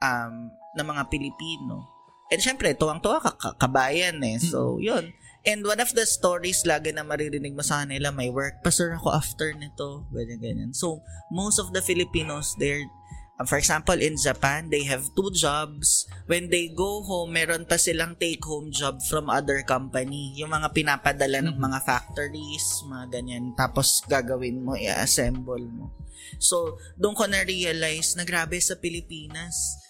um 0.00 0.34
na 0.74 0.82
mga 0.82 1.02
Pilipino. 1.08 1.86
And 2.32 2.40
syempre, 2.40 2.74
tuwang-tuwa 2.74 3.22
ka, 3.22 3.32
ka- 3.36 3.56
kabayan 3.60 4.18
eh. 4.24 4.40
So, 4.40 4.80
yun. 4.82 5.14
And 5.44 5.60
one 5.60 5.78
of 5.78 5.92
the 5.92 6.08
stories 6.08 6.64
lagi 6.64 6.90
na 6.90 7.04
maririnig 7.04 7.52
mo 7.52 7.60
sa 7.60 7.84
kanila, 7.84 8.08
may 8.10 8.32
work 8.32 8.64
pa 8.64 8.72
sir 8.72 8.96
ako 8.96 9.12
after 9.12 9.52
nito, 9.52 10.08
ganyan, 10.08 10.40
ganyan. 10.40 10.70
So, 10.72 11.04
most 11.28 11.60
of 11.60 11.70
the 11.76 11.84
Filipinos, 11.84 12.56
they're 12.56 12.88
Uh, 13.34 13.42
for 13.42 13.58
example, 13.58 13.98
in 13.98 14.14
Japan, 14.14 14.70
they 14.70 14.86
have 14.86 15.10
two 15.18 15.26
jobs. 15.34 16.06
When 16.30 16.54
they 16.54 16.70
go 16.70 17.02
home, 17.02 17.34
meron 17.34 17.66
pa 17.66 17.74
silang 17.74 18.14
take-home 18.14 18.70
job 18.70 19.02
from 19.02 19.26
other 19.26 19.66
company. 19.66 20.38
Yung 20.38 20.54
mga 20.54 20.70
pinapadala 20.70 21.42
ng 21.42 21.58
mga 21.58 21.82
factories, 21.82 22.86
mga 22.86 23.10
ganyan. 23.10 23.50
Tapos 23.58 24.06
gagawin 24.06 24.62
mo, 24.62 24.78
i-assemble 24.78 25.66
mo. 25.66 25.90
So, 26.38 26.78
doon 26.98 27.14
ko 27.16 27.24
na-realize 27.26 28.18
na 28.18 28.26
grabe 28.26 28.58
sa 28.60 28.76
Pilipinas, 28.78 29.84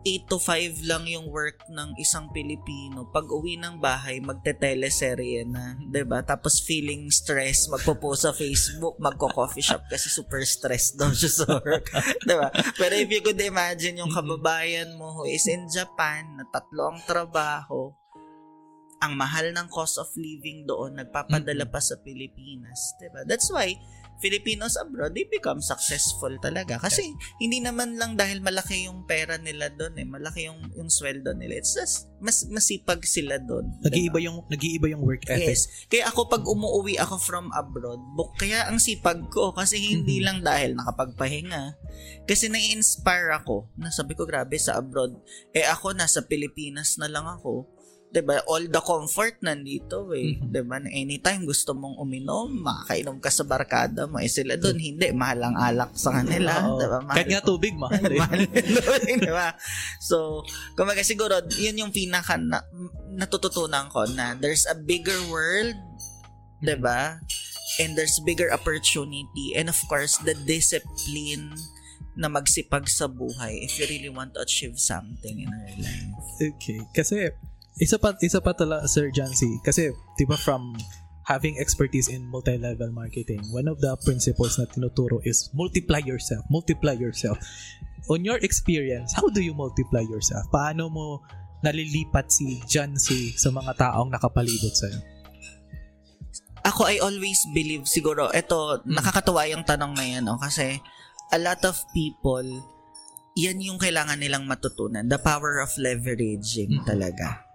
8 0.00 0.32
to 0.32 0.40
5 0.40 0.88
lang 0.88 1.04
yung 1.04 1.28
work 1.28 1.68
ng 1.68 1.92
isang 2.00 2.32
Pilipino. 2.32 3.04
Pag 3.12 3.28
uwi 3.28 3.60
ng 3.60 3.76
bahay, 3.76 4.16
magte-teleserye 4.24 5.44
na, 5.44 5.76
'di 5.76 6.08
ba? 6.08 6.24
Tapos 6.24 6.64
feeling 6.64 7.12
stress, 7.12 7.68
magpo-post 7.68 8.24
sa 8.24 8.32
Facebook, 8.32 8.96
magko-coffee 8.96 9.64
shop 9.64 9.84
kasi 9.92 10.08
super 10.08 10.40
stressed 10.48 10.96
daw 10.96 11.12
siya 11.12 11.32
sa 11.44 11.46
work, 11.60 11.92
'di 12.24 12.32
ba? 12.36 12.48
Pero 12.80 12.94
if 12.96 13.08
you 13.12 13.20
could 13.20 13.40
imagine 13.44 14.00
yung 14.00 14.12
kababayan 14.12 14.96
mo 14.96 15.20
who 15.20 15.28
is 15.28 15.44
in 15.44 15.68
Japan, 15.68 16.24
na 16.40 16.48
tatlo 16.48 16.96
ang 16.96 17.00
trabaho, 17.04 17.92
ang 19.04 19.12
mahal 19.16 19.52
ng 19.52 19.68
cost 19.68 20.00
of 20.00 20.08
living 20.16 20.64
doon, 20.64 20.96
nagpapadala 20.96 21.68
pa 21.68 21.80
sa 21.80 22.00
Pilipinas, 22.00 22.96
'di 22.96 23.12
ba? 23.12 23.28
That's 23.28 23.52
why 23.52 23.76
Filipinos 24.20 24.76
abroad, 24.76 25.16
they 25.16 25.24
become 25.26 25.64
successful 25.64 26.30
talaga. 26.38 26.76
Kasi 26.76 27.12
hindi 27.40 27.58
naman 27.58 27.96
lang 27.96 28.14
dahil 28.14 28.44
malaki 28.44 28.86
yung 28.86 29.08
pera 29.08 29.40
nila 29.40 29.72
doon 29.72 29.96
eh, 29.96 30.06
malaki 30.06 30.46
yung 30.46 30.60
yung 30.76 30.92
sweldo 30.92 31.32
nila. 31.34 31.56
It's 31.56 31.74
just 31.74 32.12
mas 32.20 32.44
masipag 32.52 33.00
sila 33.08 33.40
doon. 33.40 33.72
Nag-iiba 33.80 34.20
yung 34.20 34.44
nag-iiba 34.46 34.92
yung 34.92 35.00
work 35.00 35.24
ethic. 35.24 35.56
Yes. 35.56 35.88
Kaya 35.88 36.12
ako 36.12 36.28
pag 36.28 36.44
umuwi 36.44 37.00
ako 37.00 37.16
from 37.16 37.48
abroad, 37.56 38.00
buk, 38.12 38.36
kaya 38.36 38.68
ang 38.68 38.76
sipag 38.76 39.32
ko 39.32 39.56
kasi 39.56 39.80
hindi 39.80 40.20
Mhm. 40.20 40.24
lang 40.28 40.38
dahil 40.44 40.76
nakapagpahinga. 40.76 41.80
Kasi 42.28 42.52
nai-inspire 42.52 43.32
ako 43.34 43.72
na 43.80 43.88
sabi 43.88 44.12
ko 44.12 44.28
grabe 44.28 44.60
sa 44.60 44.76
abroad. 44.76 45.16
Eh 45.56 45.64
ako 45.64 45.96
nasa 45.96 46.28
Pilipinas 46.28 47.00
na 47.00 47.08
lang 47.08 47.24
ako. 47.24 47.79
'Di 48.10 48.26
ba? 48.26 48.42
All 48.50 48.66
the 48.66 48.82
comfort 48.82 49.38
nandito 49.38 50.10
eh. 50.10 50.34
Mhm. 50.34 50.50
'Di 50.50 50.60
ba? 50.66 50.82
Anytime 50.82 51.46
gusto 51.46 51.78
mong 51.78 51.94
uminom, 52.02 52.50
makakainom 52.58 53.22
ka 53.22 53.30
sa 53.30 53.46
barkada 53.46 54.10
mo. 54.10 54.18
Eh 54.18 54.26
sila 54.26 54.58
doon 54.58 54.82
hindi, 54.82 55.14
mahal 55.14 55.46
ang 55.46 55.56
alak 55.56 55.94
sa 55.94 56.10
kanila, 56.18 56.66
Oo. 56.66 56.78
'di 56.82 56.86
ba? 56.90 56.98
Mahal 57.06 57.16
Kahit 57.16 57.28
nga 57.30 57.42
tubig, 57.46 57.74
mahal 57.78 58.02
eh. 58.10 58.18
mahal 58.22 58.42
doon, 58.50 59.02
di 59.22 59.30
ba? 59.30 59.48
So, 60.02 60.42
kumaga 60.74 61.06
siguro, 61.06 61.38
yun 61.54 61.78
yung 61.86 61.94
pinaka 61.94 62.34
na, 62.34 62.66
natututunan 63.14 63.86
ko 63.94 64.02
na 64.10 64.34
there's 64.34 64.66
a 64.66 64.74
bigger 64.74 65.16
world, 65.30 65.78
di 66.58 66.74
ba? 66.74 67.22
And 67.78 67.94
there's 67.94 68.18
bigger 68.26 68.50
opportunity. 68.50 69.54
And 69.54 69.70
of 69.70 69.78
course, 69.86 70.18
the 70.26 70.34
discipline 70.34 71.54
na 72.18 72.26
magsipag 72.26 72.90
sa 72.90 73.06
buhay 73.06 73.62
if 73.62 73.78
you 73.78 73.86
really 73.86 74.10
want 74.10 74.34
to 74.34 74.42
achieve 74.42 74.76
something 74.76 75.46
in 75.46 75.48
our 75.48 75.70
life. 75.78 76.10
Okay. 76.42 76.82
Kasi, 76.90 77.30
isa 77.78 78.00
pa, 78.00 78.16
isa 78.18 78.40
pa 78.42 78.56
tala, 78.56 78.82
Sir 78.90 79.12
Jancy. 79.14 79.62
Kasi, 79.62 79.94
di 80.18 80.24
ba 80.26 80.34
from 80.34 80.74
having 81.30 81.54
expertise 81.62 82.10
in 82.10 82.26
multi-level 82.26 82.90
marketing, 82.90 83.38
one 83.54 83.70
of 83.70 83.78
the 83.78 83.94
principles 84.02 84.58
na 84.58 84.66
tinuturo 84.66 85.22
is 85.22 85.46
multiply 85.54 86.02
yourself. 86.02 86.42
Multiply 86.50 86.98
yourself. 86.98 87.38
On 88.10 88.18
your 88.26 88.42
experience, 88.42 89.14
how 89.14 89.30
do 89.30 89.38
you 89.38 89.54
multiply 89.54 90.02
yourself? 90.02 90.42
Paano 90.50 90.90
mo 90.90 91.22
nalilipat 91.62 92.32
si 92.32 92.58
Jancy 92.66 93.36
sa 93.38 93.54
mga 93.54 93.76
taong 93.78 94.10
nakapalibot 94.10 94.74
sa'yo? 94.74 94.98
Ako, 96.66 96.90
I 96.90 97.00
always 97.00 97.40
believe, 97.56 97.88
siguro, 97.88 98.28
ito, 98.34 98.82
nakakatuwa 98.84 99.48
yung 99.48 99.64
tanong 99.64 99.96
na 99.96 100.04
yan, 100.04 100.24
no? 100.28 100.36
kasi 100.36 100.76
a 101.32 101.38
lot 101.40 101.62
of 101.64 101.78
people, 101.96 102.44
yan 103.38 103.62
yung 103.62 103.78
kailangan 103.78 104.18
nilang 104.18 104.44
matutunan. 104.44 105.06
The 105.06 105.20
power 105.22 105.62
of 105.62 105.72
leveraging 105.78 106.82
Mhm. 106.82 106.84
talaga. 106.84 107.49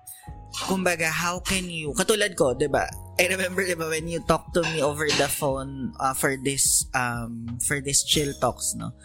Kumbaga, 0.64 1.12
how 1.12 1.44
can 1.44 1.68
you, 1.68 1.92
katulad 1.92 2.32
ko, 2.40 2.56
di 2.56 2.72
ba? 2.72 2.88
I 3.20 3.28
remember, 3.28 3.68
di 3.68 3.76
ba, 3.76 3.92
when 3.92 4.08
you 4.08 4.24
talk 4.24 4.56
to 4.56 4.64
me 4.72 4.80
over 4.80 5.08
the 5.08 5.28
phone 5.28 5.92
uh, 6.00 6.16
for 6.16 6.40
this, 6.40 6.88
um, 6.96 7.60
for 7.68 7.84
this 7.84 8.08
chill 8.08 8.32
talks, 8.40 8.72
no? 8.80 8.96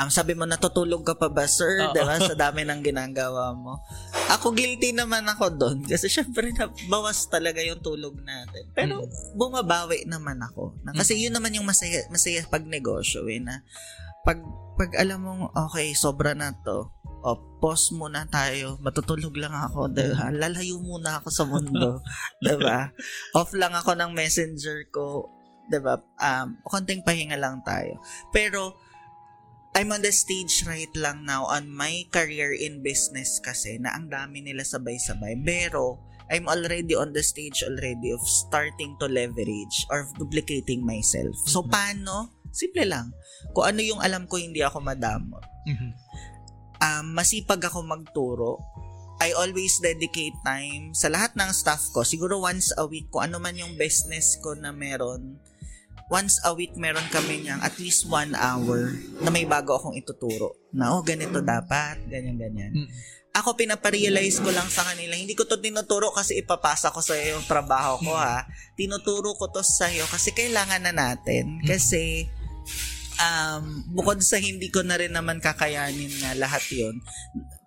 Um, 0.00 0.08
sabi 0.08 0.32
mo, 0.32 0.48
natutulog 0.48 1.04
ka 1.04 1.12
pa 1.12 1.28
ba, 1.28 1.44
sir? 1.44 1.84
Oo. 1.84 1.92
Di 1.92 2.00
ba? 2.00 2.16
Sa 2.16 2.32
dami 2.32 2.64
ng 2.64 2.80
ginagawa 2.80 3.52
mo. 3.52 3.84
Ako, 4.32 4.56
guilty 4.56 4.96
naman 4.96 5.28
ako 5.28 5.52
doon. 5.52 5.84
Kasi 5.84 6.08
syempre, 6.08 6.56
bawas 6.88 7.28
talaga 7.28 7.60
yung 7.60 7.84
tulog 7.84 8.16
natin. 8.24 8.64
Pero, 8.72 9.04
bumabawi 9.36 10.08
naman 10.08 10.40
ako. 10.40 10.72
Na, 10.88 10.96
kasi 10.96 11.20
yun 11.20 11.36
naman 11.36 11.52
yung 11.52 11.68
masaya, 11.68 12.00
masaya 12.08 12.40
pag 12.48 12.64
negosyo, 12.64 13.28
eh, 13.28 13.44
na 13.44 13.60
pag, 14.24 14.38
pag 14.76 14.90
alam 15.00 15.24
mong, 15.24 15.42
okay, 15.68 15.92
sobra 15.96 16.36
na 16.36 16.52
to, 16.64 16.88
o, 17.20 17.36
pause 17.60 17.92
muna 17.92 18.24
tayo, 18.32 18.80
matutulog 18.80 19.36
lang 19.36 19.52
ako, 19.52 19.92
diba? 19.92 20.32
lalayo 20.32 20.80
muna 20.80 21.20
ako 21.20 21.28
sa 21.28 21.44
mundo, 21.44 22.00
diba? 22.46 22.88
Off 23.36 23.52
lang 23.52 23.76
ako 23.76 23.92
ng 23.96 24.16
messenger 24.16 24.88
ko, 24.88 25.28
diba? 25.68 26.00
Um, 26.16 26.56
konting 26.64 27.04
pahinga 27.04 27.36
lang 27.36 27.60
tayo. 27.64 28.00
Pero, 28.32 28.76
I'm 29.70 29.94
on 29.94 30.02
the 30.02 30.10
stage 30.10 30.66
right 30.66 30.90
lang 30.98 31.22
now 31.22 31.46
on 31.46 31.70
my 31.70 32.02
career 32.10 32.50
in 32.50 32.82
business 32.82 33.38
kasi 33.38 33.78
na 33.78 33.94
ang 33.94 34.10
dami 34.10 34.42
nila 34.42 34.66
sabay-sabay. 34.66 35.38
Pero, 35.46 36.02
I'm 36.30 36.46
already 36.46 36.94
on 36.94 37.10
the 37.10 37.22
stage 37.22 37.62
already 37.66 38.14
of 38.14 38.22
starting 38.22 38.94
to 39.02 39.10
leverage 39.10 39.86
or 39.90 40.06
duplicating 40.18 40.86
myself. 40.86 41.34
So, 41.50 41.62
Mhm. 41.62 41.70
paano? 41.70 42.14
Simple 42.50 42.86
lang. 42.86 43.14
Kung 43.54 43.66
ano 43.66 43.80
yung 43.80 44.02
alam 44.02 44.26
ko 44.26 44.36
hindi 44.36 44.60
ako 44.60 44.82
madamot. 44.82 45.42
Mhm. 45.66 45.90
Um, 46.80 47.06
masipag 47.12 47.60
ako 47.64 47.84
magturo. 47.84 48.58
I 49.20 49.36
always 49.36 49.76
dedicate 49.84 50.32
time 50.48 50.96
sa 50.96 51.12
lahat 51.12 51.36
ng 51.36 51.52
staff 51.52 51.92
ko. 51.92 52.00
Siguro 52.00 52.40
once 52.40 52.72
a 52.80 52.88
week, 52.88 53.12
kung 53.12 53.28
ano 53.28 53.36
man 53.36 53.52
yung 53.52 53.76
business 53.76 54.40
ko 54.40 54.56
na 54.56 54.72
meron, 54.72 55.36
once 56.08 56.40
a 56.42 56.56
week 56.56 56.72
meron 56.74 57.04
kami 57.12 57.44
niyang 57.44 57.60
at 57.60 57.76
least 57.76 58.08
one 58.08 58.32
hour 58.32 58.96
na 59.20 59.28
may 59.28 59.44
bago 59.44 59.76
akong 59.76 59.92
ituturo. 59.92 60.56
Na, 60.72 60.96
oh, 60.96 61.04
ganito 61.04 61.44
dapat, 61.44 62.00
ganyan-ganyan. 62.08 62.72
Mm. 62.72 62.88
Ako, 63.30 63.54
pinaparealize 63.54 64.42
ko 64.42 64.50
lang 64.50 64.66
sa 64.66 64.82
kanila, 64.88 65.14
hindi 65.14 65.38
ko 65.38 65.46
to 65.46 65.62
tinuturo 65.62 66.10
kasi 66.10 66.42
ipapasa 66.42 66.90
ko 66.90 66.98
sa 66.98 67.14
iyo 67.14 67.38
yung 67.38 67.46
trabaho 67.46 68.00
ko 68.02 68.16
ha. 68.18 68.42
Tinuturo 68.74 69.38
ko 69.38 69.52
to 69.54 69.62
sa 69.62 69.86
iyo 69.86 70.02
kasi 70.10 70.34
kailangan 70.34 70.82
na 70.82 70.90
natin. 70.90 71.62
Kasi, 71.62 72.26
um, 73.20 73.84
bukod 73.92 74.18
sa 74.24 74.40
hindi 74.40 74.72
ko 74.72 74.80
na 74.80 74.96
rin 74.96 75.12
naman 75.12 75.38
kakayanin 75.38 76.10
na 76.24 76.32
lahat 76.34 76.64
yon 76.72 76.98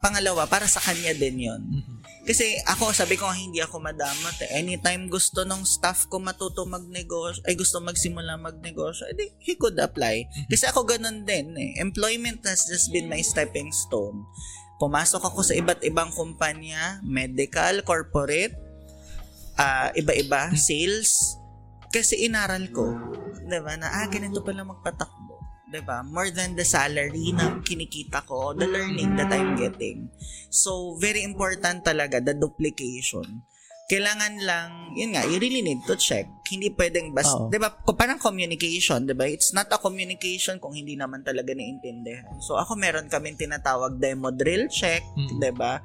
pangalawa, 0.03 0.43
para 0.51 0.67
sa 0.67 0.83
kanya 0.83 1.15
din 1.15 1.47
yon 1.47 1.61
Mhm. 1.63 1.95
kasi 2.27 2.59
ako, 2.67 2.91
sabi 2.91 3.15
ko 3.15 3.23
hindi 3.31 3.63
ako 3.63 3.79
madamot. 3.79 4.35
Eh. 4.43 4.59
Anytime 4.59 5.07
gusto 5.07 5.47
ng 5.47 5.63
staff 5.63 6.11
ko 6.11 6.19
matuto 6.19 6.67
magnegosyo, 6.67 7.39
ay 7.47 7.55
gusto 7.55 7.79
magsimula 7.79 8.35
magnegosyo, 8.35 9.07
edi 9.15 9.31
he 9.39 9.55
could 9.55 9.79
apply. 9.79 10.27
Kasi 10.51 10.67
ako 10.67 10.83
ganun 10.83 11.23
din 11.23 11.55
eh. 11.55 11.79
Employment 11.79 12.43
has 12.43 12.67
just 12.67 12.91
been 12.91 13.07
my 13.07 13.23
stepping 13.23 13.71
stone. 13.71 14.27
Pumasok 14.75 15.23
ako 15.23 15.39
sa 15.39 15.55
iba't 15.55 15.79
ibang 15.87 16.11
kumpanya, 16.11 16.99
medical, 17.07 17.79
corporate, 17.87 18.55
ah, 19.55 19.87
iba-iba, 19.95 20.51
sales. 20.59 21.39
Kasi 21.95 22.27
inaral 22.27 22.67
ko, 22.75 22.91
'di 23.47 23.59
ba, 23.63 23.79
na 23.79 23.87
ah, 24.03 24.07
ganito 24.11 24.43
pala 24.43 24.67
magpatakbo. 24.67 25.22
'Di 25.73 25.81
ba? 25.81 26.05
More 26.05 26.29
than 26.29 26.53
the 26.53 26.61
salary 26.61 27.33
na 27.33 27.57
kinikita 27.65 28.21
ko, 28.29 28.53
the 28.53 28.69
learning 28.69 29.17
that 29.17 29.33
I'm 29.33 29.57
getting. 29.57 30.13
So, 30.53 30.93
very 31.01 31.25
important 31.25 31.81
talaga, 31.81 32.21
the 32.21 32.37
duplication. 32.37 33.41
Kailangan 33.89 34.39
lang, 34.45 34.95
yun 34.95 35.11
nga, 35.17 35.25
you 35.27 35.41
really 35.41 35.59
need 35.65 35.81
to 35.89 35.97
check. 35.97 36.29
Hindi 36.47 36.71
pwedeng 36.77 37.11
bas, 37.11 37.27
Oo. 37.33 37.49
'di 37.49 37.57
ba? 37.57 37.73
Parang 37.97 38.21
communication, 38.21 39.09
'di 39.09 39.17
ba? 39.17 39.25
It's 39.25 39.51
not 39.51 39.67
a 39.73 39.81
communication 39.81 40.61
kung 40.61 40.77
hindi 40.77 40.93
naman 40.93 41.25
talaga 41.25 41.51
naiintindihan. 41.57 42.37
So, 42.45 42.55
ako 42.55 42.77
meron 42.77 43.09
kaming 43.09 43.35
tinatawag 43.35 43.97
demo 43.97 44.29
drill 44.29 44.69
check, 44.69 45.01
Mm. 45.17 45.41
'di 45.41 45.51
ba? 45.57 45.81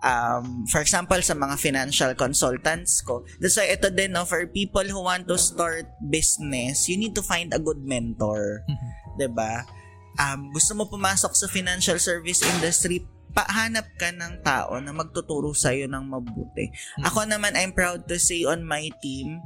um, 0.00 0.64
for 0.66 0.80
example, 0.80 1.20
sa 1.20 1.36
mga 1.36 1.56
financial 1.60 2.12
consultants 2.16 3.00
ko. 3.04 3.24
That's 3.38 3.56
why 3.56 3.72
ito 3.72 3.92
din, 3.92 4.16
no, 4.16 4.24
for 4.24 4.44
people 4.48 4.84
who 4.84 5.00
want 5.04 5.28
to 5.28 5.36
start 5.36 5.86
business, 6.00 6.88
you 6.88 6.96
need 6.96 7.14
to 7.16 7.24
find 7.24 7.52
a 7.52 7.60
good 7.60 7.80
mentor. 7.84 8.64
Mhm. 8.68 8.88
'Di 9.20 9.28
ba? 9.28 9.68
Um, 10.16 10.48
gusto 10.50 10.72
mo 10.72 10.88
pumasok 10.88 11.36
sa 11.36 11.46
financial 11.46 12.00
service 12.00 12.40
industry, 12.42 13.04
pahanap 13.30 13.86
ka 13.94 14.10
ng 14.10 14.42
tao 14.42 14.80
na 14.80 14.90
magtuturo 14.90 15.52
sa 15.52 15.70
iyo 15.70 15.86
ng 15.86 16.02
mabuti. 16.02 16.72
Ako 17.04 17.28
naman, 17.28 17.54
I'm 17.54 17.76
proud 17.76 18.08
to 18.08 18.16
say 18.16 18.42
on 18.48 18.64
my 18.64 18.88
team, 19.04 19.44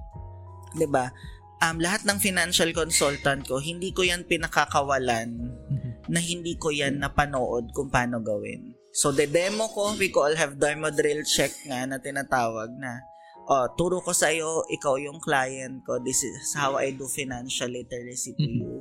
'di 0.79 0.87
ba? 0.87 1.11
Um, 1.59 1.83
lahat 1.83 2.07
ng 2.07 2.21
financial 2.21 2.71
consultant 2.71 3.45
ko, 3.45 3.59
hindi 3.59 3.91
ko 3.91 4.05
yan 4.05 4.25
pinakakawalan 4.29 5.31
Mhm. 5.49 5.91
na 6.13 6.21
hindi 6.21 6.61
ko 6.61 6.69
yan 6.69 7.01
napanood 7.01 7.73
kung 7.73 7.89
paano 7.89 8.21
gawin. 8.21 8.77
So, 8.95 9.11
the 9.11 9.27
demo 9.27 9.67
ko, 9.73 9.97
we 9.97 10.13
all 10.13 10.37
have 10.37 10.61
demo 10.61 10.93
drill 10.93 11.25
check 11.25 11.51
nga 11.67 11.83
na 11.89 11.99
tinatawag 11.99 12.69
na, 12.77 13.01
oh, 13.49 13.67
turo 13.75 14.05
ko 14.05 14.13
sa 14.13 14.29
iyo, 14.29 14.63
ikaw 14.71 15.01
yung 15.01 15.19
client 15.25 15.83
ko, 15.83 15.99
this 16.05 16.21
is 16.23 16.53
how 16.53 16.77
I 16.77 16.93
do 16.93 17.09
financial 17.09 17.71
literacy 17.73 18.37
to 18.37 18.45
Mhm. 18.45 18.61
you, 18.61 18.73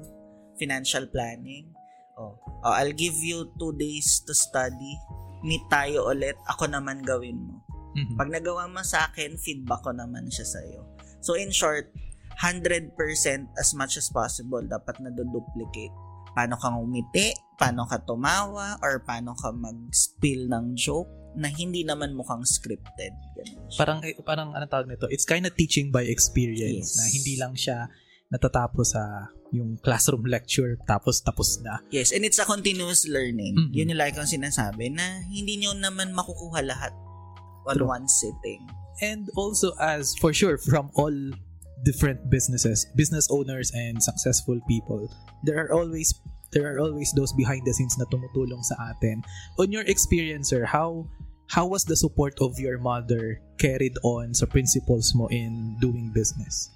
financial 0.57 1.05
planning. 1.09 1.71
Oh, 2.13 2.37
oh, 2.61 2.73
I'll 2.73 2.93
give 2.93 3.17
you 3.17 3.49
two 3.57 3.73
days 3.73 4.21
to 4.25 4.33
study, 4.33 4.93
meet 5.41 5.65
tayo 5.67 6.07
ulit, 6.07 6.37
ako 6.45 6.69
naman 6.69 7.01
gawin 7.01 7.41
mo. 7.41 7.57
Mhm. 7.93 8.17
Pag 8.17 8.29
nagawa 8.29 8.65
mo 8.69 8.81
sa 8.81 9.09
akin, 9.09 9.37
feedback 9.37 9.81
ko 9.81 9.93
naman 9.93 10.29
siya 10.29 10.45
sa 10.45 10.59
iyo. 10.61 10.81
So 11.21 11.37
in 11.37 11.53
short, 11.53 11.93
100% 12.41 12.97
as 13.55 13.69
much 13.77 13.97
as 13.97 14.09
possible 14.09 14.61
dapat 14.65 14.97
na 14.99 15.13
duplicate. 15.13 15.93
Paano 16.33 16.57
kang 16.57 16.81
umiti, 16.81 17.29
paano 17.61 17.85
ka 17.85 18.01
tumawa, 18.01 18.81
or 18.81 19.05
paano 19.05 19.37
ka 19.37 19.53
mag-spill 19.53 20.49
ng 20.49 20.73
joke 20.73 21.09
na 21.37 21.49
hindi 21.49 21.85
naman 21.85 22.13
mukhang 22.13 22.41
scripted. 22.41 23.13
Ganun 23.37 23.69
siya. 23.69 23.79
Parang 23.79 23.99
eh, 24.01 24.17
parang 24.21 24.49
ano 24.53 24.65
tawag 24.65 24.89
nito? 24.89 25.05
It's 25.13 25.25
kind 25.25 25.45
of 25.45 25.53
teaching 25.53 25.93
by 25.93 26.05
experience 26.05 26.93
Yes. 26.93 26.97
na 26.97 27.05
hindi 27.09 27.33
lang 27.37 27.53
siya 27.53 27.89
natatapos 28.33 28.97
sa 28.97 29.29
yung 29.53 29.77
classroom 29.85 30.25
lecture 30.25 30.75
tapos 30.89 31.21
tapos 31.21 31.61
na. 31.61 31.77
Yes, 31.93 32.09
and 32.09 32.25
it's 32.25 32.41
a 32.41 32.47
continuous 32.49 33.05
learning. 33.05 33.53
Mhm. 33.53 33.69
Yun 33.71 33.93
yung 33.93 34.01
like 34.01 34.17
kong 34.17 34.27
sinasabi 34.27 34.89
na 34.89 35.21
hindi 35.29 35.61
nyo 35.61 35.77
naman 35.77 36.11
makukuha 36.17 36.65
lahat 36.65 36.91
on 37.69 37.77
True. 37.77 37.87
one 37.87 38.05
sitting. 38.09 38.65
And 38.99 39.29
also 39.37 39.77
as 39.77 40.17
for 40.17 40.33
sure 40.33 40.57
from 40.57 40.89
all 40.97 41.13
different 41.85 42.29
businesses, 42.33 42.89
business 42.97 43.29
owners 43.29 43.69
and 43.77 44.01
successful 44.01 44.57
people, 44.65 45.05
there 45.45 45.61
are 45.61 45.69
always 45.69 46.11
there 46.53 46.65
are 46.69 46.79
always 46.81 47.13
those 47.13 47.33
behind 47.33 47.65
the 47.65 47.73
scenes 47.73 47.97
na 47.97 48.05
tumutulong 48.09 48.61
sa 48.65 48.93
atin. 48.93 49.21
On 49.61 49.69
your 49.69 49.85
experience, 49.85 50.49
sir, 50.49 50.65
how 50.65 51.05
how 51.53 51.67
was 51.67 51.83
the 51.85 51.97
support 51.97 52.33
of 52.41 52.57
your 52.57 52.77
mother 52.81 53.41
carried 53.61 53.93
on 54.01 54.33
sa 54.33 54.45
principles 54.45 55.13
mo 55.13 55.27
in 55.29 55.77
doing 55.81 56.09
business? 56.13 56.73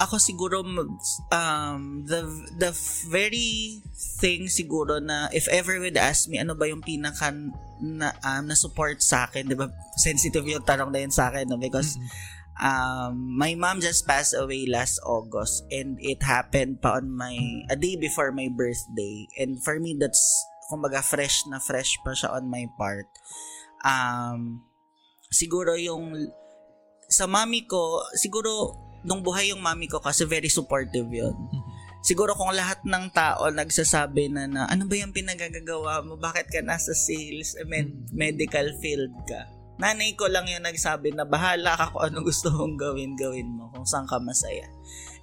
Ako 0.00 0.16
siguro 0.16 0.64
um 0.64 1.82
the 2.08 2.20
the 2.56 2.72
very 3.12 3.84
thing 4.16 4.48
siguro 4.48 4.96
na 4.96 5.28
if 5.36 5.44
ever 5.52 5.76
would 5.76 6.00
ask 6.00 6.24
me 6.24 6.40
ano 6.40 6.56
ba 6.56 6.64
yung 6.64 6.80
pinaka 6.80 7.28
na 7.84 8.16
um, 8.24 8.48
na 8.48 8.56
support 8.56 9.04
sa 9.04 9.28
akin 9.28 9.44
'di 9.44 9.60
ba? 9.60 9.68
Sensitive 10.00 10.48
yung 10.48 10.64
tanong 10.64 10.88
na 10.88 11.04
yun 11.04 11.12
sa 11.12 11.28
akin 11.28 11.52
no? 11.52 11.60
Because 11.60 12.00
um 12.56 13.36
my 13.36 13.52
mom 13.52 13.84
just 13.84 14.08
passed 14.08 14.32
away 14.32 14.64
last 14.64 15.04
August 15.04 15.68
and 15.68 16.00
it 16.00 16.24
happened 16.24 16.80
pa 16.80 16.96
on 16.96 17.12
my 17.12 17.36
a 17.68 17.76
day 17.76 18.00
before 18.00 18.32
my 18.32 18.48
birthday. 18.48 19.28
And 19.36 19.60
for 19.60 19.76
me 19.76 20.00
that's 20.00 20.24
kumbaga 20.72 21.04
fresh 21.04 21.44
na 21.44 21.60
fresh 21.60 22.00
pa 22.00 22.16
siya 22.16 22.40
on 22.40 22.48
my 22.48 22.64
part. 22.80 23.08
Um 23.84 24.64
siguro 25.28 25.76
yung 25.76 26.32
sa 27.04 27.28
mami 27.28 27.68
ko 27.68 28.00
siguro 28.16 28.88
nung 29.04 29.24
buhay 29.24 29.52
yung 29.52 29.62
mami 29.64 29.88
ko 29.88 30.00
kasi 30.00 30.24
very 30.28 30.48
supportive 30.52 31.08
yun. 31.08 31.36
Siguro 32.00 32.32
kung 32.32 32.56
lahat 32.56 32.80
ng 32.80 33.12
tao 33.12 33.52
nagsasabi 33.52 34.32
na 34.32 34.48
na 34.48 34.64
ano 34.64 34.88
ba 34.88 34.96
yung 34.96 35.12
pinagagagawa 35.12 36.00
mo? 36.00 36.16
Bakit 36.16 36.48
ka 36.48 36.60
nasa 36.64 36.96
sales, 36.96 37.52
eh, 37.60 37.68
med- 37.68 38.08
medical 38.16 38.72
field 38.80 39.12
ka? 39.28 39.44
Nanay 39.80 40.12
ko 40.16 40.28
lang 40.28 40.48
yung 40.48 40.64
nagsabi 40.64 41.12
na 41.12 41.24
bahala 41.24 41.76
ka 41.76 41.92
kung 41.92 42.04
ano 42.08 42.24
gusto 42.24 42.52
mong 42.52 42.76
gawin, 42.76 43.16
gawin 43.16 43.48
mo. 43.52 43.68
Kung 43.72 43.84
saan 43.84 44.08
ka 44.08 44.20
masaya. 44.20 44.68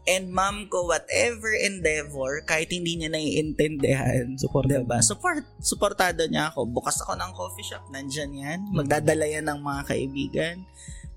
And 0.08 0.32
mom 0.32 0.72
ko, 0.72 0.88
whatever 0.88 1.52
endeavor, 1.52 2.40
kahit 2.48 2.72
hindi 2.72 2.96
niya 2.96 3.12
naiintindihan, 3.12 4.40
Supportado. 4.40 4.88
diba? 4.88 4.98
Support, 5.04 5.60
supportado 5.60 6.24
niya 6.32 6.54
ako. 6.54 6.64
Bukas 6.64 6.96
ako 7.04 7.20
ng 7.20 7.36
coffee 7.36 7.68
shop, 7.68 7.84
nandyan 7.92 8.32
yan. 8.32 8.60
Magdadala 8.72 9.28
yan 9.28 9.52
ng 9.52 9.60
mga 9.60 9.82
kaibigan 9.84 10.64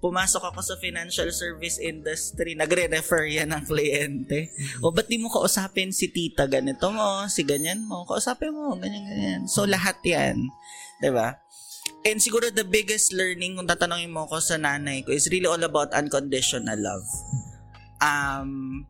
pumasok 0.00 0.50
ako 0.50 0.60
sa 0.64 0.80
financial 0.80 1.28
service 1.28 1.76
industry, 1.76 2.56
nagre-refer 2.56 3.28
yan 3.28 3.52
ng 3.52 3.62
kliyente. 3.68 4.48
O 4.80 4.88
ba't 4.90 5.06
di 5.06 5.20
mo 5.20 5.28
kausapin 5.28 5.92
si 5.92 6.08
tita 6.08 6.48
ganito 6.48 6.88
mo, 6.88 7.28
si 7.28 7.44
ganyan 7.44 7.84
mo, 7.84 8.08
kausapin 8.08 8.50
mo, 8.50 8.74
ganyan, 8.80 9.04
ganyan. 9.04 9.40
So, 9.44 9.68
lahat 9.68 10.00
yan. 10.02 10.48
ba? 11.04 11.36
And 12.00 12.16
siguro 12.16 12.48
the 12.48 12.64
biggest 12.64 13.12
learning 13.12 13.60
kung 13.60 13.68
tatanungin 13.68 14.08
mo 14.08 14.24
ko 14.24 14.40
sa 14.40 14.56
nanay 14.56 15.04
ko 15.04 15.12
is 15.12 15.28
really 15.28 15.44
all 15.44 15.60
about 15.60 15.92
unconditional 15.92 16.80
love. 16.80 17.04
Um, 18.00 18.88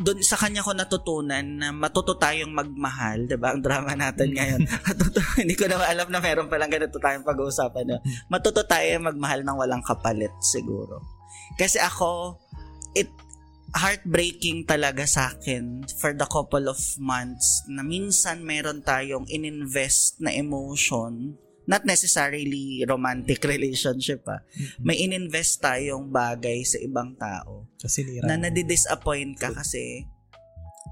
doon 0.00 0.24
sa 0.24 0.40
kanya 0.40 0.64
ko 0.64 0.72
natutunan 0.72 1.44
na 1.44 1.68
matuto 1.68 2.16
tayong 2.16 2.48
magmahal, 2.48 3.28
'di 3.28 3.36
ba? 3.36 3.52
Ang 3.52 3.60
drama 3.60 3.92
natin 3.92 4.32
ngayon. 4.32 4.64
Matuto, 4.88 5.20
hindi 5.36 5.52
ko 5.52 5.68
na 5.68 5.84
alam 5.84 6.08
na 6.08 6.16
meron 6.16 6.48
palang 6.48 6.72
ganito 6.72 6.96
tayong 6.96 7.26
pag-uusapan. 7.26 7.84
No? 7.92 7.98
Matuto 8.32 8.64
tayong 8.64 9.12
magmahal 9.12 9.44
ng 9.44 9.58
walang 9.60 9.84
kapalit 9.84 10.32
siguro. 10.40 11.04
Kasi 11.60 11.76
ako 11.76 12.40
it 12.96 13.12
heartbreaking 13.72 14.68
talaga 14.68 15.08
sa 15.08 15.32
akin 15.32 15.84
for 15.96 16.12
the 16.12 16.28
couple 16.28 16.68
of 16.68 16.76
months 17.00 17.64
na 17.68 17.80
minsan 17.80 18.44
meron 18.44 18.84
tayong 18.84 19.24
ininvest 19.28 20.20
na 20.20 20.28
emotion 20.28 21.36
not 21.64 21.86
necessarily 21.86 22.82
romantic 22.84 23.42
relationship 23.52 24.26
ah. 24.26 24.42
May 24.82 25.02
ininvest 25.02 25.62
tayong 25.62 26.10
bagay 26.10 26.62
sa 26.66 26.78
ibang 26.78 27.14
tao 27.14 27.70
Kasi 27.78 28.02
nira. 28.02 28.26
na 28.26 28.38
nadi-disappoint 28.38 29.38
ka 29.38 29.54
kasi 29.54 30.06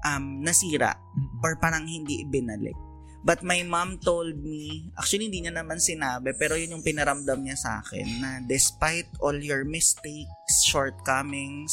um, 0.03 0.41
nasira 0.41 0.95
Mm-mm. 0.95 1.43
or 1.43 1.57
parang 1.57 1.85
hindi 1.85 2.23
ibinalik. 2.23 2.75
But 3.21 3.45
my 3.45 3.61
mom 3.61 4.01
told 4.01 4.33
me, 4.41 4.89
actually 4.97 5.29
hindi 5.29 5.45
niya 5.45 5.53
naman 5.53 5.77
sinabi, 5.77 6.33
pero 6.33 6.57
yun 6.57 6.73
yung 6.73 6.81
pinaramdam 6.81 7.37
niya 7.45 7.53
sa 7.53 7.71
akin 7.77 8.07
na 8.17 8.29
despite 8.41 9.05
all 9.21 9.37
your 9.37 9.61
mistakes, 9.61 10.65
shortcomings, 10.65 11.69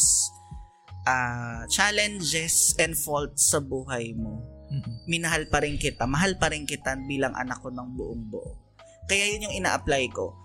uh, 1.08 1.64
challenges, 1.72 2.76
and 2.76 2.92
faults 2.92 3.48
sa 3.48 3.64
buhay 3.64 4.12
mo, 4.12 4.44
Mm-mm. 4.68 5.08
minahal 5.08 5.48
pa 5.48 5.64
rin 5.64 5.80
kita, 5.80 6.04
mahal 6.04 6.36
pa 6.36 6.52
rin 6.52 6.68
kita 6.68 7.00
bilang 7.08 7.32
anak 7.32 7.64
ko 7.64 7.72
ng 7.72 7.96
buong 7.96 8.24
buo. 8.28 8.52
Kaya 9.08 9.24
yun 9.34 9.48
yung 9.48 9.56
ina-apply 9.64 10.12
ko. 10.12 10.36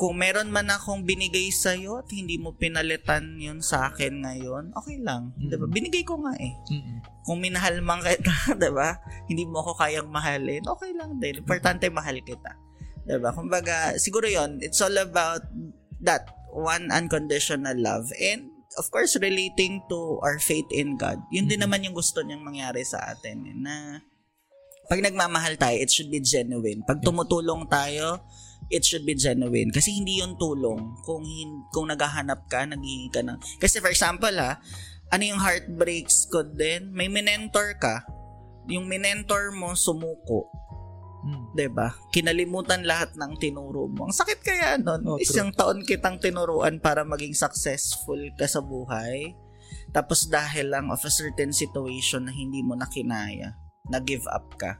Kung 0.00 0.16
meron 0.16 0.48
man 0.48 0.72
akong 0.72 1.04
binigay 1.04 1.52
sa'yo 1.52 2.00
at 2.00 2.08
hindi 2.08 2.40
mo 2.40 2.56
pinalitan 2.56 3.36
yun 3.36 3.60
sa 3.60 3.92
akin 3.92 4.24
ngayon, 4.24 4.72
okay 4.72 4.96
lang. 4.96 5.36
Mm. 5.36 5.48
'Di 5.52 5.56
ba? 5.60 5.66
Binigay 5.68 6.02
ko 6.08 6.16
nga 6.24 6.32
eh. 6.40 6.56
Mm-mm. 6.72 7.04
Kung 7.20 7.36
minahal 7.36 7.84
man 7.84 8.00
kita, 8.00 8.32
'di 8.58 8.70
ba? 8.72 8.96
Hindi 9.28 9.44
mo 9.44 9.60
ako 9.60 9.76
kayang 9.76 10.08
mahalin, 10.08 10.64
okay 10.64 10.96
lang 10.96 11.20
din. 11.20 11.44
Importante 11.44 11.92
mahal 11.92 12.16
kita. 12.24 12.56
'Di 13.04 13.20
ba? 13.20 13.28
Kumbaga, 13.36 13.92
siguro 14.00 14.24
yon 14.24 14.56
it's 14.64 14.80
all 14.80 14.96
about 14.96 15.44
that 16.00 16.32
one 16.48 16.88
unconditional 16.88 17.76
love 17.76 18.08
and 18.16 18.48
of 18.80 18.88
course 18.88 19.20
relating 19.20 19.84
to 19.92 20.16
our 20.24 20.40
faith 20.40 20.66
in 20.72 20.96
God. 20.96 21.20
Yun 21.28 21.44
din 21.44 21.60
Mhm. 21.60 21.64
naman 21.68 21.84
yung 21.84 21.92
gusto 21.92 22.24
niyang 22.24 22.40
mangyari 22.40 22.88
sa 22.88 23.04
atin 23.12 23.44
eh, 23.44 23.52
na 23.52 24.00
pag 24.90 25.06
nagmamahal 25.06 25.54
tayo, 25.54 25.78
it 25.78 25.86
should 25.86 26.10
be 26.10 26.18
genuine. 26.18 26.82
Pag 26.82 26.98
tumutulong 26.98 27.70
tayo, 27.70 28.26
it 28.66 28.82
should 28.82 29.06
be 29.06 29.14
genuine. 29.14 29.70
Kasi 29.70 29.94
hindi 29.94 30.18
yon 30.18 30.34
tulong 30.34 30.98
kung 31.06 31.22
hin- 31.22 31.62
kung 31.70 31.86
naghahanap 31.86 32.50
ka, 32.50 32.66
naghihingi 32.66 33.14
ka 33.14 33.22
ng... 33.22 33.38
Kasi 33.62 33.78
for 33.78 33.94
example 33.94 34.34
ha, 34.34 34.58
ano 35.14 35.22
yung 35.22 35.38
heartbreaks 35.38 36.26
ko 36.26 36.42
din? 36.42 36.90
May 36.90 37.06
minentor 37.06 37.78
ka. 37.78 38.02
Yung 38.66 38.90
minentor 38.90 39.54
mo, 39.54 39.78
sumuko. 39.78 40.50
Mm. 41.20 41.52
'di 41.52 41.68
ba? 41.68 41.92
Kinalimutan 42.08 42.80
lahat 42.80 43.12
ng 43.12 43.36
tinuro 43.36 43.92
mo. 43.92 44.08
Ang 44.08 44.16
sakit 44.16 44.40
kaya 44.40 44.80
nun. 44.80 45.04
Oh, 45.04 45.20
true. 45.20 45.24
Isang 45.28 45.52
taon 45.52 45.84
kitang 45.84 46.16
tinuruan 46.16 46.80
para 46.80 47.04
maging 47.04 47.36
successful 47.36 48.16
ka 48.40 48.48
sa 48.48 48.64
buhay. 48.64 49.36
Tapos 49.92 50.26
dahil 50.32 50.72
lang 50.72 50.88
of 50.88 51.02
a 51.04 51.12
certain 51.12 51.52
situation 51.52 52.24
na 52.24 52.32
hindi 52.32 52.64
mo 52.64 52.72
na 52.72 52.88
kinaya, 52.88 53.52
na-give 53.90 54.24
up 54.30 54.46
ka. 54.56 54.78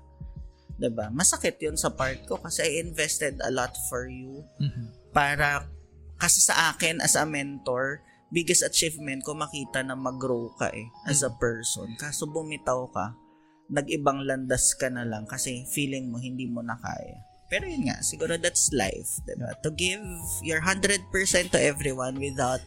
'Di 0.80 0.88
ba? 0.88 1.12
Masakit 1.12 1.60
'yun 1.60 1.76
sa 1.76 1.92
part 1.92 2.24
ko 2.24 2.40
kasi 2.40 2.64
I 2.64 2.72
invested 2.80 3.36
a 3.44 3.52
lot 3.52 3.76
for 3.92 4.08
you 4.08 4.40
Mhm. 4.56 5.12
para 5.12 5.68
kasi 6.16 6.40
sa 6.40 6.72
akin 6.72 7.04
as 7.04 7.16
a 7.16 7.28
mentor, 7.28 8.00
biggest 8.30 8.62
achievement 8.62 9.26
ko 9.26 9.34
makita 9.36 9.82
na 9.84 9.98
mag-grow 9.98 10.54
ka 10.56 10.70
eh 10.72 10.88
as 11.04 11.20
a 11.20 11.32
person. 11.36 11.92
Kaso 11.98 12.30
bumitaw 12.30 12.88
ka, 12.94 13.12
nag-ibang 13.68 14.24
landas 14.24 14.72
ka 14.78 14.88
na 14.88 15.04
lang 15.04 15.26
kasi 15.26 15.66
feeling 15.68 16.08
mo 16.08 16.16
hindi 16.16 16.46
mo 16.46 16.62
na 16.62 16.78
kaya. 16.78 17.18
Pero 17.50 17.66
yun 17.66 17.90
nga, 17.90 17.98
siguro 18.06 18.38
that's 18.38 18.70
life, 18.70 19.18
diba? 19.26 19.50
To 19.66 19.74
give 19.74 20.00
your 20.46 20.62
100% 20.62 21.10
to 21.50 21.58
everyone 21.58 22.22
without 22.22 22.62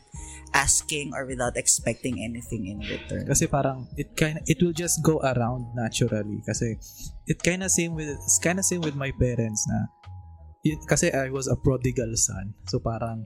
asking 0.53 1.15
or 1.15 1.25
without 1.25 1.57
expecting 1.57 2.21
anything 2.21 2.67
in 2.67 2.83
return. 2.83 3.25
Kasi 3.25 3.47
parang 3.49 3.89
it 3.97 4.13
kind 4.13 4.37
it 4.45 4.61
will 4.61 4.75
just 4.75 5.01
go 5.01 5.17
around 5.23 5.65
naturally 5.73 6.43
kasi 6.45 6.77
it 7.25 7.41
kind 7.41 7.65
of 7.65 7.73
same 7.73 7.97
with 7.97 8.11
it's 8.11 8.37
kind 8.37 8.61
of 8.61 8.65
same 8.67 8.85
with 8.85 8.93
my 8.93 9.09
parents 9.17 9.65
na 9.65 9.89
yun, 10.61 10.77
kasi 10.85 11.09
I 11.09 11.33
was 11.33 11.49
a 11.49 11.57
prodigal 11.57 12.13
son. 12.15 12.53
So 12.69 12.77
parang 12.77 13.25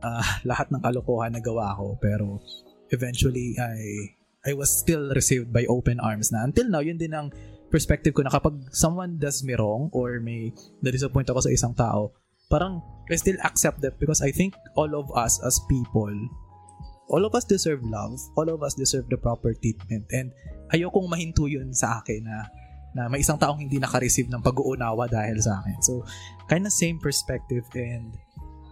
uh, 0.00 0.24
lahat 0.48 0.72
ng 0.72 0.80
kalokohan 0.80 1.36
na 1.36 1.44
gawa 1.44 1.76
ko 1.76 2.00
pero 2.00 2.40
eventually 2.88 3.58
I 3.60 4.16
I 4.46 4.54
was 4.54 4.70
still 4.70 5.12
received 5.12 5.52
by 5.52 5.68
open 5.68 6.00
arms 6.00 6.32
na 6.32 6.46
until 6.46 6.70
now 6.70 6.80
yun 6.80 6.96
din 6.96 7.12
ang 7.12 7.34
perspective 7.70 8.14
ko 8.14 8.22
na 8.22 8.32
kapag 8.32 8.54
someone 8.70 9.18
does 9.18 9.42
me 9.42 9.54
wrong 9.58 9.90
or 9.90 10.18
may 10.22 10.54
na-disappoint 10.82 11.28
ako 11.30 11.46
sa 11.46 11.52
isang 11.52 11.74
tao, 11.74 12.14
parang 12.46 12.82
I 13.10 13.16
still 13.18 13.38
accept 13.42 13.82
that 13.82 13.98
because 13.98 14.22
I 14.22 14.30
think 14.34 14.54
all 14.74 14.94
of 14.94 15.10
us 15.14 15.38
as 15.42 15.62
people, 15.70 16.12
all 17.10 17.22
of 17.22 17.34
us 17.34 17.46
deserve 17.46 17.82
love, 17.86 18.18
all 18.34 18.50
of 18.50 18.62
us 18.62 18.74
deserve 18.74 19.06
the 19.10 19.18
proper 19.18 19.54
treatment 19.54 20.06
and 20.10 20.34
ayokong 20.74 21.06
mahinto 21.06 21.46
yun 21.46 21.70
sa 21.70 22.02
akin 22.02 22.26
na 22.26 22.50
na 22.96 23.12
may 23.12 23.20
isang 23.20 23.36
taong 23.36 23.60
hindi 23.60 23.76
naka-receive 23.76 24.32
ng 24.32 24.40
pag-uunawa 24.40 25.04
dahil 25.04 25.36
sa 25.36 25.60
akin. 25.60 25.78
So, 25.84 26.00
kind 26.48 26.64
of 26.64 26.72
same 26.72 26.96
perspective 26.96 27.68
and 27.76 28.16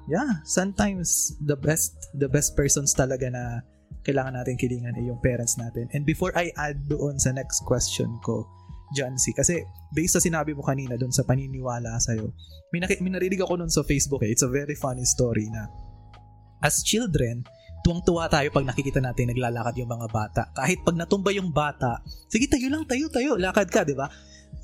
yeah, 0.09 0.41
sometimes 0.49 1.37
the 1.45 1.55
best 1.61 1.93
the 2.17 2.29
best 2.29 2.57
persons 2.57 2.97
talaga 2.97 3.29
na 3.29 3.61
kailangan 4.05 4.37
natin 4.41 4.57
kilingan 4.57 4.97
ay 4.97 5.09
yung 5.09 5.21
parents 5.21 5.61
natin. 5.61 5.93
And 5.93 6.09
before 6.09 6.33
I 6.37 6.53
add 6.57 6.89
doon 6.89 7.21
sa 7.21 7.33
next 7.33 7.65
question 7.69 8.17
ko, 8.25 8.49
John 8.95 9.19
C. 9.19 9.35
Kasi 9.35 9.61
based 9.91 10.17
sa 10.17 10.23
sinabi 10.23 10.55
mo 10.55 10.63
kanina 10.63 10.95
doon 10.95 11.11
sa 11.11 11.27
paniniwala 11.27 11.99
sa'yo, 11.99 12.31
may, 12.71 12.79
naki- 12.79 13.03
may 13.03 13.11
narinig 13.11 13.43
ako 13.43 13.59
noon 13.59 13.73
sa 13.75 13.83
Facebook 13.83 14.23
eh. 14.23 14.31
It's 14.31 14.47
a 14.47 14.51
very 14.51 14.79
funny 14.79 15.05
story 15.05 15.51
na 15.51 15.67
as 16.65 16.81
children, 16.81 17.45
tuwang-tuwa 17.85 18.33
tayo 18.33 18.49
pag 18.49 18.65
nakikita 18.65 19.05
natin 19.05 19.29
naglalakad 19.29 19.77
yung 19.77 19.93
mga 19.93 20.09
bata. 20.09 20.43
Kahit 20.57 20.81
pag 20.81 20.97
natumba 20.97 21.29
yung 21.37 21.53
bata, 21.53 22.01
sige 22.33 22.49
tayo 22.49 22.73
lang, 22.73 22.89
tayo, 22.89 23.13
tayo, 23.13 23.37
lakad 23.37 23.69
ka, 23.69 23.85
di 23.85 23.93
ba? 23.93 24.09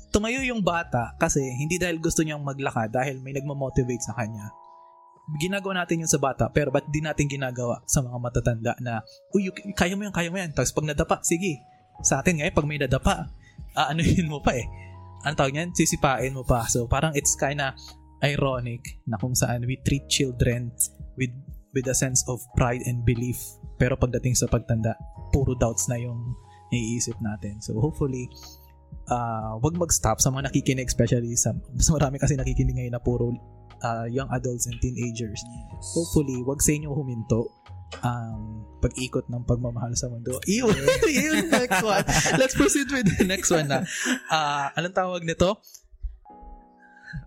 Tumayo 0.09 0.41
yung 0.41 0.65
bata 0.65 1.13
kasi 1.21 1.39
hindi 1.39 1.77
dahil 1.77 2.01
gusto 2.01 2.25
niyang 2.25 2.41
maglakad, 2.41 2.89
dahil 2.89 3.21
may 3.21 3.37
nagmamotivate 3.37 4.01
sa 4.01 4.17
kanya. 4.17 4.49
Ginagawa 5.37 5.85
natin 5.85 6.03
yun 6.03 6.11
sa 6.11 6.19
bata, 6.19 6.49
pero 6.49 6.73
ba't 6.73 6.89
di 6.89 6.99
natin 6.99 7.29
ginagawa 7.29 7.79
sa 7.85 8.01
mga 8.01 8.17
matatanda 8.17 8.73
na, 8.81 9.05
uy, 9.31 9.53
kaya 9.77 9.93
mo 9.95 10.03
yan, 10.03 10.11
kaya 10.11 10.27
mo 10.33 10.41
yan. 10.41 10.51
Tapos 10.51 10.73
pag 10.75 10.89
nadapa, 10.89 11.21
sige. 11.23 11.61
Sa 12.01 12.19
atin 12.19 12.41
ngayon, 12.41 12.51
pag 12.57 12.67
may 12.67 12.81
nadapa, 12.81 13.29
aanuhin 13.77 14.27
mo 14.27 14.43
pa 14.43 14.55
eh. 14.57 14.65
Ang 15.21 15.37
tawag 15.37 15.53
niyan, 15.53 15.71
sisipain 15.77 16.33
mo 16.33 16.41
pa. 16.41 16.65
So 16.65 16.89
parang 16.89 17.13
it's 17.13 17.37
kinda 17.37 17.77
ironic 18.21 19.01
na 19.09 19.17
kung 19.17 19.33
saan 19.33 19.65
we 19.65 19.77
treat 19.81 20.05
children 20.09 20.69
with 21.17 21.33
with 21.73 21.87
a 21.87 21.95
sense 21.95 22.25
of 22.27 22.41
pride 22.57 22.83
and 22.85 23.05
belief. 23.05 23.37
Pero 23.77 23.97
pagdating 23.97 24.37
sa 24.37 24.45
pagtanda, 24.49 24.93
puro 25.33 25.57
doubts 25.57 25.89
na 25.89 25.97
yung 25.97 26.35
naiisip 26.69 27.17
natin. 27.19 27.59
So 27.63 27.79
hopefully, 27.79 28.29
uh, 29.09 29.57
wag 29.59 29.75
mag-stop 29.75 30.21
sa 30.21 30.29
mga 30.29 30.51
nakikinig, 30.51 30.87
especially 30.87 31.33
sa 31.35 31.55
mas 31.55 31.89
marami 31.89 32.21
kasi 32.21 32.37
nakikinig 32.37 32.77
ngayon 32.77 32.93
na 32.95 33.01
puro 33.01 33.33
uh, 33.83 34.05
young 34.07 34.29
adults 34.33 34.65
and 34.69 34.77
teenagers. 34.79 35.41
Hopefully, 35.93 36.41
wag 36.45 36.61
sa 36.61 36.73
inyo 36.73 36.93
huminto 36.93 37.49
ang 37.99 38.63
pag-ikot 38.79 39.27
ng 39.27 39.43
pagmamahal 39.43 39.91
sa 39.93 40.07
mundo. 40.07 40.39
Iyon, 40.51 40.73
yun, 41.05 41.51
next 41.51 41.83
one. 41.83 42.05
Let's 42.39 42.55
proceed 42.55 42.87
with 42.87 43.05
the 43.19 43.27
next 43.27 43.51
one 43.51 43.67
na. 43.67 43.83
Uh, 44.31 44.71
anong 44.79 44.95
tawag 44.95 45.21
nito? 45.27 45.59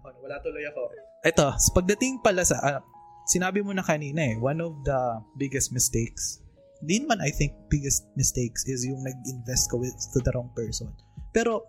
Oh, 0.00 0.12
wala 0.24 0.40
tuloy 0.40 0.64
ako. 0.64 0.88
Ito, 1.24 1.46
sa 1.56 1.70
pagdating 1.76 2.24
pala 2.24 2.42
sa, 2.48 2.56
uh, 2.64 2.80
sinabi 3.28 3.60
mo 3.60 3.76
na 3.76 3.84
kanina 3.84 4.24
eh, 4.24 4.36
one 4.40 4.60
of 4.64 4.72
the 4.88 5.00
biggest 5.36 5.72
mistakes, 5.72 6.40
din 6.84 7.08
man 7.08 7.20
I 7.24 7.32
think 7.32 7.56
biggest 7.72 8.04
mistakes 8.12 8.68
is 8.68 8.84
yung 8.84 9.00
nag-invest 9.00 9.72
ka 9.72 9.76
with 9.80 9.96
to 10.12 10.20
the 10.20 10.32
wrong 10.36 10.52
person. 10.52 10.92
Pero, 11.32 11.64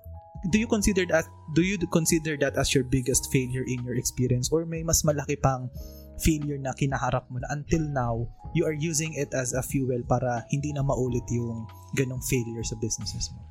do 0.51 0.57
you 0.61 0.69
consider 0.69 1.05
that 1.09 1.25
do 1.57 1.65
you 1.65 1.77
consider 1.89 2.37
that 2.37 2.57
as 2.57 2.73
your 2.73 2.85
biggest 2.85 3.31
failure 3.33 3.65
in 3.65 3.81
your 3.81 3.97
experience 3.97 4.49
or 4.53 4.65
may 4.65 4.85
mas 4.85 5.01
malaki 5.01 5.39
pang 5.39 5.69
failure 6.19 6.59
na 6.59 6.71
kinaharap 6.75 7.27
mo 7.27 7.39
na 7.43 7.49
until 7.51 7.83
now, 7.91 8.23
you 8.55 8.63
are 8.63 8.75
using 8.75 9.15
it 9.19 9.31
as 9.35 9.51
a 9.51 9.63
fuel 9.63 9.99
para 10.07 10.47
hindi 10.51 10.71
na 10.71 10.83
maulit 10.83 11.25
yung 11.31 11.67
ganong 11.95 12.23
failure 12.23 12.63
sa 12.63 12.79
businesses 12.79 13.31
mo? 13.35 13.43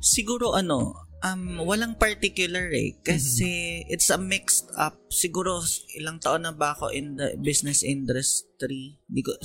Siguro 0.00 0.56
ano, 0.56 0.96
um, 1.22 1.62
walang 1.62 1.94
particular 2.00 2.72
eh. 2.72 2.98
Kasi 3.04 3.84
mm-hmm. 3.84 3.92
it's 3.92 4.08
a 4.10 4.18
mixed 4.18 4.72
up. 4.74 4.96
Siguro 5.12 5.62
ilang 6.00 6.18
taon 6.18 6.48
na 6.48 6.52
ba 6.56 6.74
ako 6.74 6.90
in 6.90 7.20
the 7.20 7.36
business 7.38 7.84
industry? 7.84 8.98
Di 9.06 9.22
ko, 9.22 9.36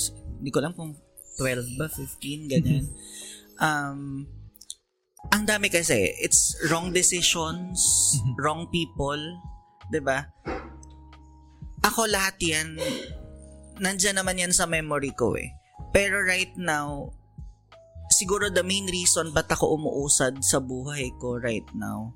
di 0.41 0.49
ko 0.49 0.59
lang 0.63 0.73
kung 0.73 0.95
12 1.37 1.75
ba, 1.75 1.91
15, 1.91 2.51
ganyan. 2.51 2.87
um, 3.59 4.23
ang 5.33 5.43
dami 5.45 5.71
kasi, 5.71 6.13
it's 6.21 6.57
wrong 6.69 6.93
decisions, 6.93 7.79
wrong 8.41 8.67
people, 8.69 9.21
'di 9.89 10.01
ba? 10.01 10.25
Ako 11.85 12.09
lahat 12.09 12.37
'yan 12.41 12.77
nandyan 13.79 14.15
naman 14.19 14.39
yan 14.39 14.53
sa 14.55 14.67
memory 14.67 15.11
ko 15.15 15.35
eh. 15.35 15.51
Pero 15.91 16.23
right 16.23 16.51
now, 16.59 17.11
siguro 18.11 18.51
the 18.51 18.63
main 18.63 18.87
reason 18.87 19.31
ba't 19.31 19.47
ako 19.51 19.75
umuusad 19.79 20.39
sa 20.43 20.59
buhay 20.59 21.11
ko 21.19 21.39
right 21.39 21.67
now 21.75 22.11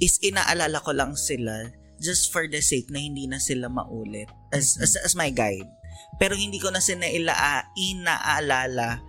is 0.00 0.20
inaalala 0.24 0.80
ko 0.84 0.92
lang 0.92 1.16
sila 1.16 1.68
just 1.98 2.30
for 2.30 2.46
the 2.46 2.62
sake 2.62 2.86
na 2.92 3.02
hindi 3.02 3.26
na 3.26 3.42
sila 3.42 3.66
maulit 3.66 4.30
as, 4.54 4.76
mm-hmm. 4.76 4.84
as, 4.84 4.92
as 5.02 5.14
my 5.18 5.32
guide. 5.32 5.68
Pero 6.22 6.38
hindi 6.38 6.62
ko 6.62 6.70
na 6.70 6.78
sila 6.78 7.08
ila, 7.10 7.34
inaalala 7.74 9.02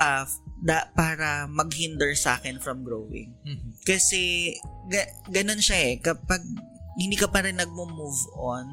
uh, 0.00 0.24
da, 0.60 0.92
para 0.92 1.48
maghinder 1.48 2.12
sa 2.12 2.36
akin 2.36 2.60
from 2.60 2.84
growing. 2.84 3.32
Mm-hmm. 3.42 3.72
Kasi 3.88 4.54
ga, 4.92 5.08
ganun 5.32 5.60
siya 5.60 5.78
eh. 5.90 5.94
Kapag 5.98 6.44
hindi 7.00 7.16
ka 7.16 7.32
pa 7.32 7.40
rin 7.40 7.56
nagmo-move 7.56 8.20
on, 8.36 8.68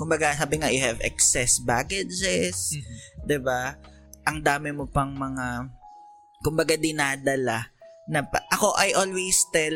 kumbaga 0.00 0.32
sabi 0.32 0.62
nga 0.62 0.72
you 0.72 0.80
have 0.80 0.98
excess 1.04 1.60
baggages, 1.60 2.72
mm-hmm. 2.72 2.96
'di 3.28 3.38
ba? 3.44 3.76
Ang 4.24 4.40
dami 4.40 4.72
mo 4.72 4.88
pang 4.88 5.12
mga 5.12 5.68
kumbaga 6.40 6.78
dinadala 6.80 7.68
na 8.08 8.24
ako 8.48 8.72
I 8.78 8.96
always 8.96 9.36
tell 9.52 9.74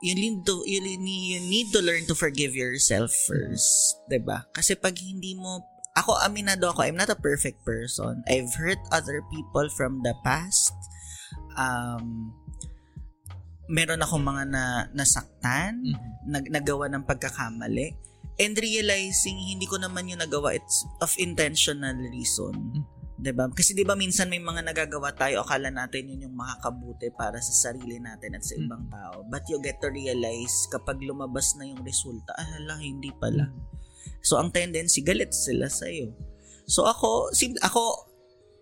you 0.00 0.14
need 0.16 0.48
to 0.48 0.64
you 0.64 0.80
need, 0.80 1.00
you 1.02 1.40
need 1.44 1.68
to 1.76 1.84
learn 1.84 2.08
to 2.08 2.16
forgive 2.16 2.56
yourself 2.56 3.12
first, 3.28 4.00
'di 4.08 4.24
ba? 4.24 4.48
Kasi 4.56 4.80
pag 4.80 4.96
hindi 4.96 5.36
mo 5.36 5.60
ako 5.96 6.20
aminado 6.20 6.68
ako, 6.68 6.84
I'm 6.84 7.00
not 7.00 7.08
a 7.08 7.18
perfect 7.18 7.64
person. 7.64 8.20
I've 8.28 8.52
hurt 8.52 8.80
other 8.92 9.24
people 9.32 9.66
from 9.72 10.04
the 10.04 10.12
past. 10.20 10.76
Um 11.56 12.36
meron 13.66 14.04
akong 14.04 14.22
mga 14.22 14.44
na 14.46 14.64
nasaktan, 14.94 15.82
mm-hmm. 15.82 16.30
nag 16.30 16.44
nagawa 16.52 16.86
ng 16.86 17.02
pagkakamali 17.02 17.96
and 18.36 18.54
realizing 18.60 19.36
hindi 19.40 19.64
ko 19.64 19.80
naman 19.80 20.12
yung 20.12 20.20
nagawa 20.20 20.54
it's 20.54 20.84
of 21.00 21.10
intentional 21.16 21.96
reason. 22.12 22.52
Mm. 22.52 22.84
'Di 23.16 23.32
ba? 23.32 23.48
Kasi 23.48 23.72
'di 23.72 23.88
ba 23.88 23.96
minsan 23.96 24.28
may 24.28 24.40
mga 24.40 24.60
nagagawa 24.60 25.16
tayo 25.16 25.40
akala 25.40 25.72
natin 25.72 26.12
yun 26.12 26.28
yung 26.28 26.36
makakabuti 26.36 27.08
para 27.16 27.40
sa 27.40 27.72
sarili 27.72 27.96
natin 27.96 28.36
at 28.36 28.44
sa 28.44 28.54
ibang 28.60 28.86
mm. 28.86 28.92
tao. 28.92 29.24
But 29.24 29.48
you 29.48 29.56
get 29.64 29.80
to 29.80 29.88
realize 29.88 30.68
kapag 30.68 31.00
lumabas 31.00 31.56
na 31.56 31.64
yung 31.64 31.80
resulta, 31.80 32.36
ah, 32.36 32.44
hala, 32.44 32.76
hindi 32.76 33.08
pala. 33.16 33.48
Mm. 33.48 33.56
So 34.26 34.42
ang 34.42 34.50
tendency 34.50 35.06
galit 35.06 35.30
sila 35.30 35.70
sa 35.70 35.86
iyo. 35.86 36.10
So 36.66 36.82
ako, 36.82 37.30
sim- 37.30 37.62
ako 37.62 38.10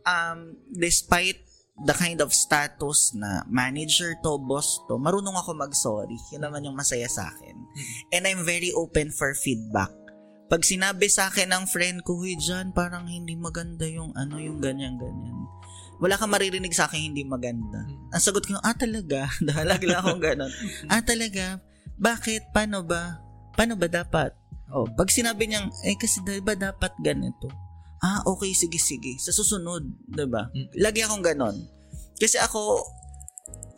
um 0.04 0.60
despite 0.76 1.40
the 1.82 1.96
kind 1.96 2.20
of 2.22 2.30
status 2.30 3.16
na 3.18 3.42
manager 3.50 4.14
to, 4.22 4.38
boss 4.38 4.78
to, 4.86 4.94
marunong 4.94 5.34
ako 5.34 5.56
mag-sorry. 5.58 6.14
Yun 6.30 6.46
naman 6.46 6.62
yung 6.62 6.76
masaya 6.78 7.10
sa 7.10 7.32
akin. 7.34 7.56
And 8.14 8.28
I'm 8.28 8.46
very 8.46 8.70
open 8.70 9.10
for 9.10 9.34
feedback. 9.34 9.90
Pag 10.46 10.62
sinabi 10.62 11.10
sa 11.10 11.32
akin 11.32 11.50
ng 11.50 11.64
friend 11.66 12.06
ko, 12.06 12.20
huy, 12.20 12.38
dyan, 12.38 12.70
parang 12.70 13.10
hindi 13.10 13.34
maganda 13.34 13.88
yung 13.88 14.14
ano, 14.14 14.38
yung 14.38 14.62
ganyan-ganyan. 14.62 15.34
Wala 15.98 16.14
kang 16.14 16.30
maririnig 16.30 16.76
sa 16.76 16.86
akin 16.86 17.10
hindi 17.10 17.26
maganda. 17.26 17.82
Ang 18.14 18.22
sagot 18.22 18.46
ko, 18.46 18.54
ah 18.62 18.76
talaga? 18.76 19.26
Dahalag 19.46 19.82
lang 19.82 19.98
akong 19.98 20.22
ganon. 20.22 20.52
ah 20.92 21.02
talaga? 21.02 21.58
Bakit? 21.98 22.54
Paano 22.54 22.86
ba? 22.86 23.18
Paano 23.58 23.74
ba 23.74 23.90
dapat? 23.90 24.30
Oh, 24.72 24.88
pag 24.88 25.12
sinabi 25.12 25.48
niyang, 25.48 25.68
eh 25.84 25.96
kasi 25.98 26.24
ba 26.24 26.56
dapat 26.56 26.92
ganito? 27.02 27.52
ah, 28.04 28.20
okay, 28.28 28.52
sige, 28.52 28.76
sige. 28.76 29.16
Sa 29.16 29.32
susunod, 29.32 29.88
ba 30.12 30.24
diba? 30.28 30.42
Mm. 30.52 30.68
Lagi 30.76 31.00
akong 31.00 31.24
ganon. 31.24 31.56
Kasi 32.20 32.36
ako, 32.36 32.84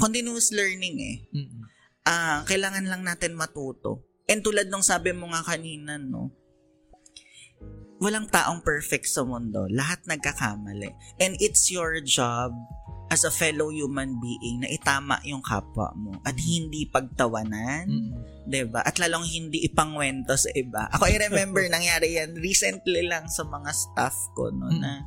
continuous 0.02 0.50
learning 0.50 0.96
eh. 0.98 1.16
Mm-hmm. 1.30 1.62
Ah, 2.06 2.42
kailangan 2.42 2.90
lang 2.90 3.06
natin 3.06 3.38
matuto. 3.38 4.02
And 4.26 4.42
tulad 4.42 4.66
nung 4.66 4.82
sabi 4.82 5.14
mo 5.14 5.30
nga 5.30 5.46
kanina, 5.46 5.94
no, 6.02 6.34
walang 8.02 8.26
taong 8.26 8.66
perfect 8.66 9.06
sa 9.06 9.22
mundo. 9.22 9.70
Lahat 9.70 10.02
nagkakamali. 10.10 10.90
And 11.22 11.38
it's 11.38 11.70
your 11.70 12.02
job 12.02 12.50
as 13.06 13.22
a 13.22 13.30
fellow 13.30 13.70
human 13.70 14.18
being 14.18 14.58
na 14.58 14.68
itama 14.68 15.22
yung 15.22 15.38
kapwa 15.38 15.94
mo 15.94 16.18
at 16.26 16.34
hindi 16.34 16.90
pagtawanan, 16.90 17.86
Mm-mm. 17.86 18.46
'di 18.50 18.66
ba? 18.66 18.82
At 18.82 18.98
lalong 18.98 19.22
hindi 19.22 19.62
ipangwento 19.62 20.34
sa 20.34 20.50
iba. 20.52 20.90
Ako 20.90 21.06
I 21.06 21.18
remember 21.30 21.62
nangyari 21.70 22.18
yan 22.18 22.34
recently 22.34 23.06
lang 23.06 23.30
sa 23.30 23.46
mga 23.46 23.70
staff 23.70 24.14
ko 24.34 24.50
no 24.50 24.66
Mm. 24.70 24.82
na 24.82 25.06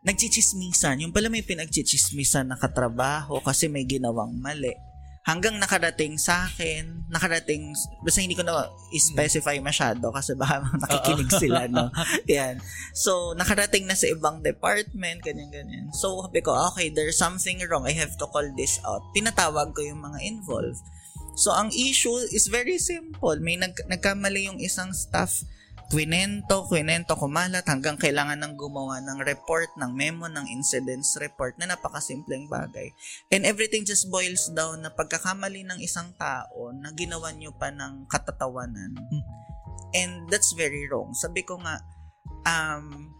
nagchichismisan. 0.00 1.04
Yung 1.04 1.12
pala 1.12 1.28
may 1.28 1.44
pinagchichismisan 1.44 2.48
na 2.48 2.56
katrabaho 2.56 3.42
kasi 3.44 3.68
may 3.68 3.84
ginawang 3.84 4.32
mali. 4.40 4.72
Hanggang 5.20 5.60
nakarating 5.60 6.16
sa 6.16 6.48
akin, 6.48 7.04
nakarating, 7.12 7.76
basta 8.00 8.24
hindi 8.24 8.32
ko 8.32 8.40
na 8.40 8.72
i-specify 8.88 9.60
masyado 9.60 10.08
kasi 10.08 10.32
baka 10.32 10.64
nakikinig 10.82 11.28
sila, 11.28 11.68
no? 11.68 11.92
Yan. 12.30 12.56
So, 12.96 13.36
nakarating 13.36 13.84
na 13.84 13.92
sa 13.92 14.08
ibang 14.08 14.40
department, 14.40 15.20
ganyan-ganyan. 15.20 15.92
So, 15.92 16.24
sabi 16.24 16.40
ko, 16.40 16.56
okay, 16.72 16.88
there's 16.88 17.20
something 17.20 17.60
wrong. 17.68 17.84
I 17.84 17.92
have 18.00 18.16
to 18.16 18.26
call 18.32 18.48
this 18.56 18.80
out. 18.80 19.04
Tinatawag 19.12 19.76
ko 19.76 19.84
yung 19.84 20.00
mga 20.00 20.24
involved. 20.24 20.80
So, 21.36 21.52
ang 21.52 21.68
issue 21.68 22.16
is 22.32 22.48
very 22.48 22.80
simple. 22.80 23.36
May 23.44 23.60
nag 23.60 23.76
nagkamali 23.92 24.48
yung 24.48 24.58
isang 24.58 24.96
staff. 24.96 25.44
Kwinento, 25.90 26.70
kwinento, 26.70 27.18
kumalat 27.18 27.66
hanggang 27.66 27.98
kailangan 27.98 28.38
ng 28.38 28.54
gumawa 28.54 29.02
ng 29.02 29.26
report, 29.26 29.74
ng 29.74 29.90
memo, 29.90 30.30
ng 30.30 30.46
incidents 30.46 31.18
report 31.18 31.58
na 31.58 31.66
napakasimpleng 31.66 32.46
bagay. 32.46 32.94
And 33.34 33.42
everything 33.42 33.82
just 33.82 34.06
boils 34.06 34.54
down 34.54 34.86
na 34.86 34.94
pagkakamali 34.94 35.66
ng 35.66 35.82
isang 35.82 36.14
tao 36.14 36.70
na 36.70 36.94
ginawa 36.94 37.34
nyo 37.34 37.50
pa 37.58 37.74
ng 37.74 38.06
katatawanan. 38.06 38.94
Mhm. 38.94 39.22
And 39.98 40.12
that's 40.30 40.54
very 40.54 40.86
wrong. 40.86 41.10
Sabi 41.10 41.42
ko 41.42 41.58
nga, 41.58 41.82
um, 42.46 43.10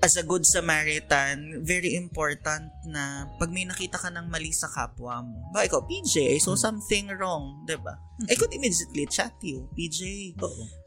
as 0.00 0.16
a 0.16 0.24
good 0.24 0.48
Samaritan, 0.48 1.60
very 1.60 1.92
important 1.92 2.72
na 2.88 3.28
pag 3.36 3.52
may 3.52 3.68
nakita 3.68 4.00
ka 4.00 4.08
ng 4.08 4.32
mali 4.32 4.48
sa 4.48 4.68
kapwa 4.72 5.20
mo. 5.20 5.52
Ba, 5.52 5.68
ikaw, 5.68 5.84
PJ, 5.84 6.36
I 6.36 6.40
saw 6.40 6.56
something 6.56 7.12
wrong, 7.20 7.68
'di 7.68 7.76
ba? 7.80 8.00
I 8.28 8.36
could 8.36 8.52
immediately 8.52 9.04
chat 9.08 9.36
you, 9.44 9.68
PJ. 9.76 10.32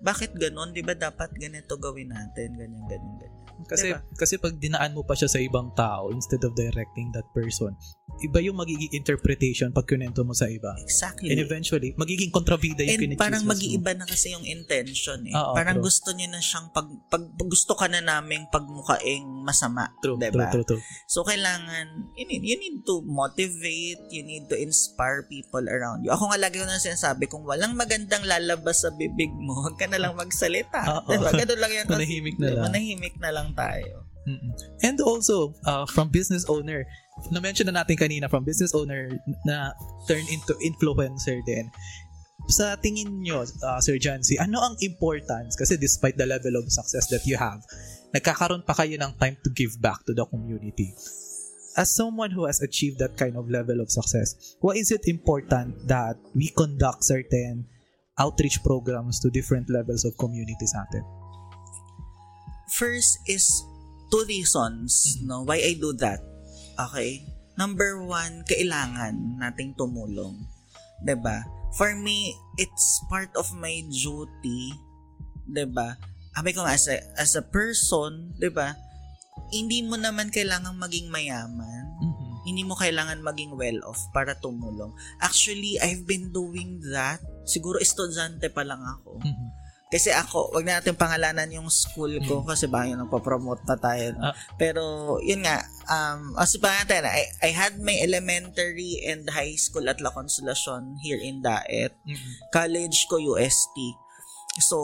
Bakit 0.02 0.38
ganon? 0.38 0.74
'Di 0.74 0.82
ba 0.82 0.98
dapat 0.98 1.30
ganito 1.38 1.78
gawin 1.78 2.10
natin? 2.10 2.58
Ganyan, 2.58 2.84
ganyan, 2.90 3.16
ganyan. 3.22 3.43
Kasi 3.64 3.96
Diba? 3.96 4.02
kasi 4.18 4.34
pag 4.38 4.54
dinaan 4.60 4.94
mo 4.94 5.08
pa 5.08 5.16
siya 5.16 5.30
sa 5.32 5.40
ibang 5.40 5.72
tao 5.74 6.12
instead 6.12 6.42
of 6.44 6.54
directing 6.54 7.14
that 7.16 7.26
person, 7.32 7.74
iba 8.22 8.40
yung 8.44 8.60
magiging 8.60 8.92
interpretation 8.94 9.74
pag 9.74 9.90
kunento 9.90 10.22
mo 10.22 10.38
sa 10.38 10.46
iba. 10.46 10.76
Exactly. 10.86 11.34
And 11.34 11.42
eventually, 11.42 11.98
magiging 11.98 12.30
kontrabida 12.30 12.86
yung 12.86 12.94
And 12.94 13.02
kinichismis 13.02 13.24
parang 13.24 13.44
mag-iiba 13.48 13.92
na 13.98 14.06
kasi 14.06 14.36
yung 14.36 14.46
intention 14.46 15.26
eh. 15.26 15.34
Oo, 15.34 15.58
parang 15.58 15.82
true. 15.82 15.88
gusto 15.90 16.14
niyo 16.14 16.28
na 16.30 16.40
siyang 16.40 16.70
pag, 16.70 16.86
pag, 17.10 17.24
pag 17.24 17.50
gusto 17.50 17.74
ka 17.74 17.90
na 17.90 18.04
naming 18.04 18.46
pagmukaing 18.54 19.26
masama. 19.42 19.90
True, 20.04 20.20
diba? 20.20 20.52
true, 20.52 20.62
true, 20.62 20.78
true. 20.78 20.82
So, 21.10 21.26
kailangan, 21.26 22.14
you 22.14 22.26
need, 22.30 22.44
you 22.46 22.58
need 22.60 22.86
to 22.86 23.02
motivate, 23.02 24.02
you 24.14 24.22
need 24.22 24.46
to 24.48 24.56
inspire 24.60 25.26
people 25.26 25.66
around 25.66 26.06
you. 26.06 26.14
Ako 26.14 26.30
nga 26.30 26.40
lagi 26.40 26.62
ko 26.62 26.66
na 26.70 26.78
sinasabi, 26.78 27.26
kung 27.26 27.44
walang 27.44 27.74
magandang 27.74 28.24
lalabas 28.24 28.86
sa 28.86 28.94
bibig 28.94 29.32
mo, 29.34 29.58
huwag 29.68 29.80
ka 29.80 29.90
na 29.90 29.98
lang 29.98 30.14
magsalita. 30.14 30.86
Oo. 31.02 31.10
diba? 31.12 31.30
Ganun 31.34 31.60
lang 31.60 31.72
yan. 31.74 31.86
Manahimik 31.98 32.38
na 32.38 32.48
lang. 32.54 32.64
Manahimik 32.70 33.16
na 33.20 33.30
lang 33.34 33.43
tayo. 33.52 34.08
Mm-mm. 34.24 34.56
And 34.88 35.04
also, 35.04 35.52
uh, 35.68 35.84
from 35.84 36.08
business 36.08 36.48
owner, 36.48 36.88
na-mention 37.32 37.68
na 37.68 37.84
natin 37.84 38.00
kanina, 38.00 38.32
from 38.32 38.48
business 38.48 38.72
owner 38.72 39.12
na 39.44 39.76
turn 40.08 40.24
into 40.32 40.56
influencer 40.64 41.44
din. 41.44 41.68
Sa 42.48 42.76
tingin 42.80 43.24
nyo, 43.24 43.44
uh, 43.44 43.80
Sir 43.84 44.00
Jancy, 44.00 44.40
ano 44.40 44.64
ang 44.64 44.76
importance? 44.80 45.56
Kasi 45.56 45.76
despite 45.76 46.16
the 46.16 46.28
level 46.28 46.56
of 46.60 46.72
success 46.72 47.08
that 47.12 47.24
you 47.28 47.36
have, 47.36 47.60
nagkakaroon 48.16 48.64
pa 48.64 48.76
kayo 48.76 48.96
ng 49.00 49.12
time 49.20 49.36
to 49.44 49.50
give 49.52 49.76
back 49.80 50.04
to 50.08 50.16
the 50.16 50.24
community. 50.28 50.92
As 51.74 51.90
someone 51.90 52.30
who 52.30 52.46
has 52.46 52.62
achieved 52.62 53.00
that 53.00 53.18
kind 53.18 53.36
of 53.36 53.50
level 53.50 53.82
of 53.82 53.90
success, 53.90 54.56
why 54.62 54.78
is 54.78 54.92
it 54.92 55.10
important 55.10 55.88
that 55.90 56.20
we 56.38 56.54
conduct 56.54 57.04
certain 57.04 57.66
outreach 58.20 58.62
programs 58.62 59.18
to 59.26 59.34
different 59.34 59.72
levels 59.74 60.06
of 60.06 60.14
communities 60.22 60.76
natin? 60.78 61.23
First 62.72 63.20
is 63.28 63.46
two 64.14 64.24
reasons 64.30 65.20
no 65.26 65.44
why 65.44 65.60
I 65.60 65.74
do 65.76 65.92
that. 66.00 66.22
Okay? 66.78 67.26
Number 67.54 68.02
one, 68.02 68.42
kailangan 68.50 69.38
nating 69.38 69.78
tumulong. 69.78 70.42
'Di 71.06 71.16
ba? 71.20 71.46
For 71.78 71.94
me, 71.98 72.34
it's 72.58 73.02
part 73.10 73.30
of 73.38 73.50
my 73.58 73.84
duty, 73.90 74.74
'di 75.46 75.66
ba? 75.70 75.98
Sabi 76.34 76.50
ko 76.50 76.66
nga, 76.66 76.74
as 76.74 76.90
a, 76.90 76.98
as 77.18 77.38
a 77.38 77.46
person, 77.46 78.34
'di 78.42 78.50
ba? 78.50 78.74
Hindi 79.54 79.86
mo 79.86 79.98
naman 79.98 80.34
kailangan 80.34 80.74
maging 80.74 81.14
mayaman. 81.14 81.86
Mhm. 82.02 82.30
Hindi 82.44 82.64
mo 82.66 82.74
kailangan 82.74 83.22
maging 83.22 83.54
well-off 83.54 84.02
para 84.10 84.34
tumulong. 84.42 84.94
Actually, 85.22 85.78
I've 85.78 86.10
been 86.10 86.34
doing 86.34 86.82
that. 86.90 87.22
Siguro 87.46 87.78
estudyante 87.78 88.50
pa 88.50 88.66
lang 88.66 88.82
ako. 88.82 89.22
Mhm. 89.22 89.48
Kasi 89.94 90.10
ako, 90.10 90.50
wag 90.58 90.66
na 90.66 90.82
natin 90.82 90.98
pangalanan 90.98 91.46
yung 91.54 91.70
school 91.70 92.18
ko 92.26 92.42
kasi 92.42 92.66
baka 92.66 92.90
yun 92.90 93.06
nagpa-promote 93.06 93.62
pa 93.62 93.78
tayo. 93.78 94.18
no? 94.18 94.34
Ah. 94.34 94.36
Pero, 94.58 94.84
yun 95.22 95.46
nga, 95.46 95.62
um, 95.86 96.34
as 96.42 96.58
pa 96.58 96.82
natin, 96.82 97.06
I, 97.06 97.30
I 97.46 97.54
had 97.54 97.78
my 97.78 97.94
elementary 98.02 99.06
and 99.06 99.30
high 99.30 99.54
school 99.54 99.86
at 99.86 100.02
La 100.02 100.10
Consolacion 100.10 100.98
here 101.06 101.22
in 101.22 101.46
Daet. 101.46 101.94
Mhm. 102.10 102.50
College 102.50 103.06
ko, 103.06 103.22
UST. 103.22 103.78
So, 104.58 104.78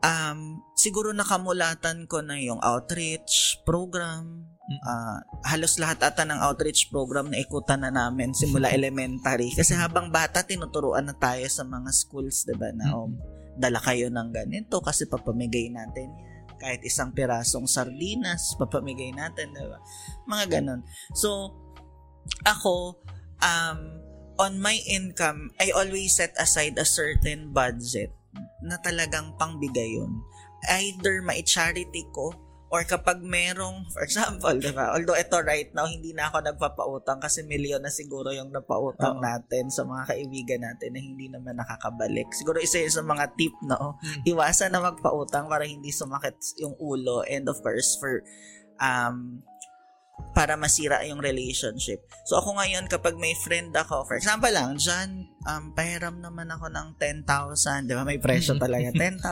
um, 0.00 0.64
siguro 0.72 1.12
nakamulatan 1.12 2.08
ko 2.08 2.20
na 2.20 2.40
yung 2.40 2.60
outreach 2.60 3.60
program. 3.64 4.48
Mm. 4.64 4.80
Ah, 4.80 5.20
halos 5.44 5.76
lahat 5.76 6.00
ata 6.00 6.24
ng 6.24 6.40
outreach 6.40 6.88
program 6.88 7.28
na 7.28 7.36
ikutan 7.36 7.84
na 7.84 7.92
namin 7.92 8.32
simula 8.32 8.72
elementary. 8.72 9.52
Kasi 9.52 9.76
habang 9.76 10.08
bata, 10.08 10.40
tinuturuan 10.40 11.04
na 11.04 11.12
tayo 11.12 11.44
sa 11.52 11.68
mga 11.68 11.92
schools, 11.92 12.48
'di 12.48 12.56
ba 12.56 12.72
na, 12.72 12.88
Mm. 12.88 13.12
Dala 13.54 13.78
kayo 13.82 14.10
ng 14.10 14.28
ganito 14.34 14.82
kasi 14.82 15.06
papamigay 15.06 15.70
natin. 15.70 16.10
Kahit 16.58 16.80
isang 16.86 17.12
pirasong 17.12 17.66
sardinas, 17.68 18.54
papamigay 18.58 19.10
natin, 19.14 19.52
'di? 19.52 19.64
Mga 20.26 20.44
ganon. 20.60 20.80
So, 21.12 21.52
ako, 22.46 22.98
um, 23.42 23.78
on 24.40 24.58
my 24.58 24.78
income, 24.88 25.54
I 25.60 25.70
always 25.70 26.16
set 26.16 26.34
aside 26.40 26.78
a 26.80 26.86
certain 26.86 27.54
budget 27.54 28.10
na 28.64 28.80
talagang 28.82 29.36
pangbigay 29.38 29.94
yun. 29.94 30.24
Either 30.66 31.20
mai-charity 31.20 32.08
ko 32.10 32.32
or 32.72 32.82
kapag 32.82 33.20
merong, 33.22 33.86
for 33.92 34.02
example, 34.02 34.54
di 34.56 34.72
ba? 34.72 34.96
Although 34.96 35.18
ito 35.18 35.36
right 35.44 35.70
now, 35.76 35.86
hindi 35.86 36.10
na 36.16 36.32
ako 36.32 36.42
nagpapautang 36.42 37.20
kasi 37.22 37.44
milyon 37.44 37.84
na 37.84 37.92
siguro 37.92 38.32
yung 38.32 38.50
napautang 38.50 39.20
Oo. 39.20 39.24
natin 39.24 39.68
sa 39.70 39.86
mga 39.86 40.10
kaibigan 40.10 40.60
natin 40.64 40.96
na 40.96 41.00
hindi 41.00 41.30
naman 41.30 41.54
nakakabalik. 41.60 42.26
Siguro 42.34 42.58
isa 42.58 42.82
yun 42.82 42.90
sa 42.90 43.04
mga 43.04 43.36
tip, 43.38 43.54
no? 43.62 44.00
Mm. 44.00 44.22
Iwasan 44.34 44.74
na 44.74 44.82
magpautang 44.82 45.46
para 45.46 45.68
hindi 45.68 45.92
sumakit 45.94 46.34
yung 46.58 46.74
ulo 46.80 47.22
and 47.28 47.46
of 47.46 47.60
course 47.62 47.94
for 48.00 48.24
um 48.82 49.44
para 50.34 50.58
masira 50.58 51.02
yung 51.06 51.22
relationship. 51.22 52.02
So 52.26 52.38
ako 52.38 52.58
ngayon 52.58 52.90
kapag 52.90 53.18
may 53.18 53.34
friend 53.38 53.74
ako, 53.74 54.06
for 54.06 54.18
example 54.18 54.50
lang, 54.50 54.78
John, 54.78 55.30
um, 55.46 55.74
pahiram 55.74 56.18
naman 56.18 56.50
ako 56.50 56.70
ng 56.70 56.98
10,000, 56.98 57.90
di 57.90 57.94
ba? 57.94 58.06
May 58.06 58.18
presyo 58.18 58.58
talaga, 58.62 58.90
10,000, 58.94 59.22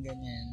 ganyan. 0.00 0.46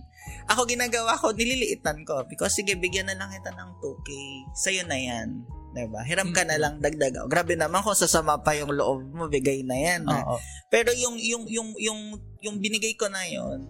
Ako 0.47 0.63
ginagawa 0.63 1.19
ko, 1.19 1.35
nililiitan 1.35 2.07
ko 2.07 2.23
because 2.27 2.55
sige, 2.55 2.79
bigyan 2.79 3.11
na 3.11 3.19
lang 3.19 3.31
kita 3.31 3.51
ng 3.51 3.71
2K. 3.83 4.09
Sa'yo 4.55 4.83
na 4.87 4.95
yan. 4.95 5.43
Diba? 5.75 6.01
Hiram 6.01 6.33
ka 6.33 6.41
na 6.47 6.57
lang 6.57 6.81
dagdag. 6.81 7.21
O, 7.21 7.29
grabe 7.29 7.53
naman 7.53 7.83
kung 7.85 7.93
sasama 7.93 8.41
pa 8.41 8.55
yung 8.57 8.73
loob 8.73 9.13
mo, 9.13 9.27
bigay 9.29 9.61
na 9.61 9.77
yan. 9.77 10.07
Oo. 10.07 10.39
Pero 10.71 10.89
yung 10.95 11.19
yung 11.19 11.45
yung 11.45 11.69
yung 11.77 11.99
yung 12.41 12.55
binigay 12.57 12.97
ko 12.97 13.11
na 13.11 13.27
yon 13.27 13.67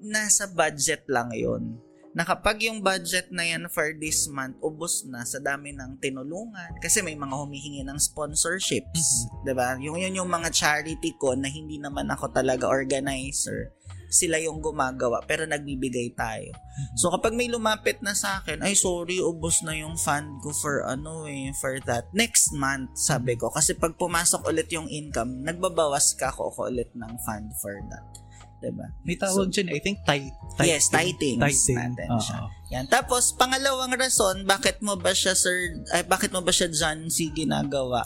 nasa 0.00 0.48
budget 0.48 1.04
lang 1.10 1.28
yon. 1.34 1.76
Na 2.10 2.26
kapag 2.26 2.66
yung 2.66 2.82
budget 2.82 3.30
na 3.30 3.46
yan 3.46 3.70
for 3.70 3.94
this 3.94 4.26
month 4.26 4.58
ubos 4.58 5.06
na 5.06 5.22
sa 5.22 5.38
dami 5.38 5.70
ng 5.70 6.02
tinulungan 6.02 6.74
kasi 6.82 7.06
may 7.06 7.14
mga 7.14 7.38
humihingi 7.38 7.86
ng 7.86 7.98
sponsorships, 8.02 9.30
'di 9.46 9.54
ba? 9.54 9.78
Yung 9.78 9.94
yun 9.94 10.18
yung 10.18 10.30
mga 10.30 10.50
charity 10.50 11.14
ko 11.14 11.38
na 11.38 11.46
hindi 11.46 11.78
naman 11.78 12.10
ako 12.10 12.34
talaga 12.34 12.66
organizer. 12.66 13.70
Sila 14.10 14.42
yung 14.42 14.58
gumagawa 14.58 15.22
pero 15.22 15.46
nagbibigay 15.46 16.10
tayo. 16.18 16.50
So 16.98 17.14
kapag 17.14 17.38
may 17.38 17.46
lumapit 17.46 18.02
na 18.02 18.10
sa 18.10 18.42
akin, 18.42 18.58
ay 18.58 18.74
sorry, 18.74 19.22
ubos 19.22 19.62
na 19.62 19.78
yung 19.78 19.94
fund 19.94 20.42
ko 20.42 20.50
for 20.50 20.82
ano 20.82 21.30
eh, 21.30 21.54
for 21.62 21.78
that. 21.86 22.10
Next 22.10 22.50
month, 22.50 22.98
sabi 22.98 23.38
ko. 23.38 23.54
Kasi 23.54 23.78
pag 23.78 23.94
pumasok 23.94 24.50
ulit 24.50 24.66
yung 24.74 24.90
income, 24.90 25.46
nagbabawas 25.46 26.18
ka 26.18 26.34
ko 26.34 26.50
ko 26.50 26.66
ulit 26.66 26.90
ng 26.90 27.12
fund 27.22 27.54
for 27.62 27.78
that. 27.86 28.29
Diba? 28.60 28.86
May 29.08 29.16
tawag 29.16 29.48
dyan, 29.48 29.72
I 29.72 29.80
think, 29.80 30.04
tight. 30.04 30.36
tight 30.60 30.68
Yes, 30.68 30.92
tightings 30.92 31.40
natin 31.72 32.08
siya. 32.20 32.38
Yan. 32.76 32.84
Tapos, 32.92 33.32
pangalawang 33.32 33.96
rason, 33.96 34.44
bakit 34.44 34.84
mo 34.84 35.00
ba 35.00 35.16
siya, 35.16 35.32
sir, 35.32 35.80
ay, 35.96 36.04
bakit 36.04 36.28
mo 36.30 36.44
ba 36.44 36.52
siya 36.52 36.68
John 36.68 37.08
C. 37.08 37.32
ginagawa? 37.32 38.04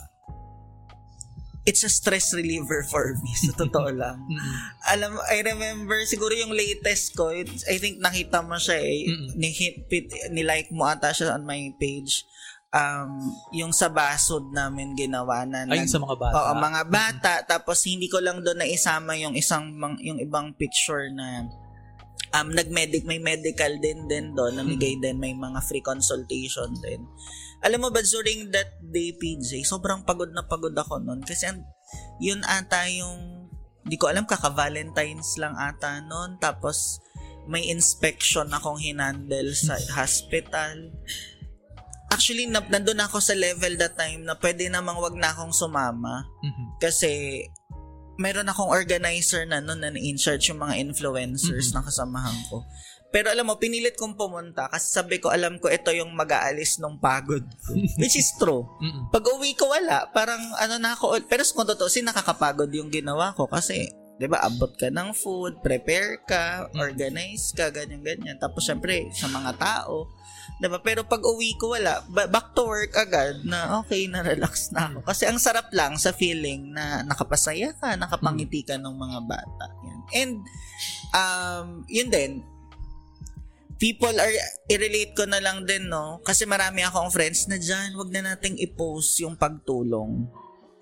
It's 1.64 1.80
a 1.82 1.88
stress 1.88 2.36
reliever 2.36 2.84
for 2.86 3.16
me. 3.24 3.32
Sa 3.40 3.56
totoo 3.64 3.88
lang. 3.88 4.20
Alam 4.84 5.16
I 5.32 5.40
remember, 5.40 5.96
siguro 6.04 6.36
yung 6.36 6.52
latest 6.52 7.16
ko, 7.16 7.32
I 7.32 7.76
think 7.80 8.04
nakita 8.04 8.44
mo 8.44 8.60
siya 8.60 8.84
eh, 8.84 9.08
Mm-mm. 9.08 9.32
ni 9.32 9.48
hit, 9.48 9.88
pit, 9.88 10.12
ni 10.28 10.44
like 10.44 10.68
mo 10.68 10.84
ata 10.84 11.10
siya 11.10 11.32
on 11.32 11.48
my 11.48 11.72
page. 11.80 12.28
Um, 12.74 13.10
yung 13.54 13.70
sa 13.70 13.86
basod 13.86 14.50
namin 14.50 14.98
ginawa 14.98 15.46
na 15.46 15.62
Ayun 15.64 15.86
nag- 15.86 15.92
sa 15.94 16.02
mga 16.02 16.16
bata. 16.18 16.34
Oo, 16.34 16.52
mga 16.58 16.82
bata. 16.90 17.34
Tapos 17.46 17.86
hindi 17.86 18.10
ko 18.10 18.18
lang 18.18 18.42
doon 18.42 18.66
naisama 18.66 19.14
yung 19.14 19.38
isang 19.38 19.70
yung 20.02 20.18
ibang 20.18 20.52
picture 20.58 21.08
na 21.14 21.46
um 22.34 22.50
nagmedic 22.50 23.06
may 23.06 23.22
medical 23.22 23.70
din 23.78 24.10
din 24.10 24.34
doon, 24.34 24.58
namigay 24.58 24.98
din 24.98 25.14
may 25.22 25.32
mga 25.32 25.62
free 25.62 25.84
consultation 25.84 26.74
din. 26.82 27.06
Alam 27.64 27.88
mo 27.88 27.88
ba 27.94 28.02
during 28.02 28.50
that 28.50 28.76
day 28.82 29.14
PJ, 29.16 29.64
sobrang 29.64 30.02
pagod 30.04 30.28
na 30.34 30.44
pagod 30.44 30.74
ako 30.74 31.00
noon 31.00 31.22
kasi 31.22 31.48
yun 32.18 32.42
ata 32.44 32.90
yung 32.90 33.46
di 33.86 33.96
ko 33.96 34.10
alam 34.10 34.26
kaka 34.26 34.50
Valentines 34.50 35.36
lang 35.38 35.54
ata 35.54 36.02
noon 36.04 36.40
tapos 36.42 36.98
may 37.44 37.68
inspection 37.68 38.48
akong 38.52 38.80
hinandle 38.80 39.52
sa 39.54 39.76
hospital. 40.00 40.90
Actually, 42.14 42.46
na, 42.46 42.62
nandun 42.62 43.02
ako 43.02 43.18
sa 43.18 43.34
level 43.34 43.74
that 43.74 43.98
time 43.98 44.22
na 44.22 44.38
pwede 44.38 44.70
namang 44.70 44.96
wag 44.96 45.18
na 45.18 45.34
akong 45.34 45.50
sumama 45.50 46.22
Mhm. 46.40 46.78
kasi 46.78 47.42
meron 48.14 48.46
akong 48.46 48.70
organizer 48.70 49.42
na 49.42 49.58
noon 49.58 49.82
na 49.82 49.90
in 49.90 50.14
charge 50.14 50.46
yung 50.46 50.62
mga 50.62 50.78
influencers 50.78 51.70
Mhm. 51.70 51.74
na 51.74 51.82
kasamahan 51.82 52.38
ko. 52.46 52.62
Pero 53.10 53.30
alam 53.30 53.46
mo, 53.46 53.54
pinilit 53.54 53.94
kong 53.94 54.14
pumunta 54.14 54.66
kasi 54.66 54.90
sabi 54.90 55.22
ko, 55.22 55.30
alam 55.30 55.58
ko 55.58 55.70
ito 55.70 55.90
yung 55.90 56.14
mag-aalis 56.14 56.82
ng 56.82 56.98
pagod 56.98 57.42
ko. 57.62 57.70
Which 58.02 58.14
is 58.14 58.30
true. 58.38 58.66
Mhm. 58.78 59.10
Pag 59.10 59.22
uwi 59.30 59.54
ko, 59.54 59.70
wala. 59.70 60.10
Parang 60.10 60.42
ano 60.58 60.78
na 60.78 60.94
ako. 60.94 61.18
Pero 61.26 61.42
kung 61.46 61.66
totoo, 61.66 61.86
sin 61.86 62.06
nakakapagod 62.06 62.70
yung 62.70 62.90
ginawa 62.90 63.30
ko 63.34 63.46
kasi, 63.46 63.86
di 64.14 64.26
ba, 64.26 64.42
abot 64.42 64.70
ka 64.74 64.90
ng 64.90 65.14
food, 65.14 65.62
prepare 65.62 66.22
ka, 66.26 66.66
organize 66.74 67.54
ka, 67.54 67.70
ganyan-ganyan. 67.70 68.38
Tapos 68.38 68.66
syempre, 68.66 69.06
sa 69.14 69.26
mga 69.26 69.58
tao, 69.58 70.10
di 70.60 70.66
ba? 70.70 70.78
Pero 70.78 71.02
pag 71.02 71.22
uwi 71.22 71.58
ko, 71.58 71.74
wala. 71.74 72.02
Ba- 72.06 72.30
back 72.30 72.54
to 72.54 72.62
work 72.66 72.94
agad 72.94 73.42
na 73.42 73.82
okay, 73.82 74.06
na-relax 74.06 74.70
na 74.70 74.90
ako. 74.90 75.02
Kasi 75.02 75.26
ang 75.26 75.38
sarap 75.42 75.70
lang 75.74 75.98
sa 75.98 76.14
feeling 76.14 76.70
na 76.70 77.02
nakapasaya 77.02 77.74
ka, 77.74 77.98
nakapangiti 77.98 78.62
ka 78.62 78.78
ng 78.78 78.94
mga 78.94 79.18
bata. 79.26 79.66
Yan. 79.82 80.00
And, 80.14 80.32
um, 81.10 81.66
yun 81.90 82.08
din, 82.08 82.32
people 83.82 84.14
are, 84.14 84.34
i-relate 84.70 85.12
ko 85.18 85.26
na 85.26 85.42
lang 85.42 85.66
din, 85.66 85.90
no? 85.90 86.22
Kasi 86.22 86.46
marami 86.46 86.86
akong 86.86 87.10
friends 87.10 87.50
na 87.50 87.58
dyan, 87.58 87.98
wag 87.98 88.10
na 88.14 88.34
nating 88.34 88.56
i-post 88.62 89.18
yung 89.20 89.34
pagtulong. 89.34 90.30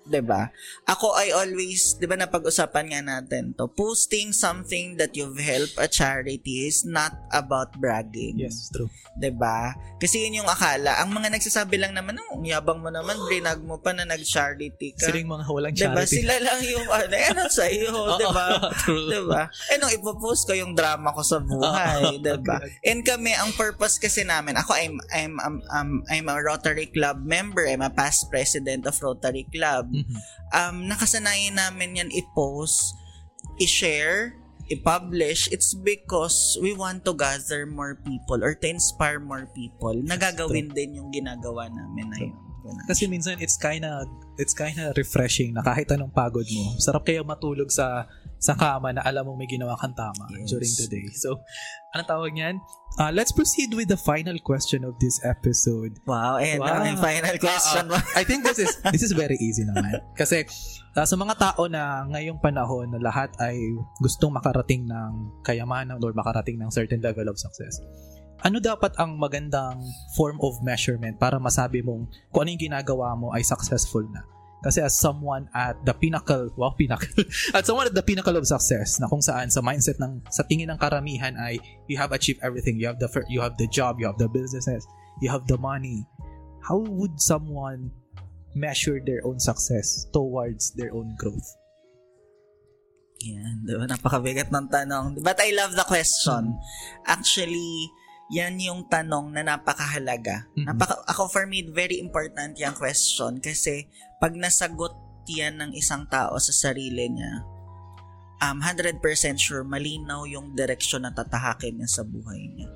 'Di 0.03 0.21
ba? 0.23 0.51
Ako, 0.83 1.15
I 1.15 1.31
always, 1.31 1.95
di 1.95 2.05
ba 2.07 2.19
napag-usapan 2.19 2.91
nga 2.91 3.01
natin 3.01 3.55
to, 3.55 3.71
posting 3.71 4.35
something 4.35 4.99
that 4.99 5.15
you've 5.15 5.39
helped 5.39 5.79
a 5.79 5.87
charity 5.87 6.67
is 6.67 6.83
not 6.83 7.15
about 7.31 7.71
bragging. 7.79 8.35
Yes, 8.35 8.67
true. 8.67 8.91
'di 9.15 9.31
ba? 9.37 9.71
Kasi 10.01 10.25
yun 10.27 10.43
yung 10.43 10.49
akala. 10.49 10.99
Ang 11.05 11.15
mga 11.15 11.37
nagsasabi 11.37 11.79
lang 11.79 11.93
naman, 11.93 12.17
oh, 12.19 12.35
ang 12.41 12.45
yabang 12.45 12.81
mo 12.81 12.89
naman, 12.89 13.15
brinag 13.29 13.61
mo 13.61 13.77
pa 13.79 13.93
na 13.93 14.03
nag-charity 14.03 14.97
ka. 14.97 15.07
Sila 15.07 15.21
yung 15.21 15.33
mga 15.39 15.45
walang 15.47 15.73
'Di 15.73 15.85
ba? 15.85 16.03
charity. 16.03 16.15
Sila 16.19 16.35
lang 16.41 16.59
yung 16.65 16.87
ano, 16.89 17.13
ano 17.13 17.41
sa 17.47 17.65
iyo, 17.69 17.93
'di 18.19 18.27
ba? 18.33 18.47
'Di 18.89 19.21
ba? 19.29 19.41
Eh 19.71 19.77
nung 19.77 19.93
ipopost 19.93 20.49
ko 20.49 20.53
yung 20.57 20.73
drama 20.73 21.13
ko 21.13 21.21
sa 21.21 21.37
buhay, 21.39 22.03
'di 22.23 22.35
ba? 22.43 22.59
And 22.83 23.05
kami 23.05 23.31
ang 23.37 23.53
purpose 23.53 24.01
kasi 24.01 24.25
namin, 24.25 24.57
ako 24.57 24.73
I'm 24.75 24.97
I'm 25.13 25.33
I'm, 25.39 25.57
I'm, 25.69 25.91
I'm 26.09 26.27
a 26.27 26.37
Rotary 26.41 26.89
Club 26.89 27.21
member, 27.23 27.63
I'm 27.69 27.85
a 27.85 27.93
past 27.93 28.27
president 28.33 28.89
of 28.89 28.97
Rotary 28.99 29.45
Club. 29.53 29.92
Mhm. 29.93 30.17
Um 30.49 30.75
nakasanayan 30.89 31.55
namin 31.55 32.01
yan 32.01 32.09
i-post, 32.09 32.97
i-share, 33.61 34.33
i-publish, 34.73 35.51
it's 35.53 35.77
because 35.77 36.57
we 36.57 36.73
want 36.73 37.05
to 37.05 37.13
gather 37.13 37.69
more 37.69 37.99
people 38.01 38.41
or 38.41 38.57
to 38.57 38.67
inspire 38.67 39.21
more 39.21 39.45
people. 39.53 39.93
Nagagawin 39.93 40.73
din 40.73 40.97
yung 40.97 41.13
ginagawa 41.13 41.69
namin 41.69 42.09
na 42.09 42.17
yun. 42.17 42.35
Kasi 42.87 43.11
minsan 43.11 43.37
it's 43.43 43.59
kinda 43.59 44.07
it's 44.39 44.55
kinda 44.55 44.95
refreshing 44.95 45.51
na 45.51 45.61
kahit 45.61 45.91
anong 45.91 46.15
pagod 46.15 46.47
mo, 46.47 46.79
sarap 46.79 47.03
kaya 47.03 47.21
matulog 47.21 47.67
sa 47.69 48.07
sa 48.43 48.53
kama 48.53 48.91
na 48.91 48.99
alam 49.01 49.23
mong 49.23 49.39
may 49.39 49.47
ginawa 49.47 49.79
kang 49.79 49.95
tama 49.95 50.27
Yes. 50.27 50.51
during 50.51 50.67
the 50.75 50.87
day. 50.91 51.07
So, 51.15 51.39
anong 51.95 52.09
tawag 52.11 52.31
niyan? 52.35 52.59
Uh, 52.99 53.09
let's 53.09 53.31
proceed 53.31 53.71
with 53.71 53.87
the 53.87 53.95
final 53.95 54.35
question 54.43 54.83
of 54.83 54.99
this 54.99 55.17
episode. 55.23 55.95
Wow, 56.03 56.37
and 56.43 56.59
Wow. 56.59 56.83
ang 56.83 56.99
final 56.99 57.39
question 57.39 57.87
mo. 57.87 57.95
I 58.13 58.27
think 58.27 58.43
this 58.43 58.59
is 58.59 58.75
this 58.91 59.01
is 59.01 59.15
very 59.15 59.39
easy 59.39 59.63
naman. 59.63 59.97
Kasi 60.13 60.43
uh, 60.93 61.07
sa 61.07 61.15
mga 61.15 61.39
tao 61.39 61.65
na 61.71 62.03
ngayong 62.11 62.37
panahon 62.37 62.91
na 62.91 62.99
lahat 62.99 63.31
ay 63.39 63.55
gustong 63.97 64.35
makarating 64.35 64.83
ng 64.85 65.41
kayamanan 65.41 65.97
or 66.03 66.11
makarating 66.11 66.59
ng 66.59 66.67
certain 66.69 66.99
level 66.99 67.31
of 67.31 67.39
success. 67.39 67.79
Ano 68.43 68.59
dapat 68.59 68.91
ang 68.99 69.15
magandang 69.15 69.79
form 70.19 70.35
of 70.43 70.59
measurement 70.59 71.15
para 71.15 71.39
masabi 71.39 71.79
mong 71.79 72.11
kung 72.27 72.43
ano 72.43 72.51
yung 72.51 72.63
ginagawa 72.67 73.15
mo 73.15 73.31
ay 73.31 73.39
successful 73.39 74.03
na? 74.11 74.19
Kasi 74.63 74.79
as 74.79 74.95
someone 74.95 75.51
at 75.51 75.75
the 75.83 75.91
pinnacle, 75.91 76.47
wow, 76.55 76.71
pinnacle, 76.71 77.11
at 77.55 77.67
someone 77.67 77.91
at 77.91 77.93
the 77.93 78.01
pinnacle 78.01 78.39
of 78.39 78.47
success 78.47 78.95
na 79.03 79.11
kung 79.11 79.19
saan 79.19 79.51
sa 79.51 79.59
mindset 79.59 79.99
ng, 79.99 80.23
sa 80.31 80.47
tingin 80.47 80.71
ng 80.71 80.79
karamihan 80.79 81.35
ay 81.35 81.59
you 81.91 81.99
have 81.99 82.15
achieved 82.15 82.39
everything. 82.39 82.79
You 82.79 82.87
have 82.87 82.97
the, 83.03 83.11
you 83.27 83.43
have 83.43 83.59
the 83.59 83.67
job, 83.67 83.99
you 83.99 84.07
have 84.07 84.17
the 84.17 84.31
businesses, 84.31 84.87
you 85.19 85.27
have 85.27 85.43
the 85.51 85.59
money. 85.59 86.07
How 86.63 86.79
would 86.79 87.19
someone 87.19 87.91
measure 88.55 89.03
their 89.03 89.19
own 89.27 89.43
success 89.43 90.07
towards 90.15 90.71
their 90.79 90.95
own 90.95 91.11
growth? 91.19 91.45
Yan, 93.23 93.67
diba? 93.67 93.87
Napakabigat 93.87 94.51
ng 94.51 94.67
tanong. 94.67 95.19
But 95.23 95.39
I 95.39 95.55
love 95.55 95.75
the 95.75 95.87
question. 95.87 96.59
Actually, 97.07 97.91
yan 98.31 98.55
yung 98.61 98.87
tanong 98.87 99.35
na 99.35 99.43
napakahalaga. 99.43 100.47
Mhm. 100.55 100.65
Napaka, 100.69 100.95
ako 101.09 101.27
for 101.27 101.43
me, 101.43 101.65
very 101.67 101.99
important 101.99 102.55
yung 102.55 102.75
question 102.77 103.43
kasi 103.43 103.91
pag 104.21 104.31
nasagot 104.37 104.95
yan 105.27 105.59
ng 105.59 105.71
isang 105.75 106.07
tao 106.07 106.35
sa 106.39 106.51
sarili 106.51 107.11
niya, 107.11 107.43
um, 108.43 108.59
100% 108.59 109.39
sure 109.39 109.63
malinaw 109.63 110.27
yung 110.27 110.55
direksyon 110.55 111.07
na 111.07 111.11
tatahakin 111.11 111.79
niya 111.79 111.89
sa 111.89 112.03
buhay 112.03 112.47
niya. 112.51 112.69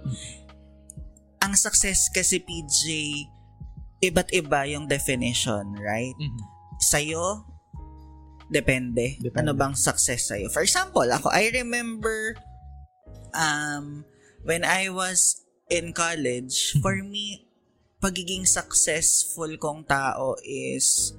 Ang 1.44 1.54
success 1.56 2.12
kasi 2.12 2.44
PJ, 2.44 2.84
iba't 4.04 4.30
iba 4.36 4.68
yung 4.68 4.86
definition, 4.88 5.76
right? 5.80 6.16
Mhm. 6.18 6.60
sa'yo, 6.78 7.42
depende. 8.54 9.18
Depende. 9.18 9.42
Ano 9.42 9.58
bang 9.58 9.74
success 9.74 10.30
sa'yo? 10.30 10.46
For 10.54 10.62
example, 10.62 11.10
ako, 11.10 11.34
I 11.34 11.50
remember 11.50 12.38
um, 13.34 14.06
when 14.44 14.66
I 14.68 14.90
was 14.90 15.46
in 15.70 15.94
college, 15.94 16.78
for 16.82 16.96
me, 17.04 17.48
pagiging 17.98 18.46
successful 18.46 19.50
kong 19.58 19.86
tao 19.90 20.38
is, 20.46 21.14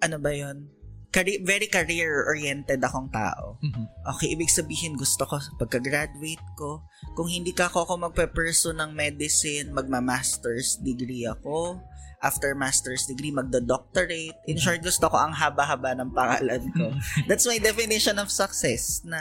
ano 0.00 0.16
ba 0.16 0.32
yun? 0.32 0.72
Career, 1.12 1.40
very 1.44 1.68
career-oriented 1.70 2.82
akong 2.82 3.08
tao. 3.08 3.56
Mhm. 3.64 3.84
Okay, 4.16 4.36
ibig 4.36 4.52
sabihin 4.52 5.00
gusto 5.00 5.24
ko 5.24 5.40
pagka-graduate 5.56 6.44
ko, 6.58 6.84
kung 7.16 7.30
hindi 7.30 7.56
ka 7.56 7.72
ako, 7.72 7.88
ako 7.88 7.92
magpe-pursue 8.10 8.76
ng 8.76 8.92
medicine, 8.92 9.72
magma-master's 9.72 10.76
degree 10.80 11.24
ako. 11.24 11.80
After 12.20 12.56
master's 12.56 13.04
degree, 13.04 13.30
magda-doctorate. 13.30 14.40
In 14.48 14.56
short, 14.56 14.80
gusto 14.80 15.06
ko 15.08 15.16
ang 15.20 15.36
haba-haba 15.36 15.94
ng 16.00 16.10
pangalan 16.16 16.64
ko. 16.72 16.96
That's 17.28 17.44
my 17.44 17.60
definition 17.60 18.16
of 18.16 18.32
success 18.32 19.04
na 19.04 19.20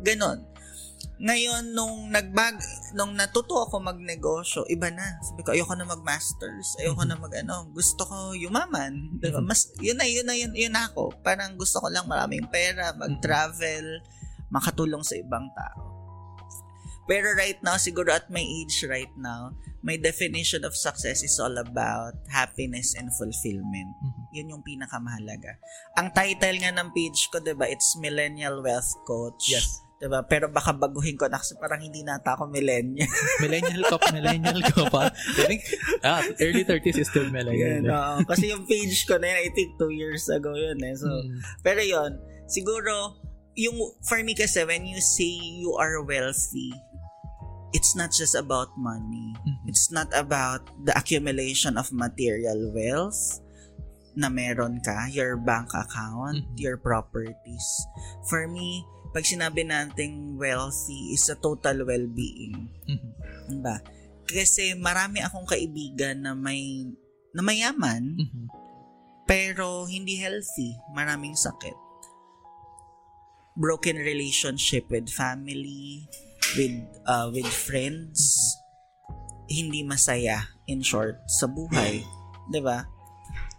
ganon. 0.00 0.48
Ngayon, 1.14 1.78
nung 1.78 2.10
nagbag, 2.10 2.58
nung 2.98 3.14
natuto 3.14 3.62
ako 3.62 3.78
magnegosyo, 3.78 4.66
iba 4.66 4.90
na. 4.90 5.22
Sabi 5.22 5.46
ko, 5.46 5.54
ayoko 5.54 5.78
na 5.78 5.86
mag-masters. 5.86 6.74
Ayoko 6.82 7.06
na 7.06 7.14
mag-ano. 7.14 7.70
Gusto 7.70 8.02
ko 8.02 8.34
yumaman. 8.34 9.14
Diba? 9.22 9.38
Mas, 9.38 9.70
yun 9.78 9.94
na, 9.94 10.10
yun 10.10 10.26
na, 10.26 10.34
yun, 10.34 10.50
yun 10.50 10.74
na 10.74 10.90
ako. 10.90 11.14
Parang 11.22 11.54
gusto 11.54 11.78
ko 11.78 11.86
lang 11.86 12.10
maraming 12.10 12.50
pera, 12.50 12.90
mag-travel, 12.98 14.02
makatulong 14.50 15.06
sa 15.06 15.14
ibang 15.14 15.46
tao. 15.54 15.94
Pero 17.04 17.36
right 17.36 17.60
now, 17.60 17.76
siguro 17.76 18.10
at 18.10 18.32
my 18.32 18.40
age 18.40 18.80
right 18.88 19.12
now, 19.20 19.52
my 19.84 20.00
definition 20.00 20.64
of 20.64 20.72
success 20.72 21.20
is 21.20 21.36
all 21.36 21.52
about 21.60 22.16
happiness 22.32 22.96
and 22.96 23.12
fulfillment. 23.12 23.92
Mhm. 24.00 24.22
Yun 24.32 24.52
yung 24.56 24.64
pinakamahalaga. 24.64 25.60
Ang 26.00 26.16
title 26.16 26.56
nga 26.64 26.72
ng 26.72 26.96
page 26.96 27.28
ko, 27.28 27.44
'di 27.44 27.52
ba, 27.52 27.68
it's 27.68 27.92
Millennial 28.00 28.64
Wealth 28.64 28.96
Coach. 29.04 29.52
Yes. 29.52 29.83
'Di 29.98 30.06
ba? 30.10 30.20
Pero 30.26 30.50
baka 30.50 30.74
baguhin 30.74 31.14
ko 31.14 31.30
na 31.30 31.38
kasi 31.38 31.54
parang 31.56 31.78
hindi 31.80 32.02
nata 32.02 32.34
ako 32.34 32.50
millennial. 32.50 33.06
Millennial 33.44 33.82
ka 33.86 33.96
pa, 33.96 34.06
millennial 34.10 34.60
ka 34.66 34.84
pa. 34.90 35.02
I 35.10 35.44
think, 35.46 35.62
ah, 36.02 36.20
early 36.42 36.66
30s 36.66 36.98
is 36.98 37.08
still 37.08 37.30
millennial. 37.30 37.80
Yan, 37.80 37.86
oo. 37.88 38.26
kasi 38.26 38.50
yung 38.50 38.66
page 38.66 39.06
ko 39.06 39.16
na 39.16 39.30
yun, 39.30 39.38
I 39.46 39.48
think 39.54 39.78
two 39.78 39.94
years 39.94 40.26
ago 40.28 40.52
yun 40.52 40.82
eh. 40.82 40.94
So, 40.98 41.06
Mm. 41.08 41.38
pero 41.62 41.80
yun, 41.80 42.18
siguro, 42.50 43.16
yung, 43.54 43.78
for 44.02 44.18
me 44.20 44.34
kasi, 44.34 44.66
when 44.66 44.82
you 44.84 44.98
say 44.98 45.30
you 45.30 45.78
are 45.78 46.02
wealthy, 46.02 46.74
it's 47.70 47.94
not 47.94 48.10
just 48.10 48.34
about 48.34 48.74
money. 48.74 49.34
Mhm. 49.46 49.70
It's 49.70 49.90
not 49.90 50.10
about 50.14 50.62
the 50.82 50.94
accumulation 50.94 51.78
of 51.78 51.90
material 51.90 52.70
wealth 52.70 53.42
na 54.14 54.30
meron 54.30 54.78
ka, 54.78 55.10
your 55.10 55.34
bank 55.34 55.70
account, 55.74 56.42
Mhm. 56.42 56.54
your 56.54 56.78
properties. 56.78 57.66
For 58.30 58.46
me, 58.46 58.86
pag 59.14 59.22
sinabi 59.22 59.62
nating 59.62 60.34
wealthy 60.34 61.14
is 61.14 61.30
a 61.30 61.38
total 61.38 61.86
well-being. 61.86 62.66
Mhm. 62.90 63.10
Diba? 63.46 63.78
Kasi 64.26 64.74
marami 64.74 65.22
akong 65.22 65.46
kaibigan 65.46 66.26
na 66.26 66.34
may 66.34 66.90
na 67.30 67.38
mayaman 67.38 68.18
Mhm. 68.18 68.50
pero 69.22 69.86
hindi 69.86 70.18
healthy, 70.18 70.74
maraming 70.90 71.38
sakit. 71.38 71.78
Broken 73.54 74.02
relationship 74.02 74.90
with 74.90 75.06
family, 75.06 76.10
with 76.58 76.74
uh, 77.06 77.30
with 77.30 77.46
friends, 77.46 78.18
hindi 79.46 79.86
masaya 79.86 80.42
in 80.66 80.82
short 80.82 81.22
sa 81.30 81.46
buhay, 81.46 82.02
'di 82.50 82.58
ba? 82.58 82.82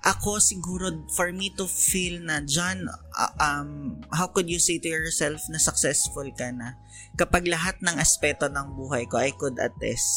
Ako 0.04 0.38
siguro 0.44 0.92
for 1.16 1.32
me 1.32 1.48
to 1.56 1.64
feel 1.64 2.20
na 2.22 2.44
John 2.44 2.84
uh, 3.18 3.34
um 3.40 4.00
how 4.12 4.28
could 4.28 4.48
you 4.52 4.60
say 4.60 4.78
to 4.78 4.88
yourself 4.88 5.42
na 5.50 5.58
successful 5.58 6.28
ka 6.36 6.52
na 6.52 6.76
kapag 7.16 7.48
lahat 7.48 7.80
ng 7.82 7.96
aspeto 7.98 8.52
ng 8.52 8.76
buhay 8.76 9.08
ko 9.08 9.18
I 9.20 9.32
could 9.34 9.58
attest 9.60 10.08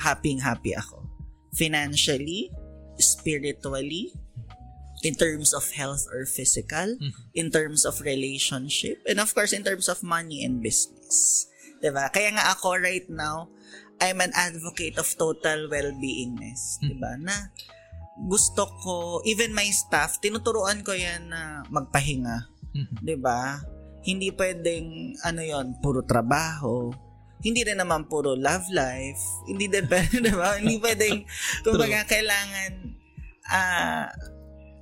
happy 0.00 0.36
happy 0.40 0.72
ako? 0.72 1.04
Financially 1.56 2.52
spiritually 2.96 4.12
in 5.04 5.14
terms 5.14 5.52
of 5.52 5.64
health 5.76 6.08
or 6.08 6.24
physical 6.24 6.96
in 7.36 7.52
terms 7.52 7.84
of 7.84 8.00
relationship 8.00 9.00
and 9.04 9.20
of 9.20 9.32
course 9.36 9.52
in 9.52 9.60
terms 9.60 9.88
of 9.88 10.00
money 10.00 10.44
and 10.44 10.64
business. 10.64 11.46
'di 11.80 11.92
ba 11.92 12.08
kaya 12.08 12.32
nga 12.32 12.56
ako 12.56 12.80
right 12.80 13.06
now 13.12 13.52
I'm 13.96 14.20
an 14.20 14.32
advocate 14.36 15.00
of 15.00 15.08
total 15.16 15.72
well-beingness. 15.72 16.84
Ba 17.00 17.16
na 17.16 17.48
gusto 18.24 18.64
ko 18.80 19.20
even 19.28 19.52
my 19.52 19.68
staff 19.68 20.16
tinuturuan 20.24 20.80
ko 20.80 20.96
yan 20.96 21.28
na 21.28 21.60
magpahinga. 21.68 22.48
Mhm. 22.72 22.96
'di 23.04 23.16
ba 23.20 23.60
hindi 24.04 24.32
pwedeng 24.32 25.18
ano 25.20 25.40
yon 25.44 25.76
puro 25.84 26.00
trabaho. 26.00 26.92
Hindi 27.44 27.68
rin 27.68 27.76
naman 27.76 28.08
puro 28.08 28.32
love 28.32 28.64
life. 28.72 29.20
Hindi 29.44 29.68
din 29.68 29.84
pwede 29.92 30.16
'di 30.24 30.32
ba 30.32 30.56
hindi 30.56 30.80
pwedeng 30.80 31.28
kumbaga 31.60 32.08
kailangan 32.08 32.72
ah 33.52 34.08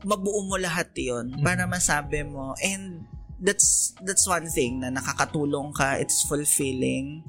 mabuo 0.06 0.47
mo 0.47 0.56
lahat 0.61 0.94
'yon 0.94 1.43
para 1.43 1.66
masabi 1.66 2.23
mo. 2.23 2.55
And 2.62 3.02
that's 3.43 3.98
that's 4.06 4.31
one 4.31 4.47
thing 4.47 4.78
na 4.78 4.94
nakakatulong 4.94 5.74
ka. 5.74 5.98
It's 5.98 6.23
fulfilling. 6.23 7.27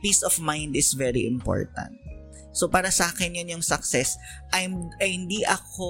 Peace 0.00 0.22
of 0.22 0.38
mind 0.40 0.78
is 0.78 0.96
very 0.96 1.28
important 1.28 2.10
So 2.50 2.66
para 2.66 2.90
sa 2.90 3.10
akin 3.10 3.38
yun 3.38 3.58
yung 3.58 3.64
success. 3.64 4.18
I'm 4.50 4.90
ay, 4.98 5.14
hindi 5.14 5.46
ako 5.46 5.86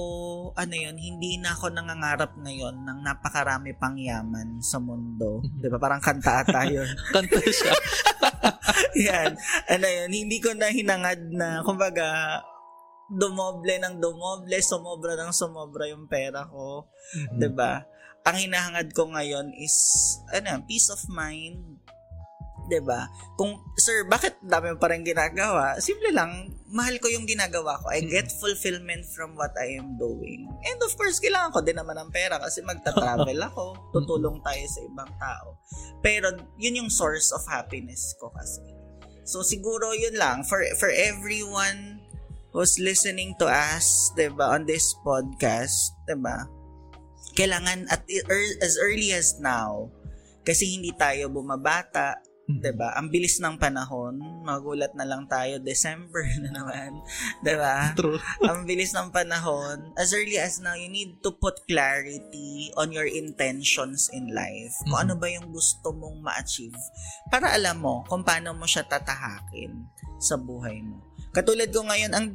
ano 0.53 0.74
yun, 0.77 0.97
hindi 1.01 1.41
na 1.41 1.57
ako 1.57 1.73
nangangarap 1.73 2.37
ngayon 2.37 2.85
ng 2.85 2.99
napakarami 3.01 3.73
pang 3.81 3.97
yaman 3.97 4.61
sa 4.61 4.77
mundo. 4.77 5.41
'Di 5.41 5.69
ba? 5.73 5.81
Parang 5.81 6.05
kanta 6.05 6.45
ata 6.45 6.69
yun. 6.69 6.89
Kanta 7.16 7.41
siya. 7.41 7.73
Yan. 9.09 9.32
Ano 9.73 9.87
yun, 9.89 10.11
hindi 10.12 10.37
ko 10.39 10.53
na 10.53 10.69
hinangad 10.69 11.32
na 11.32 11.65
kumbaga 11.65 12.41
dumoble 13.11 13.74
ng 13.82 13.99
dumoble, 13.99 14.55
sumobra 14.62 15.19
ng 15.19 15.35
sumobra 15.35 15.89
yung 15.91 16.07
pera 16.07 16.47
ko. 16.47 16.87
Mhm. 17.16 17.37
'di 17.41 17.49
ba? 17.57 17.82
Ang 18.28 18.37
hinahangad 18.37 18.93
ko 18.93 19.09
ngayon 19.09 19.57
is 19.57 19.74
ano, 20.31 20.61
peace 20.69 20.93
of 20.93 21.01
mind. 21.09 21.81
'Di 22.71 22.81
ba? 22.87 23.11
Kung 23.35 23.59
sir, 23.75 24.07
bakit 24.07 24.39
dami 24.39 24.79
pa 24.79 24.95
rin 24.95 25.03
ginagawa? 25.03 25.75
Simple 25.83 26.15
lang, 26.15 26.55
mahal 26.71 27.03
ko 27.03 27.11
yung 27.11 27.27
ginagawa 27.27 27.83
ko. 27.83 27.91
I 27.91 28.07
get 28.07 28.31
fulfillment 28.31 29.03
from 29.11 29.35
what 29.35 29.51
I 29.59 29.75
am 29.75 29.99
doing. 29.99 30.47
And 30.71 30.79
of 30.87 30.95
course, 30.95 31.19
kailangan 31.19 31.51
ko 31.51 31.61
din 31.67 31.75
naman 31.75 31.99
ng 31.99 32.15
pera 32.15 32.39
kasi 32.39 32.63
magta-travel 32.63 33.35
ako, 33.51 33.91
tutulong 33.91 34.39
tayo 34.47 34.65
sa 34.71 34.81
ibang 34.87 35.11
tao. 35.19 35.59
Pero 35.99 36.31
yun 36.63 36.87
yung 36.87 36.91
source 36.95 37.35
of 37.35 37.43
happiness 37.51 38.15
ko 38.23 38.31
kasi. 38.31 38.63
So 39.27 39.43
siguro 39.43 39.91
yun 39.99 40.15
lang 40.15 40.47
for 40.47 40.63
for 40.79 40.95
everyone 40.95 41.99
who's 42.55 42.79
listening 42.79 43.35
to 43.43 43.51
us, 43.51 44.15
'di 44.15 44.31
ba, 44.39 44.55
on 44.55 44.63
this 44.71 44.95
podcast, 45.03 45.99
'di 46.07 46.15
ba? 46.23 46.47
Kailangan 47.35 47.91
at 47.91 48.03
ear- 48.11 48.59
as 48.63 48.79
early 48.79 49.15
as 49.15 49.39
now 49.39 49.91
kasi 50.41 50.67
hindi 50.67 50.91
tayo 50.97 51.29
bumabata, 51.29 52.17
'di 52.59 52.73
ba? 52.75 52.99
Ang 52.99 53.15
bilis 53.15 53.39
ng 53.39 53.55
panahon, 53.55 54.19
magulat 54.43 54.91
na 54.99 55.07
lang 55.07 55.31
tayo 55.31 55.63
December 55.63 56.27
na 56.43 56.51
naman, 56.51 56.99
'di 57.47 57.55
ba? 57.55 57.95
True. 57.95 58.19
Ang 58.43 58.67
bilis 58.67 58.91
ng 58.91 59.15
panahon, 59.15 59.95
as 59.95 60.11
early 60.11 60.35
as 60.35 60.59
now, 60.59 60.75
you 60.75 60.91
need 60.91 61.23
to 61.23 61.31
put 61.31 61.63
clarity 61.71 62.75
on 62.75 62.91
your 62.91 63.07
intentions 63.07 64.11
in 64.11 64.35
life. 64.35 64.75
Kung 64.83 64.99
Mhm. 64.99 65.05
ano 65.07 65.15
ba 65.15 65.29
yung 65.31 65.49
gusto 65.55 65.95
mong 65.95 66.19
ma-achieve. 66.19 66.75
Para 67.31 67.55
alam 67.55 67.79
mo 67.79 68.03
kung 68.11 68.27
paano 68.27 68.51
mo 68.51 68.67
siya 68.67 68.83
tatahakin 68.83 69.87
sa 70.19 70.35
buhay 70.35 70.83
mo. 70.83 70.99
Katulad 71.31 71.71
ko 71.71 71.87
ngayon, 71.87 72.11
ang 72.11 72.27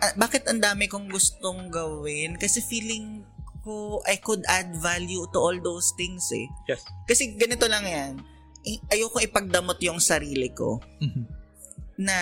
ah, 0.00 0.12
bakit 0.16 0.48
ang 0.48 0.62
dami 0.62 0.88
kong 0.88 1.12
gustong 1.12 1.68
gawin? 1.68 2.40
Kasi 2.40 2.64
feeling 2.64 3.20
ko 3.64 4.04
I 4.04 4.20
could 4.20 4.44
add 4.44 4.76
value 4.76 5.24
to 5.32 5.38
all 5.40 5.56
those 5.56 5.96
things 5.96 6.28
eh. 6.36 6.46
Yes. 6.68 6.84
Kasi 7.08 7.32
ganito 7.34 7.64
lang 7.64 7.88
yan. 7.88 8.12
Ayoko 8.88 9.20
ipagdamot 9.20 9.76
yung 9.80 10.00
sarili 10.00 10.48
ko 10.50 10.80
Mhm. 11.00 11.24
na 11.98 12.16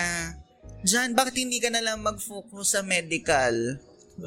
Jan, 0.83 1.15
bakit 1.15 1.39
hindi 1.39 1.63
ka 1.63 1.71
na 1.71 1.79
lang 1.79 2.03
mag-focus 2.03 2.75
sa 2.75 2.81
medical? 2.83 3.79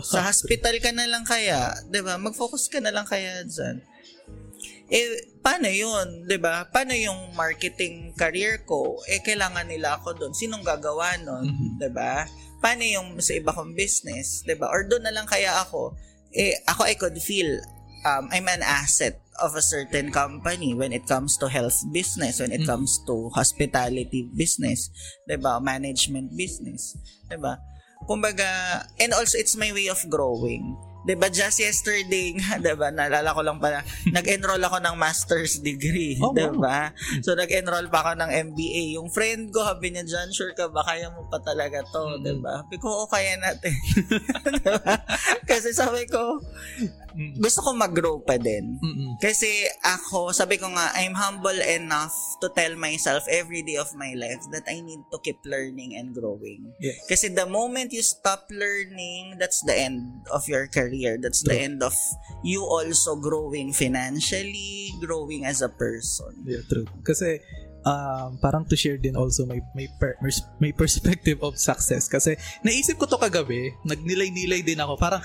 Sa 0.02 0.24
hospital 0.24 0.80
ka 0.80 0.88
na 0.90 1.04
lang 1.04 1.20
kaya, 1.22 1.76
'di 1.84 2.00
ba? 2.00 2.16
Mag-focus 2.16 2.66
ka 2.66 2.80
na 2.80 2.88
lang 2.88 3.04
kaya 3.04 3.44
diyan. 3.44 3.76
Eh 4.88 5.06
paano 5.42 5.68
'yun, 5.68 6.24
'di 6.24 6.38
ba? 6.38 6.64
Paano 6.64 6.96
yung 6.96 7.36
marketing 7.36 8.16
career 8.16 8.64
ko? 8.64 8.96
Eh 9.04 9.20
kailangan 9.20 9.68
nila 9.68 10.00
ako 10.00 10.16
doon. 10.16 10.32
Sinong 10.32 10.64
gagawa 10.64 11.20
noon, 11.20 11.44
Mhm. 11.46 11.68
'di 11.76 11.90
ba? 11.92 12.24
Paano 12.58 12.82
yung 12.82 13.20
sa 13.20 13.36
iba 13.36 13.52
kong 13.52 13.76
business, 13.76 14.40
'di 14.42 14.56
ba? 14.56 14.72
Or 14.72 14.82
doon 14.82 15.04
na 15.04 15.12
lang 15.12 15.28
kaya 15.28 15.60
ako. 15.60 15.92
Eh 16.32 16.56
ako 16.64 16.82
I 16.82 16.96
could 16.96 17.20
feel 17.20 17.60
um, 18.02 18.32
I'm 18.32 18.48
an 18.48 18.64
asset 18.64 19.20
of 19.42 19.54
a 19.54 19.62
certain 19.62 20.10
company 20.10 20.72
when 20.72 20.92
it 20.92 21.06
comes 21.06 21.36
to 21.38 21.48
health 21.48 21.76
business, 21.90 22.40
when 22.40 22.52
it 22.52 22.62
Mhm. 22.62 22.68
comes 22.68 22.98
to 23.06 23.28
hospitality 23.32 24.28
business, 24.32 24.90
'di 25.24 25.36
ba? 25.38 25.58
Management 25.58 26.32
business, 26.32 26.96
'di 27.28 27.38
ba? 27.38 27.58
Kumbaga, 28.04 28.46
and 29.00 29.10
also 29.12 29.36
it's 29.36 29.56
my 29.56 29.72
way 29.72 29.88
of 29.88 29.98
growing. 30.06 30.76
'Di 31.06 31.14
ba 31.14 31.30
just 31.30 31.62
yesterday 31.62 32.34
'di 32.62 32.74
ba? 32.74 32.90
Naalala 32.90 33.30
ko 33.30 33.40
lang 33.40 33.62
pala, 33.62 33.82
nag-enroll 34.16 34.58
ako 34.60 34.78
ng 34.82 34.96
master's 34.98 35.62
degree, 35.62 36.18
Oh, 36.18 36.34
'di 36.34 36.50
wow. 36.50 36.58
ba? 36.58 36.78
So 37.22 37.38
nag-enroll 37.38 37.86
pa 37.88 38.02
ako 38.02 38.10
ng 38.18 38.30
MBA. 38.50 38.98
Yung 38.98 39.08
friend 39.08 39.48
ko, 39.50 39.62
sabi 39.62 39.94
niya, 39.94 40.02
John, 40.02 40.34
sure 40.34 40.50
ka 40.52 40.66
ba 40.66 40.82
kaya 40.82 41.06
mo 41.14 41.22
pa 41.30 41.38
talaga 41.40 41.82
'to, 41.86 42.18
Mm. 42.18 42.22
'di 42.22 42.34
ba? 42.42 42.62
Sabi 42.66 42.76
ko, 42.78 42.86
oo, 42.90 43.06
kaya 43.06 43.38
natin. 43.38 43.70
'Di 44.50 44.70
ba? 44.82 44.98
Kasi 45.46 45.70
sabi 45.70 46.10
ko, 46.10 46.42
Mm. 47.16 47.40
gusto 47.40 47.64
ko 47.64 47.72
mag-grow 47.72 48.20
pa 48.20 48.36
din. 48.36 48.76
Mm-mm. 48.76 49.16
Kasi 49.16 49.48
ako, 49.80 50.36
sabi 50.36 50.60
ko 50.60 50.68
nga, 50.68 50.92
I'm 50.92 51.16
humble 51.16 51.56
enough 51.64 52.12
to 52.44 52.52
tell 52.52 52.76
myself 52.76 53.24
every 53.32 53.64
day 53.64 53.80
of 53.80 53.88
my 53.96 54.12
life 54.12 54.44
that 54.52 54.68
I 54.68 54.84
need 54.84 55.00
to 55.08 55.18
keep 55.24 55.40
learning 55.48 55.96
and 55.96 56.12
growing. 56.12 56.68
Yes. 56.76 57.00
Kasi 57.08 57.32
the 57.32 57.48
moment 57.48 57.96
you 57.96 58.04
stop 58.04 58.44
learning, 58.52 59.40
that's 59.40 59.64
the 59.64 59.72
end 59.72 60.28
of 60.28 60.44
your 60.44 60.68
career. 60.68 61.16
That's 61.16 61.40
the 61.40 61.56
end 61.56 61.80
of 61.80 61.96
you 62.44 62.60
also 62.60 63.16
growing 63.16 63.72
financially, 63.72 64.92
growing 65.00 65.48
as 65.48 65.64
a 65.64 65.72
person. 65.72 66.44
Yeah, 66.44 66.68
true. 66.68 66.84
Kasi 67.00 67.40
um, 67.86 68.36
parang 68.42 68.66
to 68.68 68.76
share 68.76 68.98
din 68.98 69.14
also 69.14 69.46
may 69.46 69.62
may 69.72 69.86
per, 69.96 70.18
may 70.58 70.74
perspective 70.74 71.38
of 71.40 71.54
success 71.56 72.10
kasi 72.10 72.34
naisip 72.66 72.98
ko 72.98 73.06
to 73.06 73.16
kagabi, 73.16 73.72
nagnilay-nilay 73.86 74.60
din 74.66 74.82
ako. 74.82 74.98
Parang 74.98 75.22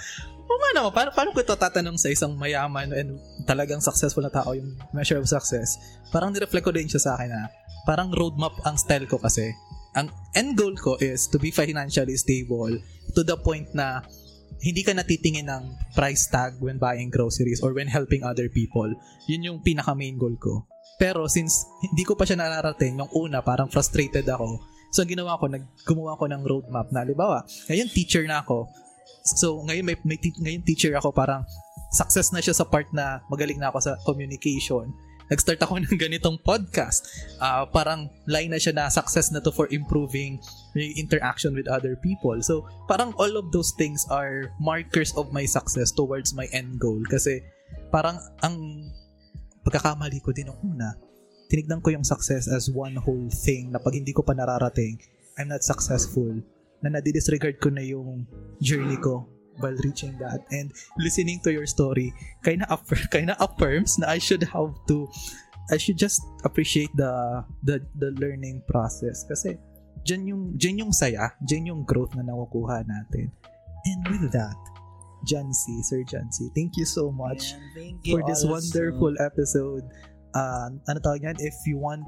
oh 0.51 0.71
naman, 0.75 0.91
paano, 0.91 1.09
paano 1.15 1.29
ko 1.31 1.39
ito 1.39 1.55
tatanong 1.55 1.95
sa 1.95 2.11
isang 2.11 2.35
mayaman 2.35 2.91
and 2.91 3.15
talagang 3.47 3.79
successful 3.79 4.23
na 4.23 4.33
tao 4.33 4.51
yung 4.51 4.75
measure 4.91 5.19
of 5.19 5.27
success? 5.27 5.79
Parang 6.11 6.35
nireflect 6.35 6.65
ko 6.67 6.73
din 6.75 6.91
siya 6.91 6.99
sa 6.99 7.11
akin 7.15 7.31
na 7.31 7.47
parang 7.87 8.11
roadmap 8.11 8.59
ang 8.67 8.75
style 8.75 9.07
ko 9.07 9.17
kasi. 9.17 9.55
Ang 9.95 10.07
end 10.35 10.55
goal 10.55 10.75
ko 10.79 10.95
is 10.99 11.27
to 11.27 11.39
be 11.39 11.51
financially 11.51 12.15
stable 12.15 12.71
to 13.11 13.21
the 13.23 13.35
point 13.35 13.67
na 13.75 14.03
hindi 14.61 14.85
ka 14.85 14.93
natitingin 14.93 15.49
ng 15.49 15.63
price 15.97 16.29
tag 16.29 16.55
when 16.61 16.77
buying 16.77 17.09
groceries 17.09 17.59
or 17.65 17.73
when 17.73 17.89
helping 17.89 18.21
other 18.21 18.47
people. 18.47 18.87
Yun 19.25 19.47
yung 19.47 19.59
pinaka 19.65 19.97
main 19.97 20.15
goal 20.15 20.37
ko. 20.37 20.69
Pero 21.01 21.25
since 21.25 21.65
hindi 21.81 22.05
ko 22.05 22.13
pa 22.13 22.29
siya 22.29 22.37
nararating, 22.37 23.01
yung 23.01 23.11
una 23.17 23.41
parang 23.41 23.67
frustrated 23.73 24.23
ako. 24.29 24.61
So 24.93 25.01
ang 25.01 25.09
ginawa 25.09 25.39
ko, 25.41 25.49
nag 25.49 25.65
gumawa 25.87 26.19
ko 26.19 26.29
ng 26.29 26.43
roadmap 26.45 26.93
na 26.93 27.01
halimbawa, 27.01 27.41
ngayon 27.71 27.89
teacher 27.89 28.21
na 28.29 28.45
ako. 28.45 28.69
So 29.23 29.61
ngayon 29.65 29.85
may, 29.85 29.97
may 30.03 30.17
te- 30.17 30.37
ngayon 30.37 30.63
teacher 30.65 30.93
ako 30.97 31.13
parang 31.13 31.45
success 31.91 32.31
na 32.31 32.39
siya 32.39 32.55
sa 32.55 32.65
part 32.65 32.87
na 32.95 33.19
magaling 33.27 33.59
na 33.59 33.69
ako 33.69 33.79
sa 33.83 33.93
communication. 34.07 34.89
Nag-start 35.31 35.63
ako 35.63 35.79
ng 35.83 35.95
ganitong 35.95 36.39
podcast. 36.43 37.07
Ah, 37.39 37.63
parang 37.63 38.11
line 38.27 38.51
na 38.51 38.59
siya 38.59 38.75
na 38.75 38.91
success 38.91 39.31
na 39.31 39.39
to 39.39 39.51
for 39.51 39.67
improving 39.71 40.39
interaction 40.75 41.55
with 41.55 41.71
other 41.71 41.95
people. 42.03 42.35
So, 42.43 42.67
parang 42.91 43.15
all 43.15 43.39
of 43.39 43.51
those 43.55 43.71
things 43.79 44.03
are 44.11 44.51
markers 44.59 45.15
of 45.15 45.31
my 45.31 45.47
success 45.47 45.95
towards 45.95 46.35
my 46.35 46.51
end 46.51 46.83
goal. 46.83 46.99
Kasi, 47.07 47.39
parang 47.95 48.19
ang 48.43 48.87
pagkakamali 49.63 50.19
ko 50.19 50.35
din 50.35 50.51
nung 50.51 50.59
una, 50.63 50.95
tinignan 51.47 51.79
ko 51.79 51.95
yung 51.95 52.07
success 52.07 52.51
as 52.51 52.67
one 52.71 52.99
whole 52.99 53.31
thing 53.31 53.71
na 53.71 53.79
pag 53.79 53.95
hindi 53.95 54.11
ko 54.11 54.23
pa 54.23 54.35
nararating, 54.35 54.99
I'm 55.39 55.47
not 55.47 55.63
successful, 55.63 56.43
na 56.81 56.97
nadi-disregard 56.97 57.61
ko 57.61 57.69
na 57.69 57.81
yung 57.81 58.25
journey 58.61 58.97
ko 58.97 59.29
while 59.61 59.75
reaching 59.85 60.17
that. 60.17 60.41
And 60.49 60.73
listening 60.97 61.41
to 61.45 61.53
your 61.53 61.65
story, 61.65 62.13
kinda, 62.43 62.65
affir- 62.69 63.09
kinda 63.15 63.37
affirms 63.37 63.99
na 63.99 64.09
I 64.09 64.17
should 64.17 64.43
have 64.43 64.73
to, 64.87 65.07
I 65.69 65.77
should 65.77 65.97
just 65.97 66.21
appreciate 66.43 66.89
the, 66.95 67.45
the, 67.63 67.85
the 67.97 68.11
learning 68.17 68.63
process. 68.67 69.23
Kasi, 69.29 69.57
dyan 70.03 70.27
yung, 70.27 70.43
dyan 70.57 70.87
yung 70.87 70.93
saya, 70.93 71.31
dyan 71.45 71.69
yung 71.69 71.81
growth 71.85 72.13
na 72.17 72.25
nakukuha 72.25 72.83
natin. 72.85 73.29
And 73.85 74.01
with 74.09 74.31
that, 74.33 74.57
Jancy, 75.25 75.85
Sir 75.85 76.01
Jancy, 76.01 76.49
thank 76.53 76.77
you 76.77 76.85
so 76.85 77.11
much 77.11 77.53
thank 77.77 78.01
you 78.05 78.17
for 78.17 78.25
this 78.25 78.41
wonderful 78.41 79.13
episode. 79.21 79.85
Uh, 80.33 80.73
ano 80.89 80.97
tawag 80.97 81.21
yan? 81.21 81.37
If 81.37 81.53
you 81.69 81.77
want 81.77 82.05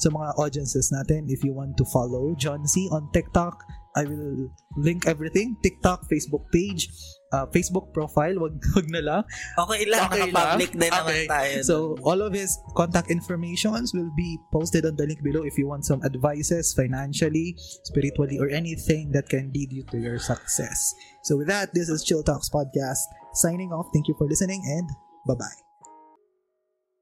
sa 0.00 0.08
mga 0.08 0.36
audiences 0.40 0.88
natin, 0.90 1.28
if 1.28 1.44
you 1.44 1.52
want 1.52 1.76
to 1.76 1.84
follow 1.92 2.32
John 2.34 2.64
C 2.66 2.88
on 2.90 3.12
TikTok, 3.12 3.60
I 3.94 4.04
will 4.04 4.50
link 4.76 5.06
everything. 5.06 5.54
TikTok, 5.62 6.10
Facebook 6.10 6.50
page, 6.50 6.90
uh, 7.30 7.46
Facebook 7.46 7.94
profile, 7.94 8.38
wag, 8.42 8.58
wag 8.76 8.90
na 8.90 9.00
lang. 9.00 9.22
Okay 9.54 9.86
lang, 9.86 10.10
Okay 10.10 10.30
naka-public 10.30 10.70
naman 10.74 11.02
Okay. 11.06 11.26
tayo. 11.30 11.54
So, 11.62 11.74
all 12.02 12.18
of 12.18 12.34
his 12.34 12.58
contact 12.74 13.06
informations 13.10 13.94
will 13.94 14.10
be 14.18 14.38
posted 14.50 14.82
on 14.82 14.98
the 14.98 15.06
link 15.06 15.22
below 15.22 15.46
if 15.46 15.54
you 15.54 15.70
want 15.70 15.86
some 15.86 16.02
advices 16.02 16.74
financially, 16.74 17.54
spiritually, 17.86 18.38
or 18.42 18.50
anything 18.50 19.14
that 19.14 19.30
can 19.30 19.54
lead 19.54 19.70
you 19.70 19.86
to 19.94 19.96
your 19.98 20.18
success. 20.18 20.94
So, 21.22 21.38
with 21.38 21.46
that, 21.46 21.70
this 21.70 21.86
is 21.88 22.02
Chill 22.02 22.26
Talks 22.26 22.50
Podcast 22.50 23.00
signing 23.32 23.70
off. 23.70 23.94
Thank 23.94 24.10
you 24.10 24.14
for 24.18 24.26
listening 24.26 24.62
and 24.66 24.90
bye-bye. 25.26 25.63